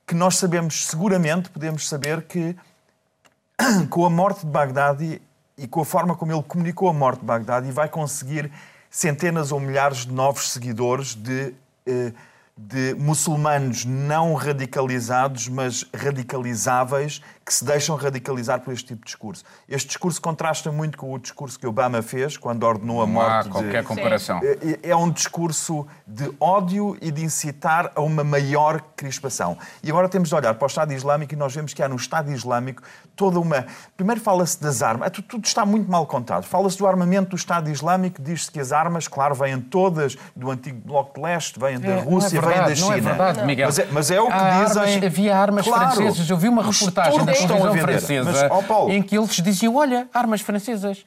que 0.05 0.16
nós 0.16 0.35
sabemos, 0.35 0.87
seguramente 0.87 1.49
podemos 1.49 1.89
saber 1.89 2.22
que 2.22 2.57
com 3.89 4.05
a 4.05 4.11
morte 4.11 4.41
de 4.41 4.51
Bagdadi 4.51 5.22
e 5.57 5.68
com 5.68 5.83
a 5.83 5.85
forma 5.85 6.16
como 6.16 6.33
ele 6.33 6.43
comunicou 6.43 6.89
a 6.89 6.93
morte 6.93 7.20
de 7.20 7.26
Bagdadi 7.26 7.70
vai 7.70 7.89
conseguir 7.89 8.51
centenas 8.91 9.53
ou 9.53 9.61
milhares 9.61 9.99
de 9.99 10.12
novos 10.12 10.51
seguidores 10.51 11.14
de 11.14 11.55
uh, 11.87 12.32
de 12.57 12.95
muçulmanos 12.95 13.85
não 13.85 14.35
radicalizados, 14.35 15.49
mas 15.49 15.87
radicalizáveis, 15.95 17.23
que 17.45 17.53
se 17.53 17.64
deixam 17.64 17.97
radicalizar 17.97 18.61
por 18.61 18.72
este 18.72 18.86
tipo 18.88 19.01
de 19.01 19.07
discurso. 19.07 19.45
Este 19.68 19.88
discurso 19.88 20.20
contrasta 20.20 20.70
muito 20.70 20.97
com 20.97 21.12
o 21.12 21.18
discurso 21.18 21.59
que 21.59 21.66
Obama 21.66 22.03
fez 22.03 22.36
quando 22.36 22.62
ordenou 22.62 23.03
a 23.03 23.07
morte. 23.07 23.49
Não 23.49 23.57
há 23.57 23.61
qualquer 23.62 23.82
de... 23.82 23.88
comparação. 23.88 24.40
É, 24.43 24.78
é, 24.86 24.90
é 24.90 24.97
um 24.97 25.11
discurso 25.11 25.86
de 26.07 26.32
ódio 26.38 26.97
e 27.01 27.11
de 27.11 27.24
incitar 27.24 27.90
a 27.95 28.01
uma 28.01 28.22
maior 28.22 28.80
crispação. 28.97 29.59
E 29.82 29.90
agora 29.90 30.09
temos 30.09 30.28
de 30.28 30.34
olhar 30.34 30.55
para 30.55 30.64
o 30.64 30.68
Estado 30.68 30.93
Islâmico 30.93 31.34
e 31.34 31.36
nós 31.36 31.55
vemos 31.55 31.74
que 31.74 31.82
há 31.82 31.88
no 31.88 31.97
Estado 31.97 32.30
Islâmico 32.30 32.82
toda 33.16 33.40
uma. 33.40 33.66
Primeiro 33.97 34.20
fala-se 34.20 34.61
das 34.62 34.82
armas, 34.82 35.11
tudo 35.28 35.45
está 35.45 35.66
muito 35.66 35.90
mal 35.90 36.07
contado. 36.07 36.45
Fala-se 36.45 36.78
do 36.78 36.86
armamento 36.86 37.30
do 37.30 37.36
Estado 37.36 37.70
Islâmico, 37.70 38.22
diz-se 38.22 38.51
que 38.51 38.61
as 38.61 38.72
armas, 38.72 39.09
claro, 39.09 39.34
vêm 39.34 39.61
todas 39.61 40.16
do 40.34 40.51
antigo 40.51 40.80
Bloco 40.84 41.14
de 41.14 41.20
Leste, 41.20 41.59
vêm 41.59 41.78
da 41.78 41.88
é, 41.88 42.01
Rússia, 42.01 42.38
é 42.38 42.40
verdade, 42.40 42.59
vêm 42.59 42.68
da 42.68 42.74
China. 42.74 42.88
Não 42.88 42.97
é 42.97 43.01
verdade, 43.01 43.47
Miguel. 43.47 43.66
Mas 43.66 43.78
é, 43.78 43.88
mas 43.90 44.11
é 44.11 44.20
o 44.20 44.26
que 44.26 44.32
Há 44.32 44.64
dizem. 44.64 44.82
Armas, 44.82 45.05
havia 45.05 45.36
armas 45.36 45.66
claro, 45.66 45.95
francesas. 45.95 46.30
Eu 46.30 46.36
vi 46.36 46.49
uma 46.49 46.62
reportagem 46.62 47.24
da 47.41 47.47
televisão 47.47 47.78
francesa 47.78 48.33
mas, 48.33 48.51
oh, 48.51 48.62
Paulo, 48.62 48.93
em 48.93 49.03
que 49.03 49.16
eles 49.16 49.37
diziam: 49.37 49.74
olha, 49.76 50.09
armas 50.12 50.41
francesas. 50.41 51.05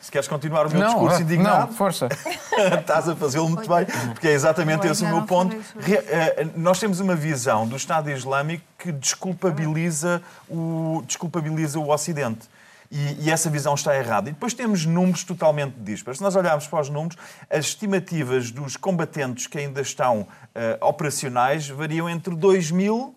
Se 0.00 0.10
queres 0.10 0.26
continuar 0.26 0.66
o 0.66 0.70
meu 0.70 0.80
não, 0.80 0.88
discurso 0.88 1.22
indignado, 1.22 1.68
não, 1.68 1.76
força. 1.76 2.08
estás 2.80 3.08
a 3.08 3.14
fazê-lo 3.14 3.48
muito 3.48 3.68
bem, 3.68 3.86
porque 4.12 4.26
é 4.26 4.32
exatamente 4.32 4.86
esse 4.86 5.04
o 5.04 5.08
meu 5.08 5.22
ponto. 5.22 5.56
Eh, 5.86 6.48
nós 6.56 6.80
temos 6.80 6.98
uma 6.98 7.14
visão 7.14 7.66
do 7.66 7.76
Estado 7.76 8.10
Islâmico 8.10 8.64
que 8.76 8.90
desculpabiliza 8.90 10.20
o, 10.48 11.04
desculpabiliza 11.06 11.78
o 11.78 11.88
Ocidente. 11.88 12.48
E, 12.90 13.26
e, 13.26 13.30
essa 13.30 13.48
visão 13.48 13.74
está 13.74 13.96
errada. 13.96 14.28
E 14.28 14.32
depois 14.32 14.54
temos 14.54 14.84
números 14.84 15.24
totalmente 15.24 15.74
dispares. 15.78 16.18
Se 16.18 16.24
nós 16.24 16.36
olharmos 16.36 16.66
para 16.66 16.80
os 16.80 16.88
números, 16.88 17.16
as 17.48 17.66
estimativas 17.66 18.50
dos 18.50 18.76
combatentes 18.76 19.46
que 19.46 19.58
ainda 19.58 19.80
estão 19.80 20.20
uh, 20.20 20.26
operacionais 20.86 21.68
variam 21.68 22.08
entre 22.08 22.34
2 22.34 22.70
mil 22.70 23.14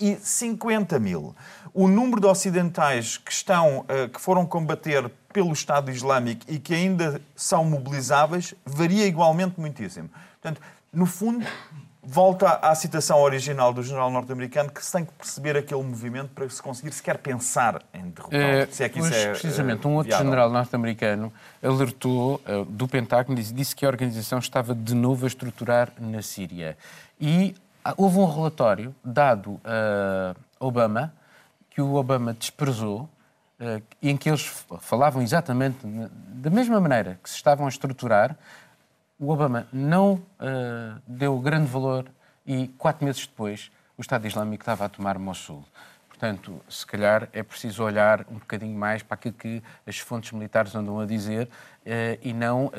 e 0.00 0.16
50 0.16 0.98
mil. 0.98 1.34
O 1.72 1.88
número 1.88 2.20
de 2.20 2.26
ocidentais 2.26 3.18
que, 3.18 3.32
estão, 3.32 3.80
uh, 3.80 4.08
que 4.08 4.20
foram 4.20 4.46
combater 4.46 5.10
pelo 5.32 5.52
Estado 5.52 5.90
Islâmico 5.90 6.44
e 6.48 6.58
que 6.58 6.74
ainda 6.74 7.20
são 7.34 7.64
mobilizáveis 7.64 8.54
varia 8.64 9.06
igualmente 9.06 9.60
muitíssimo. 9.60 10.08
Portanto, 10.40 10.62
no 10.92 11.04
fundo, 11.04 11.44
volta 12.06 12.60
à 12.62 12.74
citação 12.74 13.20
original 13.20 13.72
do 13.72 13.82
general 13.82 14.10
norte-americano 14.10 14.70
que 14.70 14.82
se 14.82 14.92
tem 14.92 15.04
que 15.04 15.12
perceber 15.12 15.56
aquele 15.56 15.82
movimento 15.82 16.30
para 16.30 16.48
se 16.48 16.62
conseguir 16.62 16.92
sequer 16.92 17.18
pensar 17.18 17.82
em 17.92 18.08
derrotar. 18.08 18.40
É, 18.40 18.66
se 18.66 18.84
é 18.84 18.88
que 18.88 19.00
isso 19.00 19.12
é 19.12 19.30
precisamente, 19.30 19.86
um 19.86 19.94
outro 19.94 20.08
viável. 20.08 20.24
general 20.24 20.50
norte-americano 20.50 21.32
alertou 21.62 22.40
uh, 22.46 22.64
do 22.64 22.86
Pentágono, 22.86 23.36
disse, 23.36 23.52
disse 23.52 23.74
que 23.74 23.84
a 23.84 23.88
organização 23.88 24.38
estava 24.38 24.74
de 24.74 24.94
novo 24.94 25.26
a 25.26 25.28
estruturar 25.28 25.92
na 25.98 26.22
Síria. 26.22 26.78
E 27.20 27.54
houve 27.96 28.18
um 28.18 28.24
relatório 28.24 28.94
dado 29.04 29.60
a 29.64 30.34
Obama, 30.58 31.12
que 31.70 31.80
o 31.80 31.94
Obama 31.94 32.32
desprezou, 32.32 33.08
uh, 33.60 33.82
em 34.02 34.16
que 34.16 34.28
eles 34.30 34.66
falavam 34.80 35.22
exatamente 35.22 35.78
da 35.84 36.50
mesma 36.50 36.80
maneira 36.80 37.18
que 37.22 37.28
se 37.28 37.36
estavam 37.36 37.66
a 37.66 37.68
estruturar, 37.68 38.36
o 39.18 39.30
Obama 39.30 39.66
não 39.72 40.20
deu 41.06 41.38
grande 41.38 41.66
valor 41.66 42.06
e, 42.46 42.68
quatro 42.76 43.04
meses 43.04 43.26
depois, 43.26 43.70
o 43.96 44.02
Estado 44.02 44.26
Islâmico 44.26 44.62
estava 44.62 44.84
a 44.84 44.88
tomar 44.90 45.18
Mossul. 45.18 45.64
Portanto, 46.08 46.60
se 46.68 46.86
calhar 46.86 47.28
é 47.32 47.42
preciso 47.42 47.82
olhar 47.82 48.26
um 48.30 48.34
bocadinho 48.34 48.78
mais 48.78 49.02
para 49.02 49.14
aquilo 49.14 49.34
que 49.34 49.62
as 49.86 49.98
fontes 49.98 50.32
militares 50.32 50.74
andam 50.74 51.00
a 51.00 51.06
dizer 51.06 51.48
e 52.22 52.32
não 52.32 52.70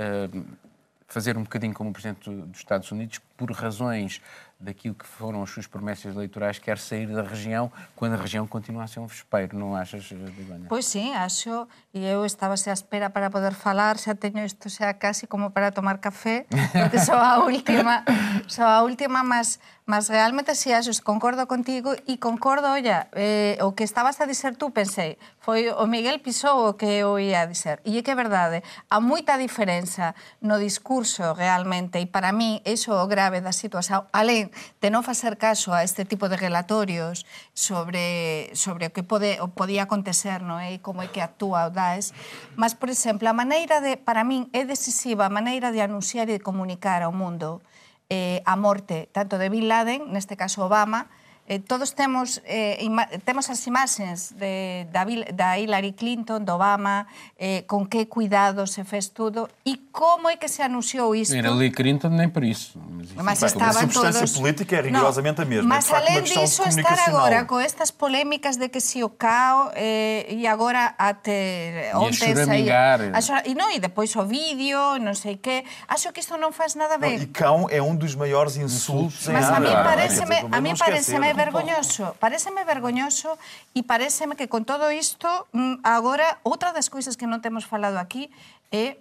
fazer 1.08 1.38
um 1.38 1.44
bocadinho 1.44 1.74
como 1.74 1.90
o 1.90 1.94
Presidente 1.94 2.30
dos 2.30 2.58
Estados 2.60 2.92
Unidos, 2.92 3.20
por 3.36 3.52
razões 3.52 4.22
daquilo 4.60 4.96
que 4.96 5.06
foram 5.06 5.44
as 5.44 5.50
suas 5.50 5.68
promessas 5.68 6.16
eleitorais, 6.16 6.58
quer 6.58 6.78
sair 6.78 7.06
da 7.08 7.22
região, 7.22 7.72
quando 7.96 8.14
a 8.14 8.18
região 8.18 8.48
continua 8.48 8.84
a 8.84 8.88
ser 8.88 9.00
um 9.00 9.06
vespeiro, 9.06 9.58
não 9.58 9.76
achas, 9.76 10.12
Begoña? 10.12 10.66
Pois 10.68 10.86
sim, 10.86 11.14
acho, 11.14 11.68
e 11.94 12.04
eu 12.06 12.26
estava 12.26 12.54
à 12.54 12.74
espera 12.74 13.10
para 13.10 13.30
poder 13.30 13.54
falar, 13.54 13.98
xa 13.98 14.16
teño 14.16 14.44
isto 14.44 14.70
xa 14.70 14.94
casi 14.94 15.28
como 15.28 15.52
para 15.52 15.72
tomar 15.72 16.00
café, 16.00 16.46
porque 16.74 17.00
sou 17.00 17.16
a 17.16 17.40
última, 17.46 18.04
sou 18.48 18.66
a 18.66 18.82
última, 18.82 19.24
mas 19.24 19.60
Mas 19.90 20.10
realmente 20.10 20.54
si 20.54 20.76
axos, 20.76 21.00
concordo 21.00 21.48
contigo 21.48 21.96
e 22.12 22.20
concordo, 22.20 22.68
olla, 22.68 23.08
eh, 23.16 23.56
o 23.64 23.72
que 23.72 23.88
estabas 23.88 24.20
a 24.20 24.28
dizer 24.28 24.60
tú, 24.60 24.76
pensei, 24.76 25.16
foi 25.40 25.72
o 25.72 25.88
Miguel 25.88 26.20
Pisou 26.20 26.68
o 26.68 26.76
que 26.76 27.00
eu 27.00 27.16
ia 27.16 27.48
dizer. 27.48 27.80
E 27.88 27.96
é 27.96 28.04
que 28.04 28.12
é 28.12 28.16
verdade, 28.20 28.68
há 28.92 29.00
moita 29.00 29.40
diferenza 29.40 30.12
no 30.44 30.60
discurso 30.60 31.24
realmente, 31.32 32.04
e 32.04 32.06
para 32.06 32.36
mí 32.36 32.60
iso 32.68 32.92
é 32.92 33.00
o 33.00 33.08
grave 33.08 33.40
da 33.40 33.56
situación, 33.56 34.04
alén 34.12 34.52
de 34.84 34.92
non 34.92 35.08
facer 35.08 35.40
caso 35.40 35.72
a 35.72 35.88
este 35.88 36.04
tipo 36.04 36.28
de 36.28 36.36
relatorios 36.36 37.24
sobre, 37.56 38.52
sobre 38.60 38.92
o 38.92 38.92
que 38.92 39.08
pode, 39.08 39.40
o 39.40 39.56
podía 39.56 39.88
acontecer, 39.88 40.44
no 40.44 40.60
e 40.60 40.84
como 40.84 41.00
é 41.00 41.08
que 41.08 41.24
actúa 41.24 41.64
o 41.64 41.72
DAES, 41.72 42.12
mas, 42.60 42.76
por 42.76 42.92
exemplo, 42.92 43.24
a 43.24 43.32
maneira 43.32 43.80
de, 43.80 43.96
para 43.96 44.28
min, 44.28 44.52
é 44.52 44.68
decisiva 44.68 45.24
a 45.24 45.32
maneira 45.32 45.72
de 45.72 45.80
anunciar 45.80 46.28
e 46.28 46.36
de 46.36 46.44
comunicar 46.44 47.08
ao 47.08 47.16
mundo 47.16 47.64
eh, 48.10 48.42
a 48.46 48.56
morte 48.56 49.10
tanto 49.12 49.38
de 49.38 49.50
Bin 49.50 49.68
Laden, 49.68 50.12
neste 50.12 50.38
caso 50.38 50.66
Obama, 50.66 51.10
eh, 51.48 51.60
todos 51.60 51.96
temos 51.96 52.42
eh, 52.46 52.84
temos 53.24 53.50
as 53.50 53.66
imaxes 53.68 54.36
de, 54.36 54.86
da, 54.92 55.06
da 55.34 55.58
Hillary 55.58 55.94
Clinton, 55.94 56.44
do 56.44 56.54
Obama, 56.54 57.08
eh, 57.40 57.64
con 57.68 57.88
que 57.88 58.08
cuidado 58.08 58.68
se 58.68 58.84
fez 58.84 59.10
tudo 59.16 59.50
e 59.64 59.88
como 59.92 60.30
é 60.30 60.36
que 60.36 60.48
se 60.48 60.62
anunciou 60.62 61.16
isto. 61.16 61.36
Hillary 61.36 61.72
Clinton 61.72 62.10
nem 62.10 62.30
por 62.30 62.44
isso. 62.44 62.78
Mas, 63.16 63.40
mas 63.40 63.44
estaban 63.44 63.70
a 63.70 63.74
substância 63.74 64.28
todos... 64.28 64.38
política 64.38 64.76
é 64.76 64.82
rigorosamente 64.82 65.40
no, 65.40 65.44
a 65.44 65.50
mesma. 65.50 65.70
Mas 65.70 65.92
além 65.92 66.22
disso, 66.22 66.68
estar 66.68 67.00
agora 67.08 67.46
com 67.46 67.60
estas 67.60 67.92
polémicas 67.92 68.58
de 68.58 68.68
que 68.70 68.82
se 68.82 69.04
o 69.04 69.10
cao 69.10 69.72
eh, 69.74 70.28
e 70.30 70.46
agora 70.46 70.94
até 70.98 71.92
ontem 71.96 72.36
saía... 72.36 72.98
E, 73.46 73.56
não, 73.56 73.72
e 73.72 73.80
depois 73.80 74.14
o 74.16 74.26
vídeo, 74.26 75.00
não 75.00 75.14
sei 75.14 75.38
que. 75.38 75.64
Acho 75.88 76.12
que 76.12 76.20
isto 76.20 76.38
não 76.38 76.52
faz 76.52 76.76
nada 76.76 76.96
a 76.96 76.98
ver. 76.98 77.18
Não, 77.18 77.24
e 77.24 77.28
cão 77.28 77.68
é 77.70 77.82
um 77.82 77.96
dos 77.96 78.16
maiores 78.16 78.58
insultos 78.58 79.28
Mas 79.28 79.50
a 79.50 79.60
mim 79.60 79.72
parece-me 79.72 80.36
a 80.52 80.62
mim 80.62 80.74
parece-me 80.78 81.34
vergoñoso, 81.38 82.18
pareceme 82.18 82.66
vergoñoso 82.66 83.38
e 83.78 83.86
pareceme 83.86 84.34
que 84.34 84.50
con 84.50 84.66
todo 84.66 84.90
isto 84.90 85.30
mm, 85.54 85.86
agora 85.86 86.42
outra 86.42 86.74
das 86.74 86.90
coisas 86.90 87.14
que 87.14 87.30
non 87.30 87.40
temos 87.40 87.64
falado 87.64 88.02
aquí 88.02 88.34
é 88.74 88.98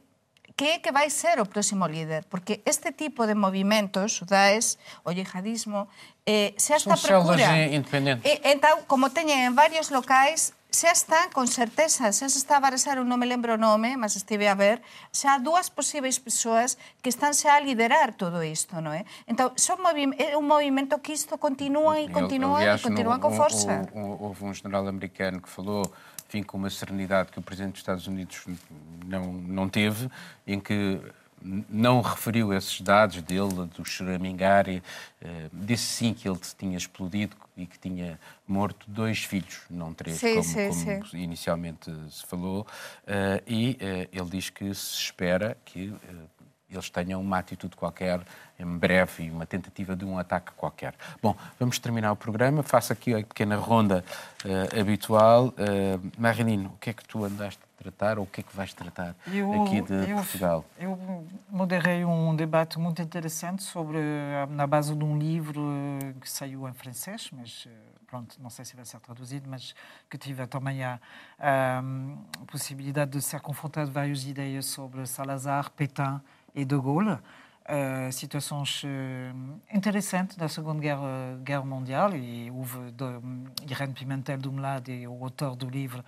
que 0.56 0.72
é 0.72 0.78
que 0.80 0.88
vai 0.88 1.12
ser 1.12 1.36
o 1.36 1.44
próximo 1.44 1.84
líder, 1.84 2.24
porque 2.32 2.64
este 2.64 2.88
tipo 2.88 3.28
de 3.28 3.36
movimentos, 3.36 4.22
o 4.22 4.24
Daesh, 4.24 4.80
o 5.04 5.12
yihadismo, 5.12 5.84
eh, 6.24 6.56
se 6.56 6.72
hasta 6.72 6.96
procura... 6.96 7.44
Son 7.44 7.60
independentes. 7.76 8.24
E, 8.24 8.40
entón, 8.56 8.80
como 8.88 9.12
teñen 9.12 9.44
en 9.44 9.52
varios 9.52 9.92
locais, 9.92 10.55
xa 10.76 10.92
está, 10.92 11.30
con 11.32 11.48
certeza, 11.48 12.12
xa 12.12 12.28
se 12.28 12.36
está 12.36 12.60
a 12.60 12.60
barexar, 12.60 13.00
non 13.00 13.16
me 13.16 13.24
lembro 13.24 13.56
o 13.56 13.60
nome, 13.60 13.96
mas 13.96 14.12
estive 14.12 14.44
a 14.44 14.52
ver, 14.52 14.84
xa 15.08 15.40
dúas 15.40 15.72
posíveis 15.72 16.20
persoas 16.20 16.76
que 17.00 17.08
están 17.08 17.32
xa 17.32 17.56
a 17.56 17.64
liderar 17.64 18.12
todo 18.12 18.44
isto, 18.44 18.76
non 18.84 18.92
é? 18.92 19.08
Entón, 19.24 19.56
son 19.56 19.80
movi 19.80 20.12
é 20.20 20.36
un 20.36 20.44
movimento 20.44 21.00
que 21.00 21.16
isto 21.16 21.40
continúa 21.40 21.96
e 21.96 22.12
continúa 22.12 22.60
Aliás, 22.60 22.84
e 22.84 22.92
continúa 22.92 23.16
no, 23.16 23.24
con 23.24 23.32
força. 23.32 23.88
Houve 23.96 24.44
um 24.44 24.52
general 24.52 24.84
americano 24.84 25.40
que 25.40 25.48
falou 25.48 25.88
enfim, 26.28 26.44
com 26.44 26.60
uma 26.60 26.68
serenidade 26.68 27.32
que 27.32 27.40
o 27.40 27.42
Presidente 27.42 27.80
dos 27.80 27.80
Estados 27.80 28.04
Unidos 28.04 28.44
não, 29.08 29.32
não 29.32 29.72
teve, 29.72 30.10
em 30.44 30.60
que 30.60 31.00
não 31.42 32.00
referiu 32.00 32.52
esses 32.52 32.80
dados 32.80 33.22
dele, 33.22 33.68
do 33.74 33.84
choramingari, 33.84 34.82
eh, 35.20 35.48
disse 35.52 35.84
sim 35.84 36.14
que 36.14 36.28
ele 36.28 36.38
tinha 36.58 36.76
explodido 36.76 37.36
e 37.56 37.66
que 37.66 37.78
tinha 37.78 38.18
morto 38.46 38.84
dois 38.88 39.24
filhos, 39.24 39.60
não 39.70 39.94
três, 39.94 40.18
sim, 40.18 40.34
como, 40.34 40.44
sim, 40.44 40.94
como 40.94 41.06
sim. 41.06 41.18
inicialmente 41.18 41.90
se 42.10 42.26
falou, 42.26 42.66
eh, 43.06 43.42
e 43.46 43.76
eh, 43.80 44.08
ele 44.12 44.30
diz 44.30 44.50
que 44.50 44.74
se 44.74 44.96
espera 44.98 45.56
que 45.64 45.94
eles 46.68 46.90
tenham 46.90 47.20
uma 47.20 47.38
atitude 47.38 47.76
qualquer 47.76 48.20
em 48.58 48.78
breve 48.78 49.24
e 49.24 49.30
uma 49.30 49.46
tentativa 49.46 49.94
de 49.94 50.04
um 50.04 50.18
ataque 50.18 50.52
qualquer. 50.56 50.94
Bom, 51.22 51.36
vamos 51.58 51.78
terminar 51.78 52.12
o 52.12 52.16
programa. 52.16 52.62
Faço 52.62 52.92
aqui 52.92 53.14
a 53.14 53.18
pequena 53.18 53.56
ronda 53.56 54.04
uh, 54.44 54.80
habitual. 54.80 55.48
Uh, 55.48 56.10
Marinino, 56.18 56.70
o 56.70 56.78
que 56.78 56.90
é 56.90 56.92
que 56.92 57.04
tu 57.04 57.24
andaste 57.24 57.60
tratar 57.86 58.18
ou 58.18 58.24
o 58.24 58.26
que 58.26 58.40
é 58.40 58.44
que 58.44 58.54
vais 58.54 58.72
tratar 58.74 59.14
eu, 59.32 59.62
aqui 59.62 59.80
de 59.80 60.10
eu, 60.10 60.16
Portugal? 60.16 60.64
Eu 60.78 61.26
moderei 61.48 62.04
um 62.04 62.34
debate 62.34 62.78
muito 62.78 63.00
interessante 63.00 63.62
sobre, 63.62 63.98
na 64.50 64.66
base 64.66 64.94
de 64.94 65.04
um 65.04 65.18
livro 65.18 65.62
que 66.20 66.28
saiu 66.28 66.68
em 66.68 66.72
francês, 66.72 67.30
mas 67.32 67.68
pronto, 68.06 68.36
não 68.40 68.50
sei 68.50 68.64
se 68.64 68.74
vai 68.76 68.84
ser 68.84 69.00
traduzido, 69.00 69.48
mas 69.48 69.74
que 70.08 70.16
tive 70.16 70.46
também 70.46 70.82
a, 70.82 71.00
a, 71.38 71.78
a 71.78 72.44
possibilidade 72.46 73.12
de 73.12 73.22
ser 73.22 73.40
confrontado 73.40 73.90
várias 73.90 74.24
ideias 74.24 74.66
sobre 74.66 75.06
Salazar, 75.06 75.70
Pétain 75.70 76.20
e 76.54 76.64
De 76.64 76.76
Gaulle. 76.76 77.18
Uh, 77.68 78.12
situações 78.12 78.84
uh, 78.84 79.60
interessantes 79.74 80.36
da 80.36 80.48
Segunda 80.48 80.80
Guerra, 80.80 81.36
Guerra 81.42 81.64
Mundial 81.64 82.14
e 82.14 82.48
houve 82.48 82.78
Irene 83.68 83.92
Pimentel 83.92 84.38
de 84.38 84.48
um 84.48 84.60
lado 84.60 84.88
e 84.88 85.04
o 85.08 85.24
autor 85.24 85.56
do 85.56 85.68
livro 85.68 86.04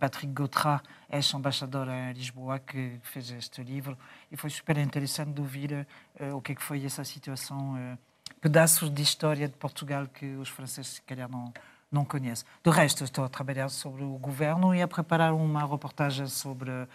Patrick 0.00 0.32
Gautrat, 0.32 0.82
ex-embaixador 1.10 1.88
em 1.88 2.12
Lisboa, 2.12 2.58
que 2.58 2.98
fez 3.02 3.30
este 3.30 3.62
livro 3.62 3.98
e 4.30 4.36
foi 4.36 4.48
super 4.48 4.78
interessante 4.78 5.32
de 5.32 5.40
ouvir 5.40 5.86
o 6.32 6.40
que, 6.40 6.52
é 6.52 6.54
que 6.54 6.62
foi 6.62 6.84
essa 6.84 7.04
situação 7.04 7.98
pedaços 8.40 8.90
de 8.90 9.02
história 9.02 9.48
de 9.48 9.54
Portugal 9.54 10.06
que 10.06 10.36
os 10.36 10.48
franceses, 10.48 10.94
se 10.94 11.02
calhar, 11.02 11.28
não, 11.28 11.52
não 11.90 12.04
conhecem. 12.04 12.46
De 12.62 12.70
resto, 12.70 13.04
estou 13.04 13.24
a 13.24 13.28
trabalhar 13.28 13.68
sobre 13.68 14.02
o 14.02 14.18
governo 14.18 14.74
e 14.74 14.82
a 14.82 14.88
preparar 14.88 15.32
uma 15.32 15.66
reportagem 15.66 16.26
sobre 16.26 16.70
uh, 16.70 16.86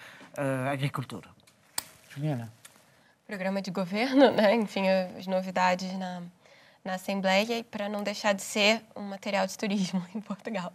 agricultura. 0.71 1.29
Juliana. 2.09 2.51
Programa 3.25 3.61
de 3.61 3.71
governo, 3.71 4.31
né? 4.31 4.53
enfim, 4.55 4.87
as 5.17 5.25
novidades 5.25 5.91
na, 5.97 6.21
na 6.83 6.95
Assembleia 6.95 7.59
e 7.59 7.63
para 7.63 7.87
não 7.87 8.03
deixar 8.03 8.33
de 8.33 8.41
ser 8.41 8.81
um 8.95 9.03
material 9.03 9.47
de 9.47 9.57
turismo 9.57 10.05
em 10.13 10.19
Portugal. 10.19 10.73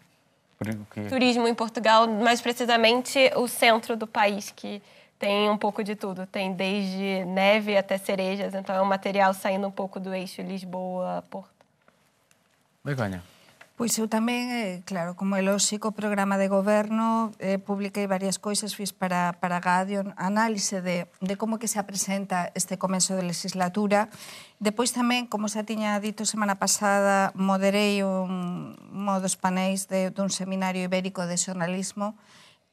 Turismo 1.08 1.46
em 1.46 1.54
Portugal, 1.54 2.06
mais 2.08 2.40
precisamente 2.40 3.30
o 3.36 3.46
centro 3.46 3.96
do 3.96 4.06
país, 4.06 4.50
que 4.50 4.82
tem 5.18 5.50
um 5.50 5.56
pouco 5.56 5.84
de 5.84 5.94
tudo. 5.94 6.26
Tem 6.26 6.52
desde 6.52 7.24
neve 7.26 7.76
até 7.76 7.98
cerejas, 7.98 8.54
então 8.54 8.74
é 8.74 8.80
um 8.80 8.86
material 8.86 9.34
saindo 9.34 9.66
um 9.66 9.70
pouco 9.70 10.00
do 10.00 10.14
eixo 10.14 10.42
Lisboa-Porto. 10.42 11.50
Begonha. 12.84 13.22
Pois 13.76 13.92
eu 14.00 14.08
tamén, 14.08 14.48
eh, 14.48 14.80
claro, 14.88 15.20
como 15.20 15.36
é 15.36 15.44
lógico, 15.44 15.92
programa 15.92 16.40
de 16.40 16.48
goberno, 16.48 17.36
eh, 17.36 17.60
publiquei 17.60 18.08
varias 18.08 18.40
coisas, 18.40 18.72
fiz 18.72 18.96
para, 18.96 19.36
para 19.36 19.60
Gadio 19.60 20.16
análise 20.16 20.80
de, 20.80 21.12
de 21.20 21.36
como 21.36 21.60
que 21.60 21.68
se 21.68 21.76
apresenta 21.76 22.48
este 22.56 22.80
comenzo 22.80 23.20
de 23.20 23.28
legislatura. 23.28 24.08
Depois 24.64 24.96
tamén, 24.96 25.28
como 25.28 25.44
xa 25.52 25.68
tiña 25.68 26.00
dito 26.00 26.24
semana 26.24 26.56
pasada, 26.56 27.36
moderei 27.36 28.00
un, 28.00 28.80
un 28.80 29.04
dos 29.20 29.36
panéis 29.36 29.92
de, 29.92 30.08
dun 30.08 30.32
seminario 30.32 30.80
ibérico 30.80 31.28
de 31.28 31.36
xornalismo, 31.36 32.16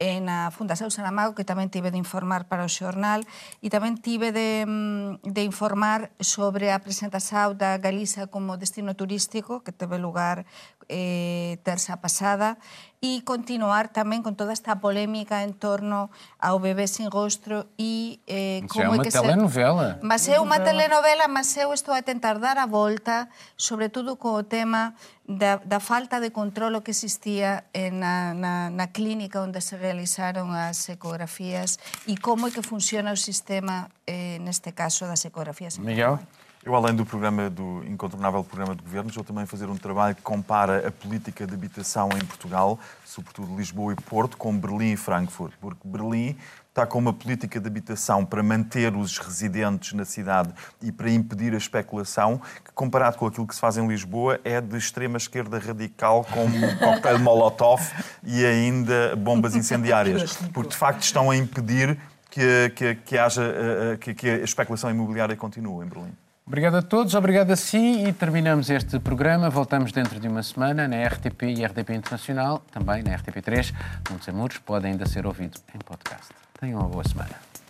e 0.02 0.18
na 0.18 0.50
Fundación 0.50 0.90
Saramago, 0.90 1.38
que 1.38 1.46
tamén 1.46 1.70
tive 1.70 1.94
de 1.94 2.00
informar 2.00 2.50
para 2.50 2.66
o 2.66 2.70
xornal, 2.70 3.22
e 3.62 3.70
tamén 3.70 3.94
tive 4.00 4.34
de, 4.34 4.66
mm, 4.66 5.22
de 5.22 5.42
informar 5.46 6.10
sobre 6.18 6.74
a 6.74 6.82
presentación 6.82 7.54
da 7.54 7.78
Galiza 7.78 8.26
como 8.26 8.58
destino 8.58 8.98
turístico, 8.98 9.62
que 9.62 9.70
teve 9.70 9.96
lugar 10.02 10.44
eh, 10.88 11.56
terça 11.64 11.96
pasada, 12.02 12.58
e 13.04 13.20
continuar 13.20 13.92
tamén 13.92 14.24
con 14.24 14.32
toda 14.32 14.56
esta 14.56 14.80
polémica 14.80 15.44
en 15.44 15.52
torno 15.52 16.08
ao 16.40 16.56
bebé 16.56 16.88
sin 16.88 17.12
rostro 17.12 17.68
e 17.76 18.24
eh, 18.24 18.64
como 18.72 18.96
é, 18.96 19.04
é 19.04 19.04
que 19.04 19.12
telenovela. 19.12 20.00
Se... 20.00 20.08
Mas 20.08 20.24
é 20.24 20.40
unha 20.40 20.64
telenovela, 20.64 21.28
mas 21.28 21.52
eu 21.60 21.68
estou 21.76 21.92
a 21.92 22.00
tentar 22.00 22.40
dar 22.40 22.56
a 22.56 22.64
volta, 22.64 23.28
sobre 23.60 23.92
todo 23.92 24.16
co 24.16 24.40
tema 24.48 24.96
da, 25.28 25.60
da 25.60 25.84
falta 25.84 26.16
de 26.16 26.32
controlo 26.32 26.80
que 26.80 26.96
existía 26.96 27.68
na, 27.92 28.32
na, 28.32 28.72
na 28.72 28.86
clínica 28.88 29.44
onde 29.44 29.60
se 29.60 29.76
realizaron 29.76 30.56
as 30.56 30.88
ecografías 30.88 31.76
e 32.08 32.16
como 32.16 32.48
é 32.48 32.50
que 32.56 32.64
funciona 32.64 33.12
o 33.12 33.20
sistema, 33.20 33.92
eh, 34.08 34.40
neste 34.40 34.72
caso, 34.72 35.04
das 35.04 35.28
ecografías. 35.28 35.76
Miguel? 35.76 36.24
Eu, 36.64 36.74
além 36.74 36.94
do 36.94 37.04
programa 37.04 37.50
do 37.50 37.84
incontornável 37.86 38.42
programa 38.42 38.74
de 38.74 38.82
governo, 38.82 39.10
estou 39.10 39.22
também 39.22 39.44
fazer 39.44 39.66
um 39.66 39.76
trabalho 39.76 40.14
que 40.14 40.22
compara 40.22 40.88
a 40.88 40.90
política 40.90 41.46
de 41.46 41.52
habitação 41.52 42.08
em 42.16 42.24
Portugal, 42.24 42.78
sobretudo 43.04 43.54
Lisboa 43.54 43.92
e 43.92 43.96
Porto, 43.96 44.38
com 44.38 44.56
Berlim 44.56 44.92
e 44.92 44.96
Frankfurt, 44.96 45.52
porque 45.60 45.86
Berlim 45.86 46.38
está 46.70 46.86
com 46.86 46.98
uma 46.98 47.12
política 47.12 47.60
de 47.60 47.66
habitação 47.66 48.24
para 48.24 48.42
manter 48.42 48.96
os 48.96 49.18
residentes 49.18 49.92
na 49.92 50.06
cidade 50.06 50.54
e 50.80 50.90
para 50.90 51.10
impedir 51.10 51.52
a 51.52 51.58
especulação, 51.58 52.40
que 52.64 52.72
comparado 52.72 53.18
com 53.18 53.26
aquilo 53.26 53.46
que 53.46 53.54
se 53.54 53.60
faz 53.60 53.76
em 53.76 53.86
Lisboa 53.86 54.40
é 54.42 54.58
de 54.58 54.78
extrema 54.78 55.18
esquerda 55.18 55.58
radical 55.58 56.24
com 56.32 56.46
um 56.46 56.76
coquetel 56.80 57.18
Molotov 57.18 57.82
e 58.22 58.42
ainda 58.42 59.14
bombas 59.16 59.54
incendiárias, 59.54 60.38
porque 60.54 60.70
de 60.70 60.76
facto 60.76 61.02
estão 61.02 61.30
a 61.30 61.36
impedir 61.36 61.98
que, 62.30 62.72
que, 62.74 62.94
que 62.94 63.18
haja 63.18 63.42
eh, 63.42 63.92
eh, 63.92 63.96
que, 63.98 64.14
que 64.14 64.30
a 64.30 64.36
especulação 64.38 64.90
imobiliária 64.90 65.36
continue 65.36 65.84
em 65.84 65.88
Berlim. 65.88 66.23
Obrigado 66.46 66.76
a 66.76 66.82
todos, 66.82 67.14
obrigado 67.14 67.52
a 67.52 67.56
si 67.56 68.04
e 68.06 68.12
terminamos 68.12 68.68
este 68.68 69.00
programa. 69.00 69.48
Voltamos 69.48 69.92
dentro 69.92 70.20
de 70.20 70.28
uma 70.28 70.42
semana 70.42 70.86
na 70.86 71.02
RTP 71.02 71.42
e 71.44 71.64
RTP 71.64 71.90
Internacional, 71.94 72.62
também 72.70 73.02
na 73.02 73.16
RTP3. 73.16 73.72
Muitos 74.10 74.28
Amuros 74.28 74.58
pode 74.58 74.86
ainda 74.86 75.06
ser 75.06 75.26
ouvido 75.26 75.58
em 75.74 75.78
podcast. 75.78 76.34
Tenham 76.60 76.80
uma 76.80 76.88
boa 76.88 77.04
semana. 77.04 77.63